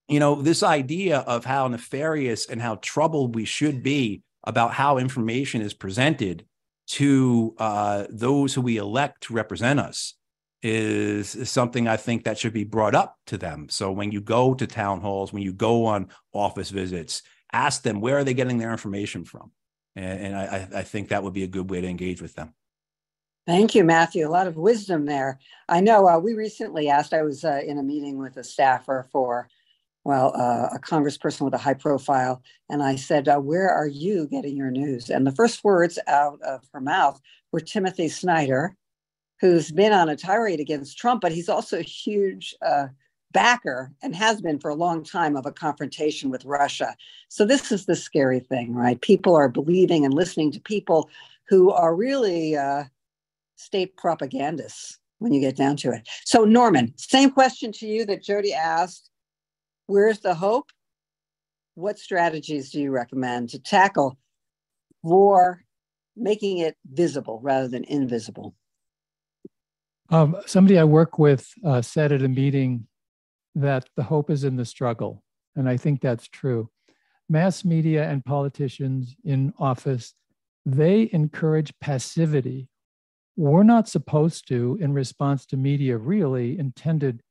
you 0.07 0.19
know, 0.19 0.41
this 0.41 0.63
idea 0.63 1.19
of 1.19 1.45
how 1.45 1.67
nefarious 1.67 2.49
and 2.49 2.59
how 2.59 2.79
troubled 2.81 3.35
we 3.35 3.45
should 3.45 3.83
be 3.83 4.23
about 4.43 4.73
how 4.73 4.97
information 4.97 5.61
is 5.61 5.75
presented 5.75 6.47
to 6.87 7.53
uh, 7.59 8.05
those 8.09 8.55
who 8.55 8.61
we 8.61 8.77
elect 8.77 9.21
to 9.25 9.33
represent 9.33 9.79
us 9.79 10.15
is, 10.63 11.35
is, 11.35 11.51
something 11.51 11.87
I 11.87 11.97
think 11.97 12.23
that 12.23 12.39
should 12.39 12.53
be 12.53 12.63
brought 12.63 12.95
up 12.95 13.17
to 13.27 13.37
them. 13.37 13.67
So 13.69 13.91
when 13.91 14.11
you 14.11 14.19
go 14.19 14.55
to 14.55 14.65
town 14.65 14.99
halls, 14.99 15.31
when 15.31 15.43
you 15.43 15.53
go 15.53 15.85
on 15.85 16.09
office 16.33 16.71
visits, 16.71 17.21
ask 17.53 17.83
them 17.83 18.01
where 18.01 18.17
are 18.17 18.23
they 18.23 18.33
getting 18.33 18.57
their 18.57 18.71
information 18.71 19.25
from 19.25 19.51
and, 19.95 20.19
and 20.19 20.35
I, 20.35 20.67
I 20.75 20.83
think 20.83 21.09
that 21.09 21.23
would 21.23 21.33
be 21.33 21.43
a 21.43 21.47
good 21.47 21.69
way 21.69 21.81
to 21.81 21.87
engage 21.87 22.21
with 22.21 22.35
them. 22.35 22.53
Thank 23.47 23.73
you, 23.73 23.83
Matthew. 23.83 24.27
A 24.27 24.29
lot 24.29 24.47
of 24.47 24.55
wisdom 24.55 25.05
there. 25.05 25.39
I 25.67 25.81
know 25.81 26.07
uh, 26.07 26.19
we 26.19 26.33
recently 26.33 26.89
asked, 26.89 27.13
I 27.13 27.23
was 27.23 27.43
uh, 27.43 27.61
in 27.65 27.79
a 27.79 27.83
meeting 27.83 28.19
with 28.19 28.37
a 28.37 28.43
staffer 28.43 29.07
for, 29.11 29.49
well, 30.03 30.31
uh, 30.35 30.75
a 30.75 30.79
congressperson 30.79 31.41
with 31.41 31.55
a 31.55 31.57
high 31.57 31.73
profile. 31.73 32.43
And 32.69 32.83
I 32.83 32.95
said, 32.95 33.27
uh, 33.27 33.39
Where 33.39 33.69
are 33.69 33.87
you 33.87 34.27
getting 34.27 34.55
your 34.55 34.69
news? 34.69 35.09
And 35.09 35.25
the 35.25 35.31
first 35.31 35.63
words 35.63 35.97
out 36.07 36.39
of 36.43 36.61
her 36.71 36.81
mouth 36.81 37.19
were 37.51 37.59
Timothy 37.59 38.09
Snyder, 38.09 38.75
who's 39.39 39.71
been 39.71 39.91
on 39.91 40.07
a 40.07 40.15
tirade 40.15 40.59
against 40.59 40.99
Trump, 40.99 41.21
but 41.21 41.31
he's 41.31 41.49
also 41.49 41.79
a 41.79 41.83
huge 41.83 42.53
uh, 42.63 42.87
backer 43.31 43.91
and 44.01 44.15
has 44.15 44.41
been 44.41 44.59
for 44.59 44.69
a 44.69 44.75
long 44.75 45.03
time 45.03 45.35
of 45.35 45.45
a 45.45 45.51
confrontation 45.51 46.29
with 46.29 46.45
Russia. 46.45 46.95
So, 47.29 47.45
this 47.45 47.71
is 47.71 47.85
the 47.85 47.95
scary 47.95 48.39
thing, 48.39 48.73
right? 48.73 48.99
People 49.01 49.35
are 49.35 49.49
believing 49.49 50.05
and 50.05 50.13
listening 50.13 50.51
to 50.51 50.59
people 50.59 51.09
who 51.47 51.71
are 51.71 51.95
really 51.95 52.55
uh, 52.55 52.85
state 53.55 53.97
propagandists 53.97 54.99
when 55.19 55.33
you 55.33 55.39
get 55.39 55.55
down 55.55 55.77
to 55.77 55.91
it. 55.91 56.07
So, 56.25 56.45
Norman, 56.45 56.93
same 56.97 57.31
question 57.31 57.71
to 57.73 57.87
you 57.87 58.05
that 58.05 58.23
Jodie 58.23 58.53
asked 58.53 59.09
Where's 59.87 60.19
the 60.19 60.33
hope? 60.33 60.69
What 61.75 61.99
strategies 61.99 62.71
do 62.71 62.79
you 62.79 62.91
recommend 62.91 63.49
to 63.49 63.59
tackle 63.59 64.17
war, 65.03 65.63
making 66.15 66.59
it 66.59 66.77
visible 66.91 67.39
rather 67.43 67.67
than 67.67 67.83
invisible? 67.85 68.55
Um, 70.09 70.35
somebody 70.45 70.77
I 70.77 70.83
work 70.83 71.17
with 71.17 71.47
uh, 71.63 71.81
said 71.81 72.11
at 72.11 72.21
a 72.21 72.27
meeting 72.27 72.87
that 73.55 73.87
the 73.95 74.03
hope 74.03 74.29
is 74.29 74.43
in 74.43 74.55
the 74.55 74.65
struggle. 74.65 75.23
And 75.55 75.67
I 75.67 75.77
think 75.77 76.01
that's 76.01 76.27
true. 76.27 76.69
Mass 77.29 77.63
media 77.63 78.09
and 78.09 78.23
politicians 78.23 79.15
in 79.23 79.53
office, 79.57 80.13
they 80.65 81.09
encourage 81.11 81.73
passivity. 81.79 82.69
We're 83.35 83.63
not 83.63 83.87
supposed 83.87 84.47
to, 84.49 84.77
in 84.81 84.93
response 84.93 85.45
to 85.47 85.57
media, 85.57 85.97
really 85.97 86.59
intended 86.59 87.21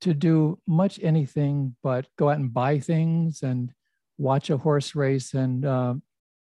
to 0.00 0.14
do 0.14 0.58
much 0.66 0.98
anything 1.02 1.76
but 1.82 2.06
go 2.16 2.30
out 2.30 2.38
and 2.38 2.52
buy 2.52 2.78
things 2.78 3.42
and 3.42 3.72
watch 4.16 4.50
a 4.50 4.56
horse 4.56 4.94
race 4.94 5.34
and 5.34 5.64
uh, 5.64 5.94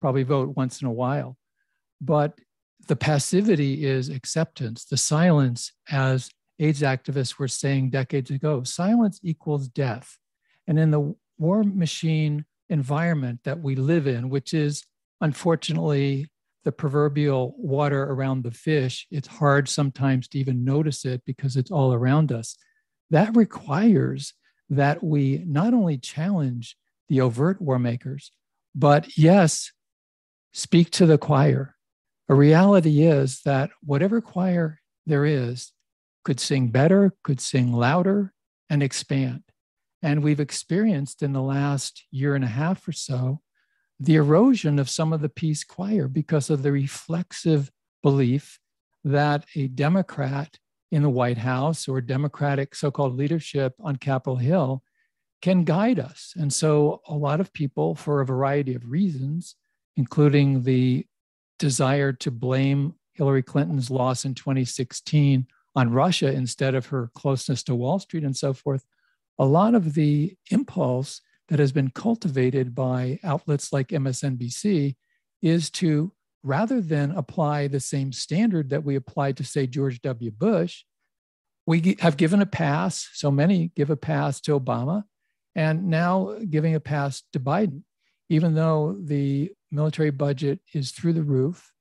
probably 0.01 0.23
vote 0.23 0.55
once 0.55 0.81
in 0.81 0.87
a 0.87 0.91
while. 0.91 1.37
But 2.01 2.39
the 2.87 2.95
passivity 2.95 3.85
is 3.85 4.09
acceptance, 4.09 4.85
the 4.85 4.97
silence, 4.97 5.71
as 5.89 6.29
AIDS 6.59 6.81
activists 6.81 7.37
were 7.37 7.47
saying 7.47 7.89
decades 7.89 8.31
ago, 8.31 8.63
silence 8.63 9.19
equals 9.23 9.67
death. 9.67 10.17
And 10.67 10.79
in 10.79 10.91
the 10.91 11.15
war 11.37 11.63
machine 11.63 12.45
environment 12.69 13.41
that 13.43 13.59
we 13.59 13.75
live 13.75 14.07
in, 14.07 14.29
which 14.29 14.53
is 14.53 14.83
unfortunately 15.21 16.29
the 16.63 16.71
proverbial 16.71 17.55
water 17.57 18.03
around 18.03 18.43
the 18.43 18.51
fish, 18.51 19.05
it's 19.11 19.27
hard 19.27 19.69
sometimes 19.69 20.27
to 20.29 20.39
even 20.39 20.65
notice 20.65 21.05
it 21.05 21.21
because 21.25 21.57
it's 21.57 21.71
all 21.71 21.93
around 21.93 22.31
us. 22.31 22.57
That 23.11 23.35
requires 23.35 24.33
that 24.69 25.03
we 25.03 25.43
not 25.45 25.73
only 25.73 25.97
challenge 25.97 26.75
the 27.07 27.21
overt 27.21 27.61
war 27.61 27.77
makers, 27.77 28.31
but 28.73 29.17
yes, 29.17 29.71
speak 30.53 30.89
to 30.91 31.05
the 31.05 31.19
choir. 31.19 31.75
A 32.29 32.33
reality 32.33 33.03
is 33.03 33.41
that 33.45 33.69
whatever 33.83 34.21
choir 34.21 34.79
there 35.05 35.25
is 35.25 35.71
could 36.25 36.39
sing 36.39 36.67
better, 36.67 37.13
could 37.23 37.39
sing 37.39 37.71
louder, 37.71 38.33
and 38.69 38.83
expand. 38.83 39.43
And 40.01 40.23
we've 40.23 40.39
experienced 40.39 41.23
in 41.23 41.31
the 41.31 41.41
last 41.41 42.03
year 42.11 42.35
and 42.35 42.43
a 42.43 42.47
half 42.47 42.85
or 42.87 42.91
so 42.91 43.41
the 43.99 44.15
erosion 44.15 44.77
of 44.77 44.89
some 44.89 45.13
of 45.13 45.21
the 45.21 45.29
peace 45.29 45.63
choir 45.63 46.09
because 46.09 46.49
of 46.49 46.63
the 46.63 46.71
reflexive 46.71 47.71
belief 48.03 48.59
that 49.05 49.45
a 49.55 49.67
Democrat 49.67 50.59
in 50.91 51.01
the 51.01 51.09
White 51.09 51.37
House 51.37 51.87
or 51.87 52.01
Democratic 52.01 52.75
so 52.75 52.91
called 52.91 53.15
leadership 53.15 53.73
on 53.79 53.95
Capitol 53.95 54.35
Hill 54.35 54.83
can 55.41 55.63
guide 55.63 55.99
us. 55.99 56.33
And 56.35 56.51
so 56.51 57.01
a 57.07 57.13
lot 57.13 57.39
of 57.39 57.53
people, 57.53 57.95
for 57.95 58.19
a 58.19 58.25
variety 58.25 58.75
of 58.75 58.89
reasons, 58.89 59.55
including 59.95 60.63
the 60.63 61.05
desire 61.59 62.11
to 62.13 62.31
blame 62.31 62.95
Hillary 63.13 63.43
Clinton's 63.43 63.89
loss 63.89 64.25
in 64.25 64.33
2016 64.33 65.47
on 65.75 65.91
Russia 65.91 66.31
instead 66.31 66.75
of 66.75 66.87
her 66.87 67.11
closeness 67.15 67.63
to 67.63 67.75
Wall 67.75 67.99
Street 67.99 68.23
and 68.23 68.35
so 68.35 68.53
forth, 68.53 68.85
a 69.37 69.45
lot 69.45 69.75
of 69.75 69.93
the 69.93 70.35
impulse 70.49 71.21
that 71.49 71.59
has 71.59 71.71
been 71.71 71.89
cultivated 71.91 72.73
by 72.73 73.19
outlets 73.23 73.73
like 73.73 73.89
MSNBC 73.89 74.95
is 75.41 75.69
to 75.69 76.11
rather 76.43 76.79
than 76.79 77.11
apply 77.11 77.67
the 77.67 77.79
same 77.79 78.11
standard 78.11 78.69
that 78.69 78.83
we 78.83 78.95
applied 78.95 79.35
to, 79.37 79.43
say, 79.43 79.67
George 79.67 80.01
W. 80.01 80.31
Bush, 80.31 80.83
we 81.65 81.97
have 81.99 82.17
given 82.17 82.41
a 82.41 82.45
pass. 82.45 83.09
So 83.13 83.31
many 83.31 83.71
give 83.75 83.89
a 83.89 83.97
pass 83.97 84.39
to 84.41 84.59
Obama, 84.59 85.03
and 85.55 85.87
now 85.87 86.37
giving 86.49 86.75
a 86.75 86.79
pass 86.79 87.23
to 87.33 87.39
Biden, 87.39 87.81
even 88.29 88.53
though 88.53 88.97
the 88.99 89.51
military 89.71 90.11
budget 90.11 90.59
is 90.73 90.91
through 90.91 91.13
the 91.13 91.23
roof. 91.23 91.71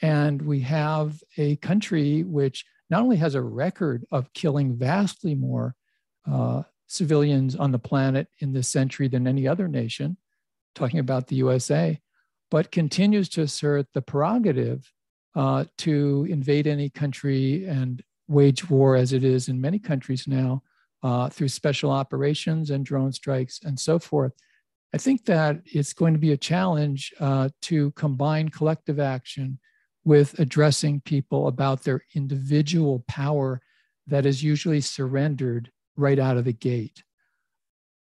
And 0.00 0.42
we 0.42 0.60
have 0.60 1.22
a 1.36 1.56
country 1.56 2.22
which 2.22 2.64
not 2.92 3.02
only 3.02 3.16
has 3.16 3.34
a 3.34 3.40
record 3.40 4.04
of 4.12 4.30
killing 4.34 4.76
vastly 4.76 5.34
more 5.34 5.74
uh, 6.30 6.62
civilians 6.88 7.56
on 7.56 7.72
the 7.72 7.78
planet 7.78 8.28
in 8.40 8.52
this 8.52 8.68
century 8.68 9.08
than 9.08 9.26
any 9.26 9.48
other 9.48 9.66
nation, 9.66 10.18
talking 10.74 11.00
about 11.00 11.26
the 11.26 11.36
USA, 11.36 11.98
but 12.50 12.70
continues 12.70 13.30
to 13.30 13.40
assert 13.40 13.86
the 13.94 14.02
prerogative 14.02 14.92
uh, 15.34 15.64
to 15.78 16.26
invade 16.28 16.66
any 16.66 16.90
country 16.90 17.64
and 17.64 18.02
wage 18.28 18.68
war 18.68 18.94
as 18.94 19.14
it 19.14 19.24
is 19.24 19.48
in 19.48 19.58
many 19.58 19.78
countries 19.78 20.28
now 20.28 20.62
uh, 21.02 21.30
through 21.30 21.48
special 21.48 21.90
operations 21.90 22.68
and 22.68 22.84
drone 22.84 23.10
strikes 23.10 23.58
and 23.64 23.80
so 23.80 23.98
forth. 23.98 24.34
I 24.92 24.98
think 24.98 25.24
that 25.24 25.62
it's 25.64 25.94
going 25.94 26.12
to 26.12 26.20
be 26.20 26.32
a 26.32 26.36
challenge 26.36 27.10
uh, 27.20 27.48
to 27.62 27.90
combine 27.92 28.50
collective 28.50 29.00
action 29.00 29.58
with 30.04 30.38
addressing 30.38 31.00
people 31.00 31.46
about 31.46 31.84
their 31.84 32.02
individual 32.14 33.04
power 33.06 33.60
that 34.06 34.26
is 34.26 34.42
usually 34.42 34.80
surrendered 34.80 35.70
right 35.96 36.18
out 36.18 36.36
of 36.36 36.44
the 36.44 36.52
gate. 36.52 37.04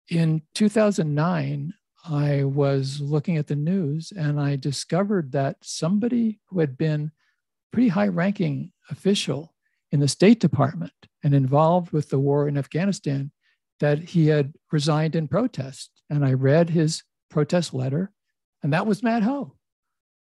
In 0.10 0.42
2009, 0.54 1.74
I 2.10 2.44
was 2.44 3.02
looking 3.02 3.38
at 3.38 3.48
the 3.48 3.56
news 3.56 4.14
and 4.16 4.40
I 4.40 4.56
discovered 4.56 5.32
that 5.34 5.58
somebody 5.62 6.40
who 6.46 6.60
had 6.60 6.78
been 6.78 7.12
pretty 7.74 7.90
high 7.90 8.08
ranking 8.08 8.72
official 8.90 9.54
in 9.92 10.00
the 10.00 10.08
State 10.08 10.40
Department 10.40 10.94
and 11.24 11.34
involved 11.34 11.92
with 11.92 12.10
the 12.10 12.20
war 12.20 12.48
in 12.48 12.58
Afghanistan 12.58 13.32
that 13.80 14.00
he 14.00 14.28
had 14.28 14.54
resigned 14.72 15.16
in 15.16 15.28
protest. 15.28 15.92
And 16.10 16.26
I 16.26 16.34
read 16.34 16.70
his 16.70 17.04
protest 17.30 17.74
letter, 17.74 18.12
and 18.64 18.72
that 18.74 18.88
was 18.88 19.04
Matt 19.04 19.24
Hoh. 19.24 19.56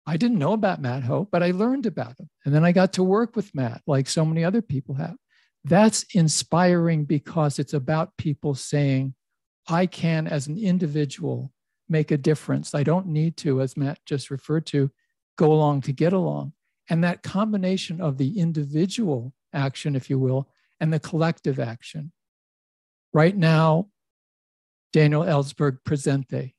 I 0.10 0.16
didn't 0.16 0.40
know 0.40 0.54
about 0.54 0.82
Matt 0.82 1.04
Hoh, 1.04 1.28
but 1.30 1.44
I 1.44 1.52
learned 1.52 1.86
about 1.86 2.18
him. 2.18 2.30
And 2.46 2.56
then 2.56 2.64
I 2.64 2.72
got 2.72 2.94
to 2.94 3.04
work 3.04 3.36
with 3.36 3.54
Matt, 3.54 3.82
like 3.86 4.08
so 4.08 4.24
many 4.24 4.44
other 4.44 4.62
people 4.62 4.96
have. 4.96 5.18
That's 5.66 6.06
inspiring 6.14 7.04
because 7.04 7.60
it's 7.60 7.74
about 7.74 8.16
people 8.18 8.56
saying, 8.56 9.16
I 9.68 9.86
can, 9.86 10.26
as 10.26 10.48
an 10.48 10.58
individual, 10.58 11.52
make 11.90 12.12
a 12.12 12.18
difference. 12.18 12.74
I 12.74 12.84
don't 12.84 13.08
need 13.08 13.36
to, 13.38 13.62
as 13.62 13.76
Matt 13.76 14.00
just 14.06 14.32
referred 14.32 14.66
to, 14.68 14.90
go 15.38 15.52
along 15.52 15.82
to 15.82 15.92
get 15.92 16.14
along. 16.14 16.54
And 16.90 17.04
that 17.04 17.22
combination 17.22 18.00
of 18.00 18.18
the 18.18 18.40
individual 18.40 19.34
action, 19.54 19.94
if 19.94 20.10
you 20.10 20.18
will, 20.20 20.50
and 20.80 20.94
the 20.94 21.02
collective 21.02 21.60
action. 21.60 22.14
Right 23.14 23.36
now, 23.36 23.90
Daniel 24.94 25.24
Ellsberg 25.24 25.80
presente. 25.84 26.54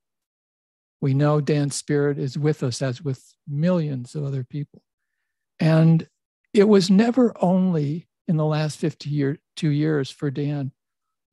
We 1.00 1.14
know 1.14 1.40
Dan's 1.40 1.76
spirit 1.76 2.18
is 2.18 2.38
with 2.38 2.62
us, 2.62 2.82
as 2.82 3.02
with 3.02 3.22
millions 3.46 4.14
of 4.14 4.24
other 4.24 4.44
people. 4.44 4.82
And 5.60 6.06
it 6.52 6.68
was 6.68 6.90
never 6.90 7.32
only 7.40 8.08
in 8.26 8.36
the 8.36 8.44
last 8.44 8.78
50 8.78 9.08
year, 9.08 9.38
two 9.56 9.70
years 9.70 10.10
for 10.10 10.30
Dan 10.30 10.72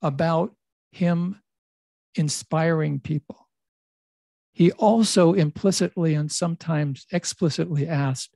about 0.01 0.55
him 0.91 1.41
inspiring 2.15 2.99
people. 2.99 3.47
He 4.53 4.71
also 4.73 5.33
implicitly 5.33 6.13
and 6.13 6.31
sometimes 6.31 7.05
explicitly 7.11 7.87
asked, 7.87 8.35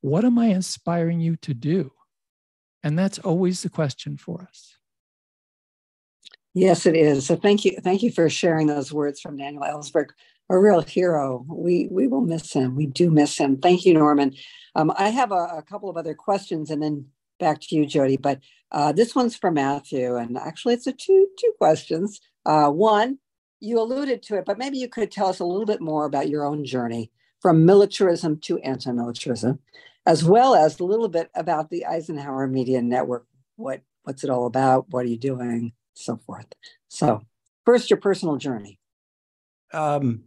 What 0.00 0.24
am 0.24 0.38
I 0.38 0.46
inspiring 0.46 1.20
you 1.20 1.36
to 1.36 1.52
do? 1.52 1.92
And 2.82 2.98
that's 2.98 3.18
always 3.18 3.62
the 3.62 3.68
question 3.68 4.16
for 4.16 4.40
us. 4.40 4.76
Yes, 6.54 6.86
it 6.86 6.96
is. 6.96 7.26
So 7.26 7.36
thank 7.36 7.64
you. 7.64 7.76
Thank 7.82 8.02
you 8.02 8.10
for 8.10 8.28
sharing 8.28 8.66
those 8.66 8.92
words 8.92 9.20
from 9.20 9.36
Daniel 9.36 9.62
Ellsberg, 9.62 10.08
a 10.50 10.58
real 10.58 10.82
hero. 10.82 11.46
We 11.48 11.88
we 11.90 12.08
will 12.08 12.20
miss 12.20 12.52
him. 12.52 12.74
We 12.76 12.86
do 12.86 13.10
miss 13.10 13.38
him. 13.38 13.56
Thank 13.56 13.86
you, 13.86 13.94
Norman. 13.94 14.34
Um, 14.74 14.92
I 14.98 15.08
have 15.08 15.32
a, 15.32 15.46
a 15.58 15.62
couple 15.62 15.88
of 15.88 15.96
other 15.96 16.14
questions 16.14 16.70
and 16.70 16.82
then 16.82 17.06
back 17.38 17.60
to 17.60 17.74
you, 17.74 17.86
Jodie. 17.86 18.20
But 18.20 18.40
uh, 18.70 18.92
this 18.92 19.14
one's 19.14 19.36
for 19.36 19.50
Matthew, 19.50 20.16
and 20.16 20.36
actually, 20.36 20.74
it's 20.74 20.86
a 20.86 20.92
two 20.92 21.28
two 21.38 21.52
questions. 21.58 22.20
Uh, 22.44 22.68
one, 22.68 23.18
you 23.60 23.80
alluded 23.80 24.22
to 24.24 24.36
it, 24.36 24.44
but 24.44 24.58
maybe 24.58 24.78
you 24.78 24.88
could 24.88 25.10
tell 25.10 25.28
us 25.28 25.40
a 25.40 25.44
little 25.44 25.66
bit 25.66 25.80
more 25.80 26.04
about 26.04 26.28
your 26.28 26.44
own 26.44 26.64
journey 26.64 27.10
from 27.40 27.64
militarism 27.64 28.38
to 28.38 28.58
anti-militarism, 28.58 29.58
as 30.06 30.24
well 30.24 30.54
as 30.54 30.78
a 30.78 30.84
little 30.84 31.08
bit 31.08 31.30
about 31.34 31.70
the 31.70 31.86
Eisenhower 31.86 32.46
Media 32.46 32.82
Network. 32.82 33.26
What 33.56 33.82
what's 34.02 34.24
it 34.24 34.30
all 34.30 34.46
about? 34.46 34.90
What 34.90 35.04
are 35.04 35.08
you 35.08 35.18
doing? 35.18 35.72
So 35.94 36.16
forth. 36.16 36.46
So, 36.88 37.22
first, 37.64 37.90
your 37.90 37.98
personal 37.98 38.36
journey. 38.36 38.78
Um, 39.72 40.24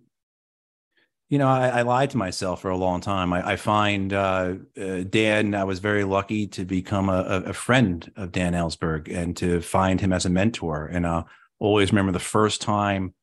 you 1.33 1.39
know, 1.39 1.47
I, 1.47 1.79
I, 1.79 1.81
lied 1.81 2.11
to 2.11 2.17
myself 2.17 2.61
for 2.61 2.69
a 2.69 2.77
long 2.77 3.01
time. 3.01 3.33
I, 3.33 3.53
I 3.53 3.55
find 3.55 4.13
uh, 4.13 4.53
uh, 4.79 5.01
Dan, 5.09 5.55
I 5.55 5.63
was 5.63 5.79
very 5.79 6.03
lucky 6.03 6.45
to 6.49 6.63
become 6.63 7.09
a, 7.09 7.23
a, 7.47 7.53
friend 7.53 8.11
of 8.15 8.31
Dan 8.31 8.53
Ellsberg 8.53 9.11
and 9.11 9.35
to 9.37 9.59
find 9.59 9.99
him 9.99 10.13
as 10.13 10.27
a 10.27 10.29
mentor. 10.29 10.85
And 10.85 11.07
I 11.07 11.23
always 11.57 11.91
remember 11.91 12.11
the 12.11 12.19
first 12.19 12.61
time 12.61 13.15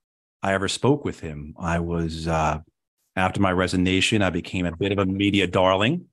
I 0.42 0.54
ever 0.54 0.66
spoke 0.66 1.04
with 1.04 1.20
him. 1.20 1.54
I 1.56 1.78
was, 1.78 2.26
uh, 2.26 2.58
after 3.14 3.40
my 3.40 3.52
resignation, 3.52 4.22
I 4.22 4.30
became 4.30 4.66
a 4.66 4.76
bit 4.76 4.90
of 4.90 4.98
a 4.98 5.06
media 5.06 5.46
darling. 5.46 6.06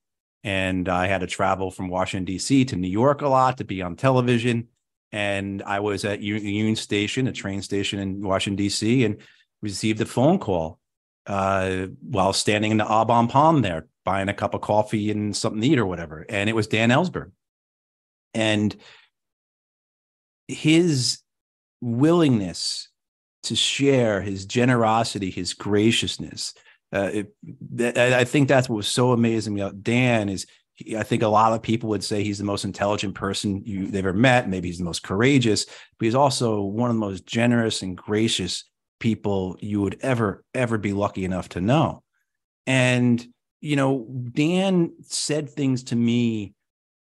And 0.43 0.87
I 0.87 1.07
had 1.07 1.21
to 1.21 1.27
travel 1.27 1.71
from 1.71 1.89
Washington, 1.89 2.25
D.C. 2.25 2.65
to 2.65 2.75
New 2.75 2.89
York 2.89 3.23
a 3.23 3.27
lot 3.27 3.57
to 3.57 3.65
be 3.65 3.81
on 3.81 3.95
television. 3.95 4.67
And 5.11 5.63
I 5.63 5.79
was 5.79 6.05
at 6.05 6.21
Union 6.21 6.75
Station, 6.75 7.25
a 7.25 7.31
train 7.31 7.63
station 7.63 7.97
in 7.97 8.21
Washington, 8.21 8.63
D.C., 8.63 9.03
and 9.03 9.17
received 9.63 9.99
a 9.99 10.05
phone 10.05 10.37
call 10.37 10.79
uh, 11.27 11.87
while 12.01 12.33
standing 12.33 12.71
in 12.71 12.77
the 12.77 12.87
Au 12.87 13.05
Bon 13.05 13.27
Pain 13.27 13.61
there, 13.61 13.87
buying 14.05 14.29
a 14.29 14.33
cup 14.33 14.53
of 14.53 14.61
coffee 14.61 15.11
and 15.11 15.35
something 15.35 15.61
to 15.61 15.67
eat 15.67 15.77
or 15.77 15.85
whatever. 15.85 16.25
And 16.29 16.49
it 16.49 16.55
was 16.55 16.67
Dan 16.67 16.89
Ellsberg. 16.89 17.31
And 18.33 18.75
his 20.47 21.19
willingness 21.81 22.89
to 23.43 23.55
share, 23.55 24.21
his 24.21 24.45
generosity, 24.45 25.29
his 25.29 25.53
graciousness, 25.53 26.53
uh, 26.93 27.11
it, 27.77 27.97
I 27.97 28.23
think 28.23 28.47
that's 28.47 28.69
what 28.69 28.77
was 28.77 28.87
so 28.87 29.11
amazing 29.11 29.59
about 29.59 29.83
Dan 29.83 30.29
is 30.29 30.47
he, 30.73 30.95
I 30.95 31.03
think 31.03 31.23
a 31.23 31.27
lot 31.27 31.51
of 31.51 31.61
people 31.61 31.89
would 31.89 32.03
say 32.03 32.23
he's 32.23 32.37
the 32.37 32.45
most 32.45 32.63
intelligent 32.63 33.15
person 33.15 33.61
you 33.65 33.87
they've 33.87 34.05
ever 34.05 34.13
met. 34.13 34.47
Maybe 34.47 34.69
he's 34.69 34.77
the 34.77 34.85
most 34.85 35.03
courageous, 35.03 35.65
but 35.65 36.05
he's 36.05 36.15
also 36.15 36.61
one 36.61 36.89
of 36.89 36.95
the 36.95 37.01
most 37.01 37.25
generous 37.25 37.81
and 37.81 37.97
gracious 37.97 38.63
people 38.99 39.57
you 39.59 39.81
would 39.81 39.97
ever 40.01 40.43
ever 40.53 40.77
be 40.77 40.93
lucky 40.93 41.25
enough 41.25 41.49
to 41.49 41.61
know. 41.61 42.03
And 42.65 43.25
you 43.61 43.75
know, 43.75 44.07
Dan 44.33 44.93
said 45.01 45.49
things 45.49 45.83
to 45.85 45.95
me 45.95 46.53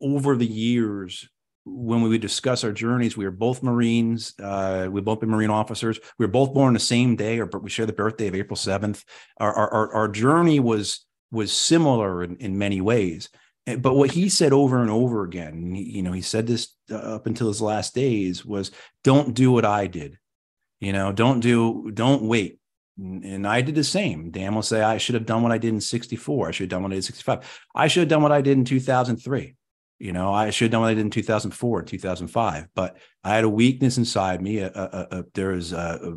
over 0.00 0.36
the 0.36 0.46
years 0.46 1.28
when 1.66 2.02
we 2.02 2.10
would 2.10 2.20
discuss 2.20 2.62
our 2.62 2.72
journeys, 2.72 3.16
we 3.16 3.24
were 3.24 3.30
both 3.30 3.62
Marines. 3.62 4.34
Uh, 4.38 4.88
we 4.90 5.00
both 5.00 5.20
been 5.20 5.30
Marine 5.30 5.50
officers. 5.50 5.98
We 6.18 6.26
were 6.26 6.32
both 6.32 6.52
born 6.52 6.74
the 6.74 6.80
same 6.80 7.16
day, 7.16 7.40
or 7.40 7.46
we 7.46 7.70
share 7.70 7.86
the 7.86 7.92
birthday 7.92 8.28
of 8.28 8.34
April 8.34 8.56
seventh. 8.56 9.04
Our, 9.38 9.52
our 9.54 9.94
our 9.94 10.08
journey 10.08 10.60
was 10.60 11.06
was 11.30 11.52
similar 11.52 12.22
in, 12.22 12.36
in 12.36 12.58
many 12.58 12.80
ways. 12.80 13.30
But 13.78 13.94
what 13.94 14.10
he 14.10 14.28
said 14.28 14.52
over 14.52 14.82
and 14.82 14.90
over 14.90 15.24
again, 15.24 15.74
you 15.74 16.02
know, 16.02 16.12
he 16.12 16.20
said 16.20 16.46
this 16.46 16.74
uh, 16.90 16.96
up 16.96 17.26
until 17.26 17.48
his 17.48 17.62
last 17.62 17.94
days 17.94 18.44
was, 18.44 18.70
"Don't 19.02 19.34
do 19.34 19.50
what 19.50 19.64
I 19.64 19.86
did." 19.86 20.18
You 20.84 20.92
know, 20.92 21.12
don't 21.12 21.40
do, 21.40 21.90
don't 21.92 22.22
wait. 22.22 22.58
And 22.96 23.46
I 23.46 23.60
did 23.60 23.74
the 23.74 23.82
same. 23.82 24.30
Dan 24.30 24.54
will 24.54 24.62
say, 24.62 24.82
I 24.82 24.98
should 24.98 25.14
have 25.14 25.26
done 25.26 25.42
what 25.42 25.50
I 25.50 25.58
did 25.58 25.74
in 25.74 25.80
64. 25.80 26.48
I 26.48 26.50
should 26.52 26.64
have 26.64 26.70
done 26.70 26.82
what 26.82 26.92
I 26.92 26.94
did 26.94 26.98
in 26.98 27.02
65. 27.02 27.60
I 27.74 27.88
should 27.88 28.00
have 28.00 28.08
done 28.08 28.22
what 28.22 28.32
I 28.32 28.40
did 28.40 28.56
in 28.56 28.64
2003 28.64 29.56
you 29.98 30.12
know, 30.12 30.32
I 30.32 30.50
should 30.50 30.66
have 30.66 30.72
done 30.72 30.80
what 30.82 30.88
I 30.88 30.94
did 30.94 31.00
in 31.00 31.10
2004, 31.10 31.82
2005, 31.82 32.68
but 32.74 32.96
I 33.22 33.34
had 33.34 33.44
a 33.44 33.48
weakness 33.48 33.96
inside 33.96 34.42
me. 34.42 34.58
A, 34.58 34.70
a, 34.74 35.06
a, 35.10 35.24
a, 35.72 36.16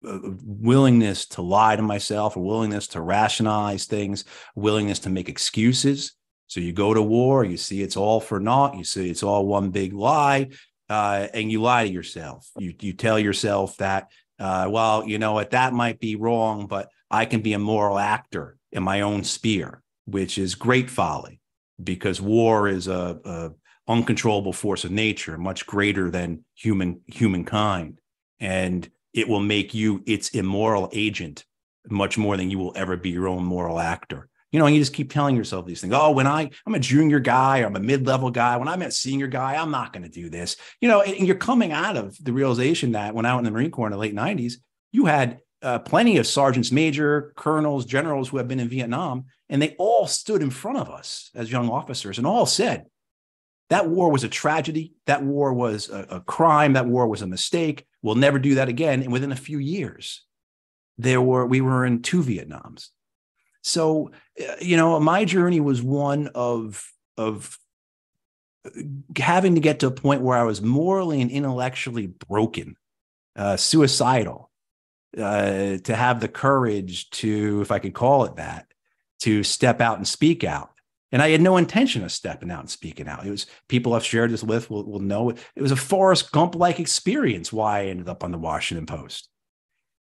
willingness 0.00 1.26
to 1.26 1.42
lie 1.42 1.74
to 1.74 1.82
myself, 1.82 2.36
a 2.36 2.40
willingness 2.40 2.86
to 2.88 3.00
rationalize 3.00 3.86
things, 3.86 4.24
willingness 4.54 5.00
to 5.00 5.10
make 5.10 5.28
excuses. 5.28 6.14
So 6.46 6.60
you 6.60 6.72
go 6.72 6.94
to 6.94 7.02
war, 7.02 7.44
you 7.44 7.56
see 7.56 7.82
it's 7.82 7.96
all 7.96 8.20
for 8.20 8.38
naught, 8.38 8.76
you 8.76 8.84
see 8.84 9.10
it's 9.10 9.24
all 9.24 9.46
one 9.46 9.70
big 9.70 9.92
lie, 9.92 10.50
uh, 10.88 11.28
and 11.34 11.50
you 11.50 11.60
lie 11.60 11.86
to 11.86 11.92
yourself. 11.92 12.50
You 12.58 12.74
you 12.80 12.92
tell 12.92 13.18
yourself 13.18 13.76
that, 13.78 14.08
uh, 14.38 14.68
well, 14.70 15.06
you 15.06 15.18
know 15.18 15.32
what, 15.32 15.50
that 15.50 15.72
might 15.72 16.00
be 16.00 16.16
wrong, 16.16 16.66
but 16.66 16.88
I 17.10 17.24
can 17.24 17.40
be 17.40 17.52
a 17.52 17.58
moral 17.58 17.98
actor 17.98 18.56
in 18.72 18.82
my 18.82 19.00
own 19.02 19.24
sphere, 19.24 19.82
which 20.06 20.38
is 20.38 20.54
great 20.54 20.90
folly 20.90 21.40
because 21.82 22.20
war 22.20 22.68
is 22.68 22.88
a, 22.88 23.20
a 23.24 23.50
uncontrollable 23.90 24.52
force 24.52 24.84
of 24.84 24.90
nature, 24.90 25.38
much 25.38 25.66
greater 25.66 26.10
than 26.10 26.44
human 26.54 27.00
humankind, 27.06 28.00
and 28.40 28.90
it 29.14 29.28
will 29.28 29.40
make 29.40 29.74
you 29.74 30.02
its 30.06 30.30
immoral 30.30 30.90
agent 30.92 31.44
much 31.88 32.18
more 32.18 32.36
than 32.36 32.50
you 32.50 32.58
will 32.58 32.72
ever 32.76 32.96
be 32.96 33.10
your 33.10 33.28
own 33.28 33.44
moral 33.44 33.78
actor. 33.80 34.28
You 34.52 34.58
know, 34.58 34.66
you 34.66 34.80
just 34.80 34.94
keep 34.94 35.12
telling 35.12 35.36
yourself 35.36 35.66
these 35.66 35.80
things. 35.80 35.92
Oh, 35.94 36.12
when 36.12 36.26
I 36.26 36.50
I'm 36.66 36.74
a 36.74 36.78
junior 36.78 37.20
guy, 37.20 37.60
or 37.60 37.66
I'm 37.66 37.76
a 37.76 37.80
mid-level 37.80 38.30
guy. 38.30 38.56
When 38.56 38.68
I'm 38.68 38.82
a 38.82 38.90
senior 38.90 39.26
guy, 39.26 39.56
I'm 39.56 39.70
not 39.70 39.92
going 39.92 40.04
to 40.04 40.08
do 40.08 40.30
this. 40.30 40.56
You 40.80 40.88
know, 40.88 41.02
and 41.02 41.26
you're 41.26 41.36
coming 41.36 41.72
out 41.72 41.96
of 41.96 42.16
the 42.22 42.32
realization 42.32 42.92
that 42.92 43.14
when 43.14 43.26
out 43.26 43.38
in 43.38 43.44
the 43.44 43.50
Marine 43.50 43.70
Corps 43.70 43.86
in 43.86 43.92
the 43.92 43.98
late 43.98 44.14
'90s, 44.14 44.54
you 44.92 45.06
had 45.06 45.40
uh, 45.62 45.80
plenty 45.80 46.18
of 46.18 46.26
sergeants 46.26 46.72
major, 46.72 47.32
colonels, 47.36 47.84
generals 47.84 48.28
who 48.28 48.38
have 48.38 48.48
been 48.48 48.60
in 48.60 48.68
Vietnam, 48.68 49.26
and 49.48 49.60
they 49.60 49.74
all 49.78 50.06
stood 50.06 50.42
in 50.42 50.50
front 50.50 50.78
of 50.78 50.88
us 50.88 51.30
as 51.34 51.50
young 51.50 51.68
officers 51.68 52.18
and 52.18 52.26
all 52.26 52.46
said, 52.46 52.86
that 53.70 53.88
war 53.88 54.10
was 54.10 54.24
a 54.24 54.28
tragedy. 54.28 54.94
That 55.06 55.22
war 55.22 55.52
was 55.52 55.90
a, 55.90 56.06
a 56.10 56.20
crime. 56.20 56.72
That 56.72 56.86
war 56.86 57.06
was 57.06 57.22
a 57.22 57.26
mistake. 57.26 57.86
We'll 58.02 58.14
never 58.14 58.38
do 58.38 58.54
that 58.56 58.68
again. 58.68 59.02
And 59.02 59.12
within 59.12 59.32
a 59.32 59.36
few 59.36 59.58
years, 59.58 60.24
there 60.96 61.20
were 61.20 61.46
we 61.46 61.60
were 61.60 61.84
in 61.84 62.02
two 62.02 62.22
Vietnams. 62.22 62.88
So, 63.62 64.10
uh, 64.40 64.54
you 64.60 64.76
know, 64.76 64.98
my 65.00 65.24
journey 65.24 65.60
was 65.60 65.82
one 65.82 66.28
of 66.34 66.84
of 67.16 67.58
having 69.16 69.54
to 69.54 69.60
get 69.60 69.80
to 69.80 69.86
a 69.86 69.92
point 69.92 70.22
where 70.22 70.36
I 70.36 70.44
was 70.44 70.62
morally 70.62 71.20
and 71.20 71.30
intellectually 71.30 72.06
broken, 72.06 72.76
uh, 73.36 73.56
suicidal, 73.56 74.50
uh, 75.16 75.78
to 75.78 75.94
have 75.94 76.20
the 76.20 76.28
courage 76.28 77.10
to, 77.10 77.60
if 77.62 77.70
I 77.70 77.78
could 77.78 77.94
call 77.94 78.24
it 78.24 78.36
that, 78.36 78.66
to 79.20 79.42
step 79.42 79.80
out 79.80 79.96
and 79.96 80.06
speak 80.06 80.44
out. 80.44 80.70
And 81.10 81.22
I 81.22 81.30
had 81.30 81.40
no 81.40 81.56
intention 81.56 82.04
of 82.04 82.12
stepping 82.12 82.50
out 82.50 82.60
and 82.60 82.70
speaking 82.70 83.08
out. 83.08 83.26
It 83.26 83.30
was 83.30 83.46
people 83.68 83.94
I've 83.94 84.04
shared 84.04 84.30
this 84.30 84.44
with 84.44 84.70
will, 84.70 84.84
will 84.84 85.00
know 85.00 85.30
it. 85.30 85.38
it 85.56 85.62
was 85.62 85.72
a 85.72 85.76
Forrest 85.76 86.30
Gump 86.32 86.54
like 86.54 86.78
experience 86.78 87.52
why 87.52 87.80
I 87.80 87.86
ended 87.86 88.08
up 88.08 88.22
on 88.22 88.30
the 88.30 88.38
Washington 88.38 88.86
Post. 88.86 89.28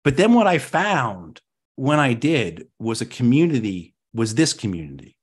But 0.04 0.16
then 0.16 0.32
what 0.32 0.46
I 0.46 0.58
found 0.58 1.40
when 1.76 1.98
I 1.98 2.14
did 2.14 2.68
was 2.78 3.00
a 3.00 3.06
community, 3.06 3.94
was 4.14 4.34
this 4.34 4.52
community. 4.52 5.16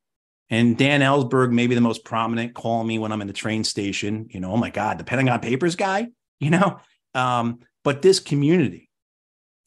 And 0.49 0.77
Dan 0.77 1.01
Ellsberg, 1.01 1.51
maybe 1.51 1.75
the 1.75 1.81
most 1.81 2.03
prominent, 2.03 2.55
call 2.55 2.83
me 2.83 2.97
when 2.97 3.11
I'm 3.11 3.21
in 3.21 3.27
the 3.27 3.33
train 3.33 3.63
station, 3.63 4.27
you 4.29 4.39
know, 4.39 4.51
oh 4.53 4.57
my 4.57 4.71
God, 4.71 4.97
the 4.97 5.03
Pentagon 5.03 5.39
Papers 5.39 5.75
guy, 5.75 6.07
you 6.39 6.49
know. 6.49 6.79
Um, 7.13 7.59
but 7.83 8.01
this 8.01 8.19
community, 8.19 8.89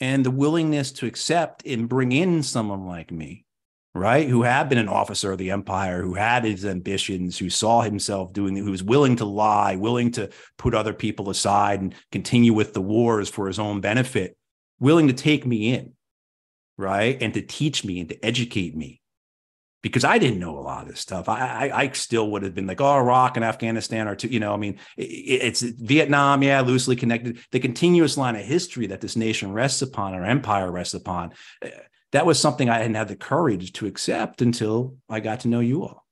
and 0.01 0.27
the 0.27 0.33
willingness 0.33 0.91
to 0.91 1.07
accept 1.07 1.65
and 1.65 1.89
bring 1.89 2.11
in 2.11 2.43
someone 2.43 2.87
like 2.87 3.13
me, 3.13 3.45
right? 3.95 4.29
Who 4.29 4.43
had 4.43 4.69
been 4.69 4.79
an 4.79 4.89
officer 4.89 5.31
of 5.31 5.39
the 5.39 5.53
empire, 5.53 6.03
who 6.03 6.15
had 6.15 6.45
his 6.45 6.65
ambitions, 6.65 7.39
who 7.39 7.49
saw 7.49 7.83
himself 7.83 8.33
doing, 8.33 8.57
who 8.57 8.73
was 8.73 8.83
willing 8.83 9.15
to 9.17 9.25
lie, 9.25 9.77
willing 9.77 10.11
to 10.13 10.31
put 10.59 10.75
other 10.75 10.93
people 10.93 11.31
aside 11.31 11.81
and 11.81 11.95
continue 12.11 12.53
with 12.53 12.75
the 12.75 12.81
wars 12.81 13.29
for 13.29 13.47
his 13.47 13.61
own 13.61 13.81
benefit, 13.81 14.37
willing 14.81 15.07
to 15.07 15.13
take 15.13 15.47
me 15.47 15.73
in, 15.73 15.93
right? 16.83 17.17
And 17.23 17.33
to 17.35 17.41
teach 17.41 17.85
me 17.85 18.01
and 18.01 18.09
to 18.11 18.25
educate 18.25 18.77
me 18.77 19.01
because 19.83 20.05
I 20.05 20.19
didn't 20.19 20.39
know 20.39 20.59
a 20.59 20.61
lot 20.61 20.83
of 20.83 20.89
this 20.89 21.01
stuff. 21.01 21.29
I, 21.29 21.69
I, 21.69 21.81
I 21.83 21.89
still 21.91 22.31
would 22.31 22.43
have 22.43 22.55
been 22.55 22.67
like, 22.67 22.81
oh, 22.81 22.99
Iraq 22.99 23.37
and 23.37 23.45
Afghanistan 23.45 24.07
are 24.07 24.15
two, 24.15 24.29
you 24.29 24.41
know, 24.41 24.55
I 24.55 24.57
mean, 24.57 24.79
it, 24.97 25.03
it's 25.03 25.63
Vietnam, 25.63 26.43
yeah, 26.43 26.61
loosely 26.61 26.95
connected. 26.95 27.39
The 27.51 27.61
continuous 27.61 28.17
line 28.17 28.37
of 28.37 28.43
history 28.43 28.87
that 28.89 29.01
this 29.01 29.17
nation 29.17 29.53
rests 29.53 29.83
upon, 29.83 30.15
our 30.15 30.25
empire 30.25 30.71
rests 30.71 30.95
upon, 30.95 31.33
eh, 31.63 31.71
that 32.13 32.27
was 32.27 32.39
something 32.39 32.69
I 32.69 32.79
hadn't 32.79 32.95
had 32.95 33.09
the 33.09 33.17
courage 33.17 33.73
to 33.75 33.87
accept 33.87 34.41
until 34.41 34.97
I 35.09 35.21
got 35.21 35.41
to 35.41 35.49
know 35.49 35.61
you 35.61 35.83
all. 35.83 36.07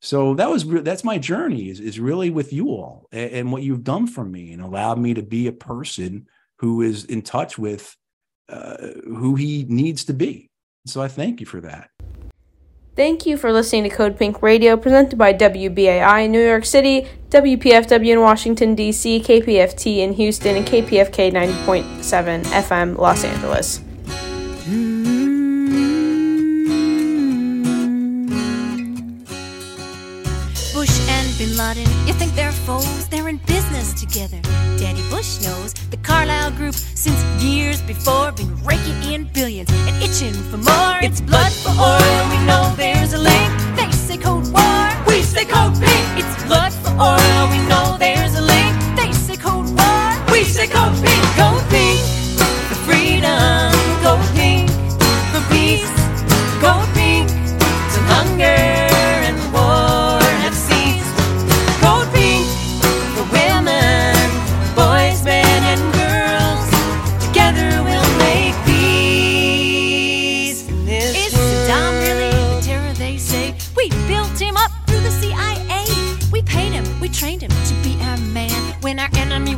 So 0.00 0.34
that 0.34 0.50
was 0.50 0.64
that's 0.64 1.02
my 1.02 1.18
journey 1.18 1.70
is, 1.70 1.80
is 1.80 1.98
really 1.98 2.30
with 2.30 2.52
you 2.52 2.68
all 2.68 3.08
and, 3.10 3.30
and 3.32 3.52
what 3.52 3.62
you've 3.62 3.82
done 3.82 4.06
for 4.06 4.24
me 4.24 4.52
and 4.52 4.62
allowed 4.62 4.98
me 4.98 5.14
to 5.14 5.22
be 5.22 5.48
a 5.48 5.52
person 5.52 6.28
who 6.58 6.82
is 6.82 7.04
in 7.04 7.22
touch 7.22 7.58
with 7.58 7.96
uh, 8.48 8.76
who 9.04 9.34
he 9.34 9.64
needs 9.68 10.04
to 10.04 10.12
be. 10.12 10.48
So 10.86 11.02
I 11.02 11.08
thank 11.08 11.40
you 11.40 11.46
for 11.46 11.60
that. 11.60 11.90
Thank 12.96 13.26
you 13.26 13.36
for 13.36 13.52
listening 13.52 13.84
to 13.84 13.90
Code 13.90 14.18
Pink 14.18 14.42
Radio, 14.42 14.76
presented 14.76 15.16
by 15.16 15.32
WBAI 15.32 16.24
in 16.24 16.32
New 16.32 16.44
York 16.44 16.64
City, 16.64 17.06
WPFW 17.30 18.12
in 18.14 18.20
Washington, 18.20 18.74
D.C., 18.74 19.20
KPFT 19.20 19.98
in 19.98 20.14
Houston, 20.14 20.56
and 20.56 20.66
KPFK 20.66 21.30
90.7 21.30 22.42
FM 22.42 22.98
Los 22.98 23.22
Angeles. 23.22 23.87
you 31.76 32.14
think 32.14 32.34
they're 32.34 32.50
foes, 32.50 33.08
they're 33.08 33.28
in 33.28 33.36
business 33.44 33.92
together. 33.92 34.40
Daddy 34.78 35.02
Bush 35.10 35.42
knows 35.42 35.74
the 35.90 35.98
Carlyle 35.98 36.50
Group, 36.52 36.74
since 36.74 37.22
years 37.42 37.82
before, 37.82 38.32
been 38.32 38.56
raking 38.64 39.02
in 39.12 39.24
billions 39.34 39.68
and 39.70 40.02
itching 40.02 40.32
for 40.50 40.56
more. 40.56 40.98
It's 41.02 41.20
blood 41.20 41.52
for 41.52 41.68
oil, 41.70 42.28
we 42.30 42.38
know 42.46 42.72
there's 42.76 43.12
a 43.12 43.18
link. 43.18 43.52
They 43.76 43.90
say 43.92 44.16
Cold 44.16 44.50
War, 44.50 44.88
we 45.06 45.20
say 45.20 45.44
Code 45.44 45.74
Pink. 45.74 46.06
It's 46.16 46.44
blood 46.44 46.72
for 46.72 46.90
oil, 46.96 47.50
we 47.50 47.58
know 47.68 47.96
there's 47.98 48.34
a 48.34 48.40
link. 48.40 48.72
They 48.96 49.12
say 49.12 49.36
Cold 49.36 49.68
War, 49.76 50.32
we 50.32 50.44
say 50.44 50.68
Code 50.68 50.96
Pink. 51.04 51.24
Code 51.36 51.64
Pink 51.68 52.00
for 52.68 52.78
freedom, 52.88 53.72
Code 54.00 54.24
Pink 54.34 54.70
for 55.32 55.42
peace, 55.52 55.92
Code 56.62 56.88
Pink 56.94 57.28
to 57.28 58.00
hunger. 58.08 58.67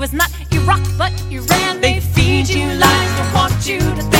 was 0.01 0.14
not 0.14 0.30
Iraq, 0.51 0.80
but 0.96 1.12
Iran. 1.30 1.82
They 1.82 2.01
feed 2.01 2.48
you 2.48 2.66
lies, 2.66 3.18
don't 3.18 3.34
want 3.34 3.68
you 3.68 3.78
to 3.78 4.03
think. 4.11 4.19